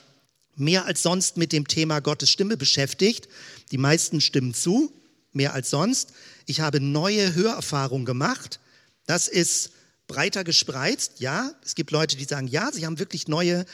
mehr 0.56 0.86
als 0.86 1.04
sonst 1.04 1.38
mit 1.38 1.52
dem 1.52 1.68
Thema 1.68 2.00
Gottes 2.00 2.30
Stimme 2.30 2.58
beschäftigt. 2.58 3.28
Die 3.72 3.78
meisten 3.78 4.22
stimmen 4.22 4.54
zu, 4.54 4.94
mehr 5.34 5.54
als 5.54 5.70
sonst. 5.70 6.14
Ich 6.46 6.62
habe 6.62 6.80
neue 6.80 7.34
Hörerfahrungen 7.34 8.06
gemacht. 8.06 8.60
Das 9.06 9.28
ist 9.28 9.72
breiter 10.08 10.44
gespreizt. 10.44 11.20
Ja, 11.20 11.52
es 11.64 11.76
gibt 11.76 11.92
Leute, 11.92 12.18
die 12.18 12.26
sagen, 12.26 12.48
ja, 12.48 12.72
sie 12.72 12.86
haben 12.86 13.00
wirklich 13.00 13.28
neue 13.28 13.66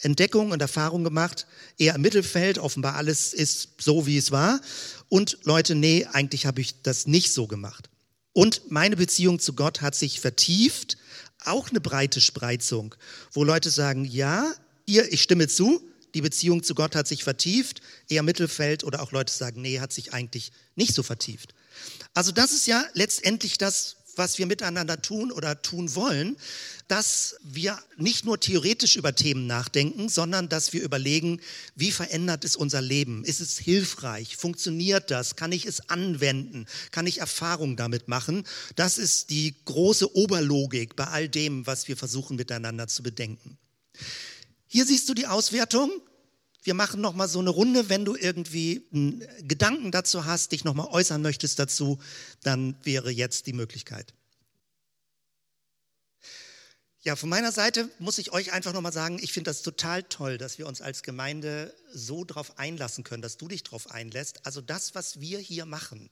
Entdeckungen 0.00 0.52
und 0.52 0.62
Erfahrungen 0.62 1.04
gemacht, 1.04 1.46
eher 1.76 1.94
im 1.94 2.02
Mittelfeld, 2.02 2.58
offenbar 2.58 2.94
alles 2.94 3.32
ist 3.32 3.70
so, 3.80 4.06
wie 4.06 4.16
es 4.16 4.30
war. 4.30 4.60
Und 5.08 5.38
Leute, 5.42 5.74
nee, 5.74 6.06
eigentlich 6.12 6.46
habe 6.46 6.60
ich 6.60 6.82
das 6.82 7.06
nicht 7.06 7.32
so 7.32 7.46
gemacht. 7.46 7.88
Und 8.32 8.70
meine 8.70 8.96
Beziehung 8.96 9.40
zu 9.40 9.54
Gott 9.54 9.80
hat 9.80 9.94
sich 9.94 10.20
vertieft, 10.20 10.96
auch 11.44 11.70
eine 11.70 11.80
breite 11.80 12.20
Spreizung, 12.20 12.94
wo 13.32 13.42
Leute 13.44 13.70
sagen, 13.70 14.04
ja, 14.04 14.52
ihr, 14.86 15.12
ich 15.12 15.22
stimme 15.22 15.48
zu, 15.48 15.80
die 16.14 16.20
Beziehung 16.20 16.62
zu 16.62 16.74
Gott 16.74 16.94
hat 16.94 17.06
sich 17.06 17.24
vertieft, 17.24 17.80
eher 18.08 18.22
Mittelfeld 18.22 18.84
oder 18.84 19.02
auch 19.02 19.12
Leute 19.12 19.32
sagen, 19.32 19.60
nee, 19.60 19.80
hat 19.80 19.92
sich 19.92 20.12
eigentlich 20.12 20.52
nicht 20.74 20.94
so 20.94 21.02
vertieft. 21.02 21.54
Also 22.14 22.32
das 22.32 22.52
ist 22.52 22.66
ja 22.66 22.84
letztendlich 22.94 23.58
das, 23.58 23.96
was 24.18 24.38
wir 24.38 24.46
miteinander 24.46 25.00
tun 25.00 25.32
oder 25.32 25.62
tun 25.62 25.94
wollen, 25.94 26.36
dass 26.88 27.36
wir 27.42 27.78
nicht 27.96 28.24
nur 28.24 28.40
theoretisch 28.40 28.96
über 28.96 29.14
Themen 29.14 29.46
nachdenken, 29.46 30.08
sondern 30.08 30.48
dass 30.48 30.72
wir 30.72 30.82
überlegen, 30.82 31.40
wie 31.74 31.92
verändert 31.92 32.44
es 32.44 32.56
unser 32.56 32.80
Leben? 32.80 33.24
Ist 33.24 33.40
es 33.40 33.58
hilfreich? 33.58 34.36
Funktioniert 34.36 35.10
das? 35.10 35.36
Kann 35.36 35.52
ich 35.52 35.66
es 35.66 35.88
anwenden? 35.88 36.66
Kann 36.90 37.06
ich 37.06 37.18
Erfahrung 37.18 37.76
damit 37.76 38.08
machen? 38.08 38.44
Das 38.74 38.98
ist 38.98 39.30
die 39.30 39.54
große 39.64 40.16
Oberlogik 40.16 40.96
bei 40.96 41.06
all 41.06 41.28
dem, 41.28 41.66
was 41.66 41.88
wir 41.88 41.96
versuchen 41.96 42.36
miteinander 42.36 42.88
zu 42.88 43.02
bedenken. 43.02 43.58
Hier 44.66 44.84
siehst 44.84 45.08
du 45.08 45.14
die 45.14 45.26
Auswertung. 45.26 45.90
Wir 46.68 46.74
machen 46.74 47.00
noch 47.00 47.14
mal 47.14 47.28
so 47.28 47.38
eine 47.38 47.48
Runde, 47.48 47.88
wenn 47.88 48.04
du 48.04 48.14
irgendwie 48.14 48.86
einen 48.92 49.26
Gedanken 49.48 49.90
dazu 49.90 50.26
hast, 50.26 50.52
dich 50.52 50.64
noch 50.64 50.74
mal 50.74 50.88
äußern 50.88 51.22
möchtest 51.22 51.58
dazu, 51.58 51.98
dann 52.42 52.76
wäre 52.82 53.10
jetzt 53.10 53.46
die 53.46 53.54
Möglichkeit. 53.54 54.12
Ja, 57.00 57.16
von 57.16 57.30
meiner 57.30 57.52
Seite 57.52 57.88
muss 57.98 58.18
ich 58.18 58.32
euch 58.32 58.52
einfach 58.52 58.74
nochmal 58.74 58.92
sagen, 58.92 59.18
ich 59.18 59.32
finde 59.32 59.48
das 59.48 59.62
total 59.62 60.02
toll, 60.02 60.36
dass 60.36 60.58
wir 60.58 60.66
uns 60.66 60.82
als 60.82 61.02
Gemeinde 61.02 61.74
so 61.90 62.22
darauf 62.26 62.58
einlassen 62.58 63.02
können, 63.02 63.22
dass 63.22 63.38
du 63.38 63.48
dich 63.48 63.62
darauf 63.62 63.90
einlässt. 63.90 64.44
Also 64.44 64.60
das, 64.60 64.94
was 64.94 65.20
wir 65.20 65.38
hier 65.38 65.64
machen, 65.64 66.10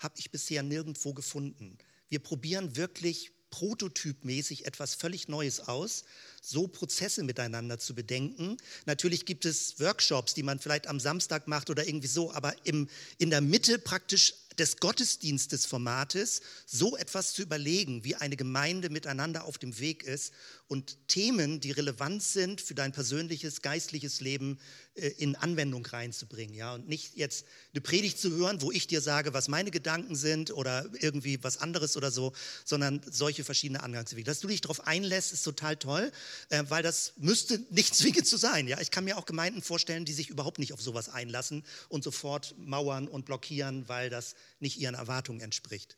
habe 0.00 0.14
ich 0.16 0.30
bisher 0.30 0.62
nirgendwo 0.62 1.12
gefunden. 1.12 1.76
Wir 2.08 2.20
probieren 2.20 2.76
wirklich 2.76 3.32
prototypmäßig 3.50 4.64
etwas 4.64 4.94
völlig 4.94 5.28
Neues 5.28 5.60
aus, 5.60 6.04
so 6.40 6.66
Prozesse 6.66 7.22
miteinander 7.24 7.78
zu 7.78 7.94
bedenken. 7.94 8.56
Natürlich 8.86 9.26
gibt 9.26 9.44
es 9.44 9.80
Workshops, 9.80 10.34
die 10.34 10.42
man 10.42 10.58
vielleicht 10.58 10.86
am 10.86 11.00
Samstag 11.00 11.48
macht 11.48 11.70
oder 11.70 11.86
irgendwie 11.86 12.08
so, 12.08 12.32
aber 12.32 12.54
im, 12.64 12.88
in 13.18 13.30
der 13.30 13.40
Mitte 13.40 13.78
praktisch 13.78 14.34
des 14.58 14.78
Gottesdienstesformates 14.78 16.40
so 16.66 16.96
etwas 16.96 17.32
zu 17.32 17.42
überlegen, 17.42 18.04
wie 18.04 18.16
eine 18.16 18.36
Gemeinde 18.36 18.90
miteinander 18.90 19.44
auf 19.44 19.58
dem 19.58 19.78
Weg 19.78 20.02
ist 20.02 20.32
und 20.66 20.98
Themen, 21.08 21.60
die 21.60 21.70
relevant 21.70 22.22
sind 22.22 22.60
für 22.60 22.74
dein 22.74 22.92
persönliches, 22.92 23.62
geistliches 23.62 24.20
Leben 24.20 24.58
äh, 24.94 25.08
in 25.18 25.36
Anwendung 25.36 25.86
reinzubringen. 25.86 26.54
Ja? 26.54 26.74
Und 26.74 26.88
nicht 26.88 27.16
jetzt 27.16 27.46
eine 27.72 27.80
Predigt 27.80 28.18
zu 28.18 28.30
hören, 28.30 28.60
wo 28.60 28.72
ich 28.72 28.86
dir 28.86 29.00
sage, 29.00 29.32
was 29.32 29.48
meine 29.48 29.70
Gedanken 29.70 30.16
sind 30.16 30.50
oder 30.50 30.86
irgendwie 31.00 31.42
was 31.42 31.58
anderes 31.58 31.96
oder 31.96 32.10
so, 32.10 32.32
sondern 32.64 33.00
solche 33.08 33.44
verschiedene 33.44 33.82
Angangswege. 33.82 34.24
Dass 34.24 34.40
du 34.40 34.48
dich 34.48 34.60
darauf 34.60 34.86
einlässt, 34.86 35.32
ist 35.32 35.42
total 35.42 35.76
toll, 35.76 36.12
äh, 36.48 36.64
weil 36.68 36.82
das 36.82 37.12
müsste 37.16 37.60
nicht 37.70 37.94
zwingend 37.94 38.26
zu 38.26 38.36
sein. 38.36 38.68
Ja? 38.68 38.80
Ich 38.80 38.90
kann 38.90 39.04
mir 39.04 39.18
auch 39.18 39.26
Gemeinden 39.26 39.62
vorstellen, 39.62 40.04
die 40.04 40.12
sich 40.12 40.30
überhaupt 40.30 40.58
nicht 40.58 40.72
auf 40.72 40.80
sowas 40.80 41.08
einlassen 41.08 41.64
und 41.88 42.04
sofort 42.04 42.54
mauern 42.58 43.08
und 43.08 43.24
blockieren, 43.24 43.88
weil 43.88 44.10
das 44.10 44.34
nicht 44.60 44.78
ihren 44.78 44.94
Erwartungen 44.94 45.40
entspricht. 45.40 45.96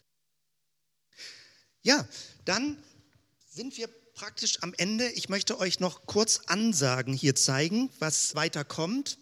Ja, 1.83 2.07
dann 2.45 2.83
sind 3.49 3.77
wir 3.77 3.89
praktisch 4.15 4.63
am 4.63 4.75
Ende. 4.77 5.09
Ich 5.13 5.29
möchte 5.29 5.59
euch 5.59 5.81
noch 5.81 6.05
kurz 6.05 6.43
Ansagen 6.47 7.15
hier 7.15 7.35
zeigen, 7.35 7.91
was 7.99 8.35
weiter 8.35 8.65
kommt. 8.65 9.19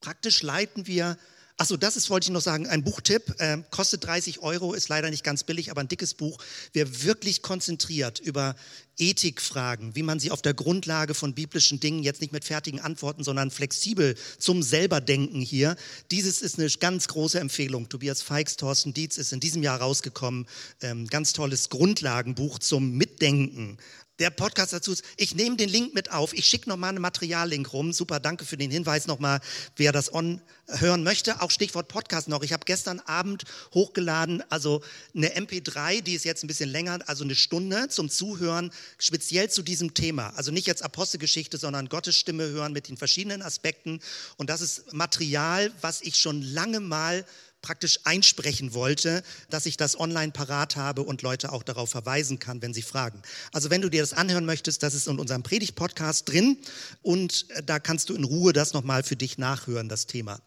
Praktisch 0.00 0.42
leiten 0.42 0.86
wir 0.86 1.18
Achso, 1.58 1.78
das 1.78 1.96
ist, 1.96 2.10
wollte 2.10 2.26
ich 2.26 2.32
noch 2.32 2.42
sagen, 2.42 2.66
ein 2.66 2.84
Buchtipp, 2.84 3.34
äh, 3.38 3.56
kostet 3.70 4.04
30 4.04 4.40
Euro, 4.40 4.74
ist 4.74 4.90
leider 4.90 5.08
nicht 5.08 5.24
ganz 5.24 5.42
billig, 5.42 5.70
aber 5.70 5.80
ein 5.80 5.88
dickes 5.88 6.12
Buch. 6.12 6.36
Wer 6.74 7.02
wirklich 7.02 7.40
konzentriert 7.40 8.20
über 8.20 8.56
Ethikfragen, 8.98 9.96
wie 9.96 10.02
man 10.02 10.20
sie 10.20 10.30
auf 10.30 10.42
der 10.42 10.52
Grundlage 10.52 11.14
von 11.14 11.34
biblischen 11.34 11.80
Dingen, 11.80 12.02
jetzt 12.02 12.20
nicht 12.20 12.34
mit 12.34 12.44
fertigen 12.44 12.80
Antworten, 12.80 13.24
sondern 13.24 13.50
flexibel 13.50 14.16
zum 14.38 14.62
Selberdenken 14.62 15.40
hier, 15.40 15.76
dieses 16.10 16.42
ist 16.42 16.58
eine 16.58 16.68
ganz 16.68 17.08
große 17.08 17.40
Empfehlung. 17.40 17.88
Tobias 17.88 18.20
Feix, 18.20 18.56
Thorsten 18.56 18.92
Dietz 18.92 19.16
ist 19.16 19.32
in 19.32 19.40
diesem 19.40 19.62
Jahr 19.62 19.80
rausgekommen. 19.80 20.46
Ähm, 20.82 21.06
ganz 21.06 21.32
tolles 21.32 21.70
Grundlagenbuch 21.70 22.58
zum 22.58 22.98
Mitdenken 22.98 23.78
der 24.18 24.30
Podcast 24.30 24.72
dazu 24.72 24.92
ist, 24.92 25.04
ich 25.16 25.34
nehme 25.34 25.56
den 25.56 25.68
Link 25.68 25.94
mit 25.94 26.10
auf, 26.10 26.32
ich 26.32 26.46
schicke 26.46 26.68
nochmal 26.68 26.90
einen 26.90 27.00
Materiallink 27.00 27.72
rum. 27.72 27.92
Super, 27.92 28.20
danke 28.20 28.44
für 28.44 28.56
den 28.56 28.70
Hinweis 28.70 29.06
nochmal, 29.06 29.40
wer 29.76 29.92
das 29.92 30.12
on 30.12 30.40
hören 30.68 31.02
möchte. 31.02 31.40
Auch 31.42 31.50
Stichwort 31.50 31.88
Podcast 31.88 32.28
noch. 32.28 32.42
Ich 32.42 32.52
habe 32.52 32.64
gestern 32.64 33.00
Abend 33.00 33.44
hochgeladen, 33.74 34.42
also 34.50 34.82
eine 35.14 35.36
MP3, 35.36 36.00
die 36.02 36.14
ist 36.14 36.24
jetzt 36.24 36.42
ein 36.42 36.48
bisschen 36.48 36.70
länger, 36.70 36.98
also 37.06 37.24
eine 37.24 37.34
Stunde 37.34 37.88
zum 37.88 38.08
Zuhören, 38.08 38.72
speziell 38.98 39.50
zu 39.50 39.62
diesem 39.62 39.94
Thema. 39.94 40.32
Also 40.36 40.50
nicht 40.50 40.66
jetzt 40.66 40.82
Apostelgeschichte, 40.82 41.58
sondern 41.58 41.88
Gottes 41.88 42.16
Stimme 42.16 42.48
hören 42.48 42.72
mit 42.72 42.88
den 42.88 42.96
verschiedenen 42.96 43.42
Aspekten. 43.42 44.00
Und 44.36 44.50
das 44.50 44.60
ist 44.60 44.92
Material, 44.92 45.70
was 45.82 46.00
ich 46.00 46.16
schon 46.16 46.42
lange 46.42 46.80
mal 46.80 47.24
praktisch 47.66 47.98
einsprechen 48.04 48.74
wollte, 48.74 49.24
dass 49.50 49.66
ich 49.66 49.76
das 49.76 49.98
online 49.98 50.30
parat 50.30 50.76
habe 50.76 51.02
und 51.02 51.22
Leute 51.22 51.50
auch 51.50 51.64
darauf 51.64 51.90
verweisen 51.90 52.38
kann, 52.38 52.62
wenn 52.62 52.72
sie 52.72 52.82
fragen. 52.82 53.20
Also 53.52 53.70
wenn 53.70 53.82
du 53.82 53.88
dir 53.88 54.02
das 54.02 54.12
anhören 54.12 54.46
möchtest, 54.46 54.84
das 54.84 54.94
ist 54.94 55.08
in 55.08 55.18
unserem 55.18 55.42
Predigt-Podcast 55.42 56.28
drin 56.28 56.58
und 57.02 57.50
äh, 57.50 57.64
da 57.64 57.80
kannst 57.80 58.08
du 58.08 58.14
in 58.14 58.22
Ruhe 58.22 58.52
das 58.52 58.72
nochmal 58.72 59.02
für 59.02 59.16
dich 59.16 59.36
nachhören, 59.36 59.88
das 59.88 60.06
Thema. 60.06 60.38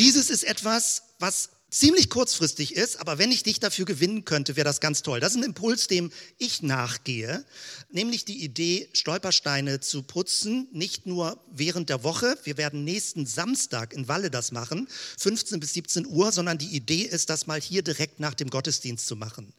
Dieses 0.00 0.30
ist 0.30 0.42
etwas, 0.42 1.02
was 1.20 1.50
ziemlich 1.70 2.10
kurzfristig 2.10 2.74
ist, 2.74 3.00
aber 3.00 3.18
wenn 3.18 3.30
ich 3.30 3.42
dich 3.42 3.60
dafür 3.60 3.84
gewinnen 3.84 4.24
könnte, 4.24 4.56
wäre 4.56 4.64
das 4.64 4.80
ganz 4.80 5.02
toll. 5.02 5.20
Das 5.20 5.32
ist 5.32 5.38
ein 5.38 5.44
Impuls, 5.44 5.86
dem 5.86 6.10
ich 6.38 6.62
nachgehe, 6.62 7.44
nämlich 7.90 8.24
die 8.24 8.42
Idee, 8.42 8.88
Stolpersteine 8.92 9.80
zu 9.80 10.02
putzen, 10.02 10.68
nicht 10.72 11.06
nur 11.06 11.42
während 11.50 11.88
der 11.88 12.02
Woche. 12.02 12.36
Wir 12.44 12.56
werden 12.56 12.84
nächsten 12.84 13.26
Samstag 13.26 13.92
in 13.92 14.08
Walle 14.08 14.30
das 14.30 14.52
machen, 14.52 14.88
15 15.18 15.60
bis 15.60 15.74
17 15.74 16.06
Uhr, 16.06 16.32
sondern 16.32 16.58
die 16.58 16.74
Idee 16.74 17.02
ist, 17.02 17.30
das 17.30 17.46
mal 17.46 17.60
hier 17.60 17.82
direkt 17.82 18.20
nach 18.20 18.34
dem 18.34 18.50
Gottesdienst 18.50 19.06
zu 19.06 19.16
machen. 19.16 19.52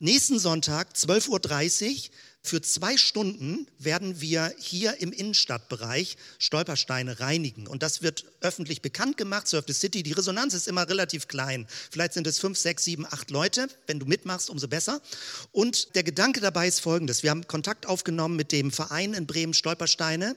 Nächsten 0.00 0.38
Sonntag, 0.38 0.94
12.30 0.94 1.28
Uhr, 1.30 2.10
für 2.44 2.60
zwei 2.60 2.96
Stunden 2.96 3.68
werden 3.78 4.20
wir 4.20 4.52
hier 4.58 5.00
im 5.00 5.12
Innenstadtbereich 5.12 6.16
Stolpersteine 6.38 7.20
reinigen. 7.20 7.68
Und 7.68 7.84
das 7.84 8.02
wird 8.02 8.24
öffentlich 8.40 8.82
bekannt 8.82 9.16
gemacht, 9.16 9.46
Surf 9.46 9.64
the 9.68 9.72
City. 9.72 10.02
Die 10.02 10.10
Resonanz 10.10 10.52
ist 10.52 10.66
immer 10.66 10.88
relativ 10.88 11.28
klein. 11.28 11.68
Vielleicht 11.92 12.14
sind 12.14 12.26
es 12.26 12.40
fünf, 12.40 12.58
sechs, 12.58 12.82
sieben, 12.82 13.06
acht 13.06 13.30
Leute. 13.30 13.68
Wenn 13.86 14.00
du 14.00 14.06
mitmachst, 14.06 14.50
umso 14.50 14.66
besser. 14.66 15.00
Und 15.52 15.94
der 15.94 16.02
Gedanke 16.02 16.40
dabei 16.40 16.66
ist 16.66 16.80
folgendes. 16.80 17.22
Wir 17.22 17.30
haben 17.30 17.46
Kontakt 17.46 17.86
aufgenommen 17.86 18.34
mit 18.34 18.50
dem 18.50 18.72
Verein 18.72 19.14
in 19.14 19.26
Bremen 19.26 19.54
Stolpersteine. 19.54 20.34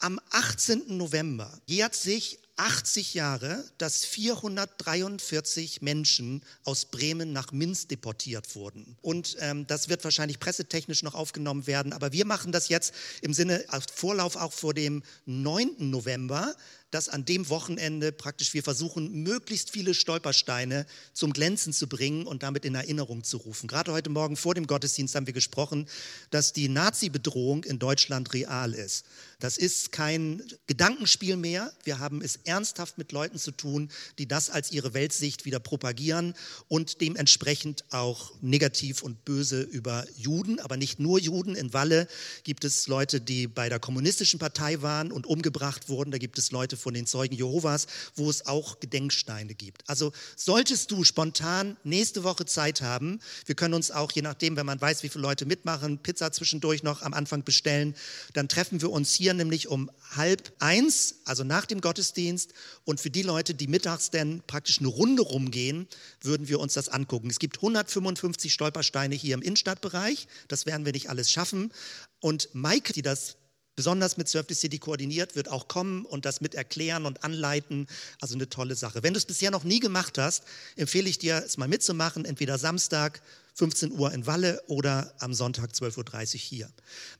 Am 0.00 0.18
18. 0.30 0.96
November 0.96 1.60
jährt 1.66 1.94
sich 1.94 2.39
80 2.60 3.14
Jahre, 3.14 3.64
dass 3.78 4.04
443 4.04 5.80
Menschen 5.80 6.42
aus 6.64 6.84
Bremen 6.84 7.32
nach 7.32 7.52
Minsk 7.52 7.88
deportiert 7.88 8.54
wurden. 8.54 8.98
Und 9.00 9.38
ähm, 9.40 9.66
das 9.66 9.88
wird 9.88 10.04
wahrscheinlich 10.04 10.40
pressetechnisch 10.40 11.02
noch 11.02 11.14
aufgenommen 11.14 11.66
werden. 11.66 11.94
Aber 11.94 12.12
wir 12.12 12.26
machen 12.26 12.52
das 12.52 12.68
jetzt 12.68 12.92
im 13.22 13.32
Sinne 13.32 13.64
Vorlauf 13.94 14.36
auch 14.36 14.52
vor 14.52 14.74
dem 14.74 15.02
9. 15.24 15.88
November, 15.88 16.54
dass 16.90 17.08
an 17.08 17.24
dem 17.24 17.48
Wochenende 17.48 18.12
praktisch 18.12 18.52
wir 18.52 18.62
versuchen, 18.62 19.22
möglichst 19.22 19.70
viele 19.70 19.94
Stolpersteine 19.94 20.86
zum 21.12 21.32
Glänzen 21.32 21.72
zu 21.72 21.88
bringen 21.88 22.26
und 22.26 22.42
damit 22.42 22.64
in 22.64 22.74
Erinnerung 22.74 23.24
zu 23.24 23.38
rufen. 23.38 23.68
Gerade 23.68 23.92
heute 23.92 24.10
Morgen 24.10 24.36
vor 24.36 24.54
dem 24.54 24.66
Gottesdienst 24.66 25.14
haben 25.14 25.26
wir 25.26 25.32
gesprochen, 25.32 25.88
dass 26.30 26.52
die 26.52 26.68
Nazi-Bedrohung 26.68 27.64
in 27.64 27.78
Deutschland 27.78 28.34
real 28.34 28.74
ist. 28.74 29.06
Das 29.40 29.56
ist 29.56 29.90
kein 29.90 30.42
Gedankenspiel 30.66 31.36
mehr. 31.36 31.72
Wir 31.82 31.98
haben 31.98 32.20
es 32.20 32.36
ernsthaft 32.44 32.98
mit 32.98 33.10
Leuten 33.10 33.38
zu 33.38 33.50
tun, 33.50 33.90
die 34.18 34.28
das 34.28 34.50
als 34.50 34.70
ihre 34.70 34.92
Weltsicht 34.92 35.46
wieder 35.46 35.58
propagieren 35.58 36.34
und 36.68 37.00
dementsprechend 37.00 37.84
auch 37.90 38.32
negativ 38.42 39.02
und 39.02 39.24
böse 39.24 39.62
über 39.62 40.06
Juden, 40.16 40.60
aber 40.60 40.76
nicht 40.76 41.00
nur 41.00 41.18
Juden. 41.18 41.54
In 41.54 41.72
Walle 41.72 42.06
gibt 42.44 42.64
es 42.64 42.86
Leute, 42.86 43.20
die 43.20 43.46
bei 43.46 43.70
der 43.70 43.80
kommunistischen 43.80 44.38
Partei 44.38 44.82
waren 44.82 45.10
und 45.10 45.26
umgebracht 45.26 45.88
wurden. 45.88 46.10
Da 46.10 46.18
gibt 46.18 46.38
es 46.38 46.50
Leute 46.50 46.76
von 46.76 46.92
den 46.92 47.06
Zeugen 47.06 47.34
Jehovas, 47.34 47.86
wo 48.16 48.28
es 48.28 48.46
auch 48.46 48.78
Gedenksteine 48.78 49.54
gibt. 49.54 49.88
Also 49.88 50.12
solltest 50.36 50.90
du 50.90 51.02
spontan 51.02 51.78
nächste 51.82 52.24
Woche 52.24 52.44
Zeit 52.44 52.82
haben, 52.82 53.20
wir 53.46 53.54
können 53.54 53.74
uns 53.74 53.90
auch, 53.90 54.12
je 54.12 54.22
nachdem, 54.22 54.56
wenn 54.56 54.66
man 54.66 54.80
weiß, 54.80 55.02
wie 55.02 55.08
viele 55.08 55.22
Leute 55.22 55.46
mitmachen, 55.46 55.98
Pizza 55.98 56.30
zwischendurch 56.30 56.82
noch 56.82 57.00
am 57.00 57.14
Anfang 57.14 57.42
bestellen, 57.42 57.94
dann 58.34 58.46
treffen 58.46 58.82
wir 58.82 58.90
uns 58.90 59.14
hier 59.14 59.29
hier 59.30 59.36
nämlich 59.36 59.68
um 59.68 59.90
halb 60.16 60.52
eins, 60.58 61.20
also 61.24 61.44
nach 61.44 61.66
dem 61.66 61.80
Gottesdienst. 61.80 62.52
Und 62.84 63.00
für 63.00 63.10
die 63.10 63.22
Leute, 63.22 63.54
die 63.54 63.68
mittags 63.68 64.10
dann 64.10 64.42
praktisch 64.46 64.80
eine 64.80 64.88
Runde 64.88 65.22
rumgehen, 65.22 65.86
würden 66.20 66.48
wir 66.48 66.58
uns 66.58 66.74
das 66.74 66.88
angucken. 66.88 67.30
Es 67.30 67.38
gibt 67.38 67.58
155 67.58 68.52
Stolpersteine 68.52 69.14
hier 69.14 69.34
im 69.34 69.42
Innenstadtbereich. 69.42 70.26
Das 70.48 70.66
werden 70.66 70.84
wir 70.84 70.92
nicht 70.92 71.10
alles 71.10 71.30
schaffen. 71.30 71.72
Und 72.18 72.48
Maike, 72.54 72.92
die 72.92 73.02
das 73.02 73.36
besonders 73.76 74.16
mit 74.16 74.28
Surf 74.28 74.46
the 74.48 74.54
City 74.54 74.78
koordiniert, 74.78 75.36
wird 75.36 75.48
auch 75.48 75.68
kommen 75.68 76.04
und 76.04 76.24
das 76.24 76.40
mit 76.40 76.56
erklären 76.56 77.06
und 77.06 77.22
anleiten. 77.22 77.86
Also 78.20 78.34
eine 78.34 78.48
tolle 78.48 78.74
Sache. 78.74 79.04
Wenn 79.04 79.14
du 79.14 79.18
es 79.18 79.26
bisher 79.26 79.52
noch 79.52 79.64
nie 79.64 79.78
gemacht 79.78 80.18
hast, 80.18 80.42
empfehle 80.76 81.08
ich 81.08 81.18
dir, 81.18 81.44
es 81.46 81.56
mal 81.56 81.68
mitzumachen, 81.68 82.24
entweder 82.24 82.58
Samstag 82.58 83.22
15 83.54 83.92
Uhr 83.92 84.12
in 84.12 84.26
Walle 84.26 84.62
oder 84.66 85.14
am 85.18 85.34
Sonntag 85.34 85.70
12.30 85.72 86.34
Uhr 86.34 86.40
hier. 86.40 86.70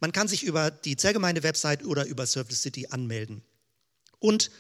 Man 0.01 0.13
kann 0.13 0.29
sich 0.29 0.43
über 0.43 0.71
die 0.71 0.97
Zellgemeinde-Website 0.97 1.85
oder 1.85 2.07
über 2.07 2.27
the 2.27 2.43
City 2.55 2.89
anmelden. 2.91 3.43
Und 4.19 4.51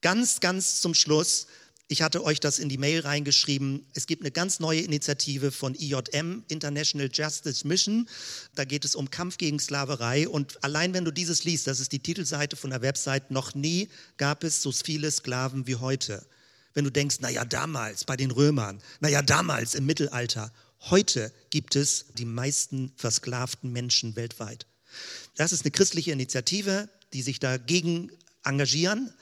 ganz, 0.00 0.40
ganz 0.40 0.80
zum 0.80 0.94
Schluss 0.94 1.46
ich 1.88 2.02
hatte 2.02 2.24
euch 2.24 2.40
das 2.40 2.58
in 2.58 2.68
die 2.68 2.78
Mail 2.78 3.00
reingeschrieben. 3.00 3.86
Es 3.94 4.08
gibt 4.08 4.22
eine 4.22 4.32
ganz 4.32 4.58
neue 4.58 4.80
Initiative 4.80 5.52
von 5.52 5.76
IJM, 5.76 6.42
International 6.48 7.08
Justice 7.12 7.66
Mission. 7.66 8.08
Da 8.56 8.64
geht 8.64 8.84
es 8.84 8.96
um 8.96 9.08
Kampf 9.08 9.38
gegen 9.38 9.60
Sklaverei. 9.60 10.28
Und 10.28 10.62
allein 10.64 10.94
wenn 10.94 11.04
du 11.04 11.12
dieses 11.12 11.44
liest, 11.44 11.68
das 11.68 11.78
ist 11.78 11.92
die 11.92 12.00
Titelseite 12.00 12.56
von 12.56 12.70
der 12.70 12.82
Website, 12.82 13.30
noch 13.30 13.54
nie 13.54 13.88
gab 14.16 14.42
es 14.42 14.62
so 14.62 14.72
viele 14.72 15.12
Sklaven 15.12 15.68
wie 15.68 15.76
heute. 15.76 16.26
Wenn 16.74 16.84
du 16.84 16.90
denkst, 16.90 17.20
naja, 17.20 17.44
damals 17.44 18.04
bei 18.04 18.16
den 18.16 18.32
Römern, 18.32 18.82
naja, 18.98 19.22
damals 19.22 19.76
im 19.76 19.86
Mittelalter. 19.86 20.52
Heute 20.80 21.32
gibt 21.50 21.76
es 21.76 22.06
die 22.16 22.24
meisten 22.24 22.92
versklavten 22.96 23.72
Menschen 23.72 24.16
weltweit. 24.16 24.66
Das 25.36 25.52
ist 25.52 25.64
eine 25.64 25.70
christliche 25.70 26.12
Initiative, 26.12 26.88
die 27.12 27.22
sich 27.22 27.40
dagegen 27.40 28.10
engagieren. 28.44 29.12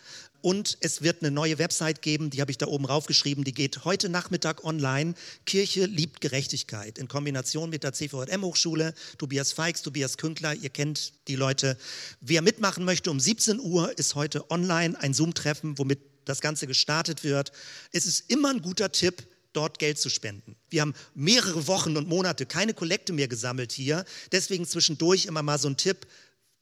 Und 0.45 0.77
es 0.81 1.01
wird 1.01 1.23
eine 1.23 1.31
neue 1.31 1.59
Website 1.59 2.03
geben, 2.03 2.29
die 2.29 2.43
habe 2.43 2.51
ich 2.51 2.59
da 2.59 2.67
oben 2.67 2.85
raufgeschrieben, 2.85 3.45
die 3.45 3.55
geht 3.55 3.87
heute 3.87 4.11
Nachmittag 4.11 4.63
online. 4.63 5.15
Kirche 5.47 5.87
liebt 5.87 6.21
Gerechtigkeit 6.21 6.99
in 6.99 7.09
Kombination 7.09 7.71
mit 7.71 7.83
der 7.83 7.95
CVM-Hochschule. 7.95 8.93
Tobias 9.17 9.53
Feix, 9.53 9.81
Tobias 9.81 10.19
Künkler, 10.19 10.55
ihr 10.55 10.69
kennt 10.69 11.15
die 11.29 11.37
Leute. 11.37 11.79
Wer 12.21 12.43
mitmachen 12.43 12.85
möchte, 12.85 13.11
um 13.11 13.21
17 13.21 13.59
Uhr 13.59 13.97
ist 13.99 14.17
heute 14.17 14.51
online 14.51 15.01
ein 15.01 15.15
Zoom-Treffen, 15.15 15.79
womit 15.79 16.01
das 16.27 16.43
Ganze 16.43 16.67
gestartet 16.67 17.25
wird. 17.25 17.53
Es 17.93 18.05
ist 18.05 18.31
immer 18.31 18.51
ein 18.51 18.61
guter 18.61 18.93
Tipp, 18.93 19.27
dort 19.55 19.79
Geld 19.79 19.99
zu 19.99 20.11
spenden. 20.11 20.57
Wir 20.69 20.83
haben 20.83 20.95
mehrere 21.15 21.67
Wochen 21.67 21.97
und 21.97 22.09
Monate 22.09 22.47
keine 22.47 22.75
Kollekte 22.75 23.13
mehr 23.13 23.29
gesammelt 23.29 23.73
hier. 23.73 24.05
Deswegen 24.33 24.67
zwischendurch 24.67 25.27
immer 25.27 25.43
mal 25.43 25.59
so 25.59 25.69
ein 25.69 25.77
Tipp, 25.77 26.07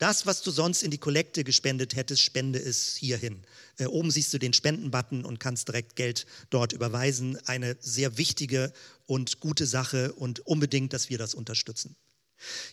Das, 0.02 0.26
was 0.26 0.42
du 0.42 0.50
sonst 0.50 0.82
in 0.82 0.90
die 0.90 0.98
Kollekte 0.98 1.44
gespendet 1.44 1.94
hättest, 1.94 2.22
spende 2.22 2.58
es 2.58 2.96
hierhin. 2.96 3.44
Äh, 3.78 3.86
oben 3.86 4.10
siehst 4.10 4.34
du 4.34 4.38
den 4.38 4.52
Spendenbutton 4.52 5.24
und 5.24 5.38
kannst 5.38 5.68
direkt 5.68 5.94
Geld 5.94 6.26
dort 6.50 6.72
überweisen. 6.72 7.38
Eine 7.46 7.76
sehr 7.78 8.18
wichtige 8.18 8.72
und 9.06 9.38
gute 9.38 9.64
Sache 9.64 10.12
und 10.14 10.40
unbedingt, 10.40 10.92
dass 10.92 11.08
wir 11.08 11.18
das 11.18 11.34
unterstützen. 11.34 11.94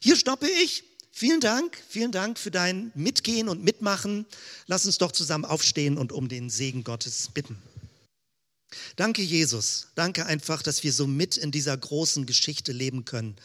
Hier 0.02 0.16
stoppe 0.16 0.48
ich. 0.64 0.84
Vielen 1.12 1.40
Dank, 1.40 1.78
vielen 1.88 2.12
Dank 2.12 2.40
für 2.40 2.50
dein 2.50 2.92
Mitgehen 2.96 3.48
und 3.48 3.64
Mitmachen. 3.64 4.26
Lass 4.66 4.88
uns 4.88 4.98
doch 4.98 5.12
zusammen 5.12 5.46
aufstehen 5.46 6.00
und 6.00 6.12
um 6.12 6.30
den 6.30 6.50
Segen 6.50 6.84
Gottes 6.84 7.30
bitten. 7.32 7.62
Danke, 8.96 9.22
Jesus. 9.22 9.88
Danke 9.96 10.26
einfach, 10.26 10.62
dass 10.62 10.84
wir 10.84 10.94
so 10.94 11.08
mit 11.08 11.38
in 11.38 11.52
dieser 11.52 11.76
großen 11.76 12.26
Geschichte 12.26 12.72
leben 12.72 13.06
können, 13.06 13.36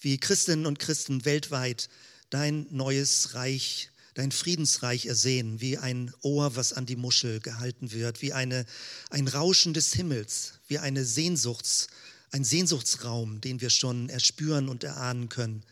wie 0.00 0.18
Christinnen 0.18 0.66
und 0.66 0.78
Christen 0.78 1.24
weltweit 1.24 1.88
dein 2.30 2.66
neues 2.70 3.34
Reich, 3.34 3.90
dein 4.14 4.32
Friedensreich 4.32 5.06
ersehen, 5.06 5.60
wie 5.60 5.78
ein 5.78 6.12
Ohr, 6.22 6.56
was 6.56 6.72
an 6.72 6.86
die 6.86 6.96
Muschel 6.96 7.40
gehalten 7.40 7.92
wird, 7.92 8.22
wie 8.22 8.32
eine, 8.32 8.66
ein 9.10 9.28
Rauschen 9.28 9.74
des 9.74 9.92
Himmels, 9.92 10.54
wie 10.68 10.78
eine 10.78 11.04
Sehnsuchts, 11.04 11.88
ein 12.30 12.44
Sehnsuchtsraum, 12.44 13.40
den 13.40 13.60
wir 13.60 13.70
schon 13.70 14.08
erspüren 14.08 14.68
und 14.68 14.84
erahnen 14.84 15.28
können. 15.28 15.64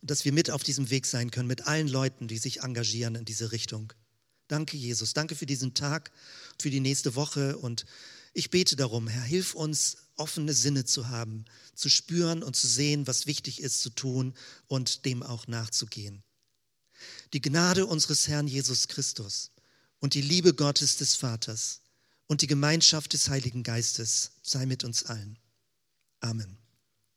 Und 0.00 0.10
dass 0.10 0.24
wir 0.24 0.32
mit 0.32 0.50
auf 0.50 0.62
diesem 0.62 0.90
Weg 0.90 1.06
sein 1.06 1.30
können, 1.30 1.48
mit 1.48 1.66
allen 1.66 1.88
Leuten, 1.88 2.28
die 2.28 2.38
sich 2.38 2.60
engagieren 2.60 3.14
in 3.14 3.24
diese 3.24 3.52
Richtung. 3.52 3.92
Danke, 4.48 4.76
Jesus. 4.76 5.14
Danke 5.14 5.34
für 5.34 5.46
diesen 5.46 5.72
Tag, 5.72 6.10
für 6.60 6.70
die 6.70 6.80
nächste 6.80 7.14
Woche. 7.14 7.56
Und 7.56 7.86
ich 8.34 8.50
bete 8.50 8.76
darum, 8.76 9.08
Herr, 9.08 9.22
hilf 9.22 9.54
uns, 9.54 9.96
offene 10.16 10.52
Sinne 10.52 10.84
zu 10.84 11.08
haben, 11.08 11.44
zu 11.74 11.88
spüren 11.88 12.42
und 12.42 12.54
zu 12.56 12.66
sehen, 12.66 13.06
was 13.06 13.26
wichtig 13.26 13.60
ist 13.60 13.80
zu 13.80 13.90
tun 13.90 14.34
und 14.66 15.04
dem 15.04 15.22
auch 15.22 15.46
nachzugehen. 15.46 16.22
Die 17.32 17.40
Gnade 17.40 17.86
unseres 17.86 18.28
Herrn 18.28 18.46
Jesus 18.46 18.88
Christus 18.88 19.50
und 20.00 20.14
die 20.14 20.20
Liebe 20.20 20.52
Gottes 20.52 20.96
des 20.96 21.14
Vaters 21.14 21.80
und 22.26 22.42
die 22.42 22.46
Gemeinschaft 22.46 23.12
des 23.12 23.28
Heiligen 23.28 23.62
Geistes 23.62 24.32
sei 24.42 24.66
mit 24.66 24.84
uns 24.84 25.04
allen. 25.04 25.38
Amen. 26.20 26.63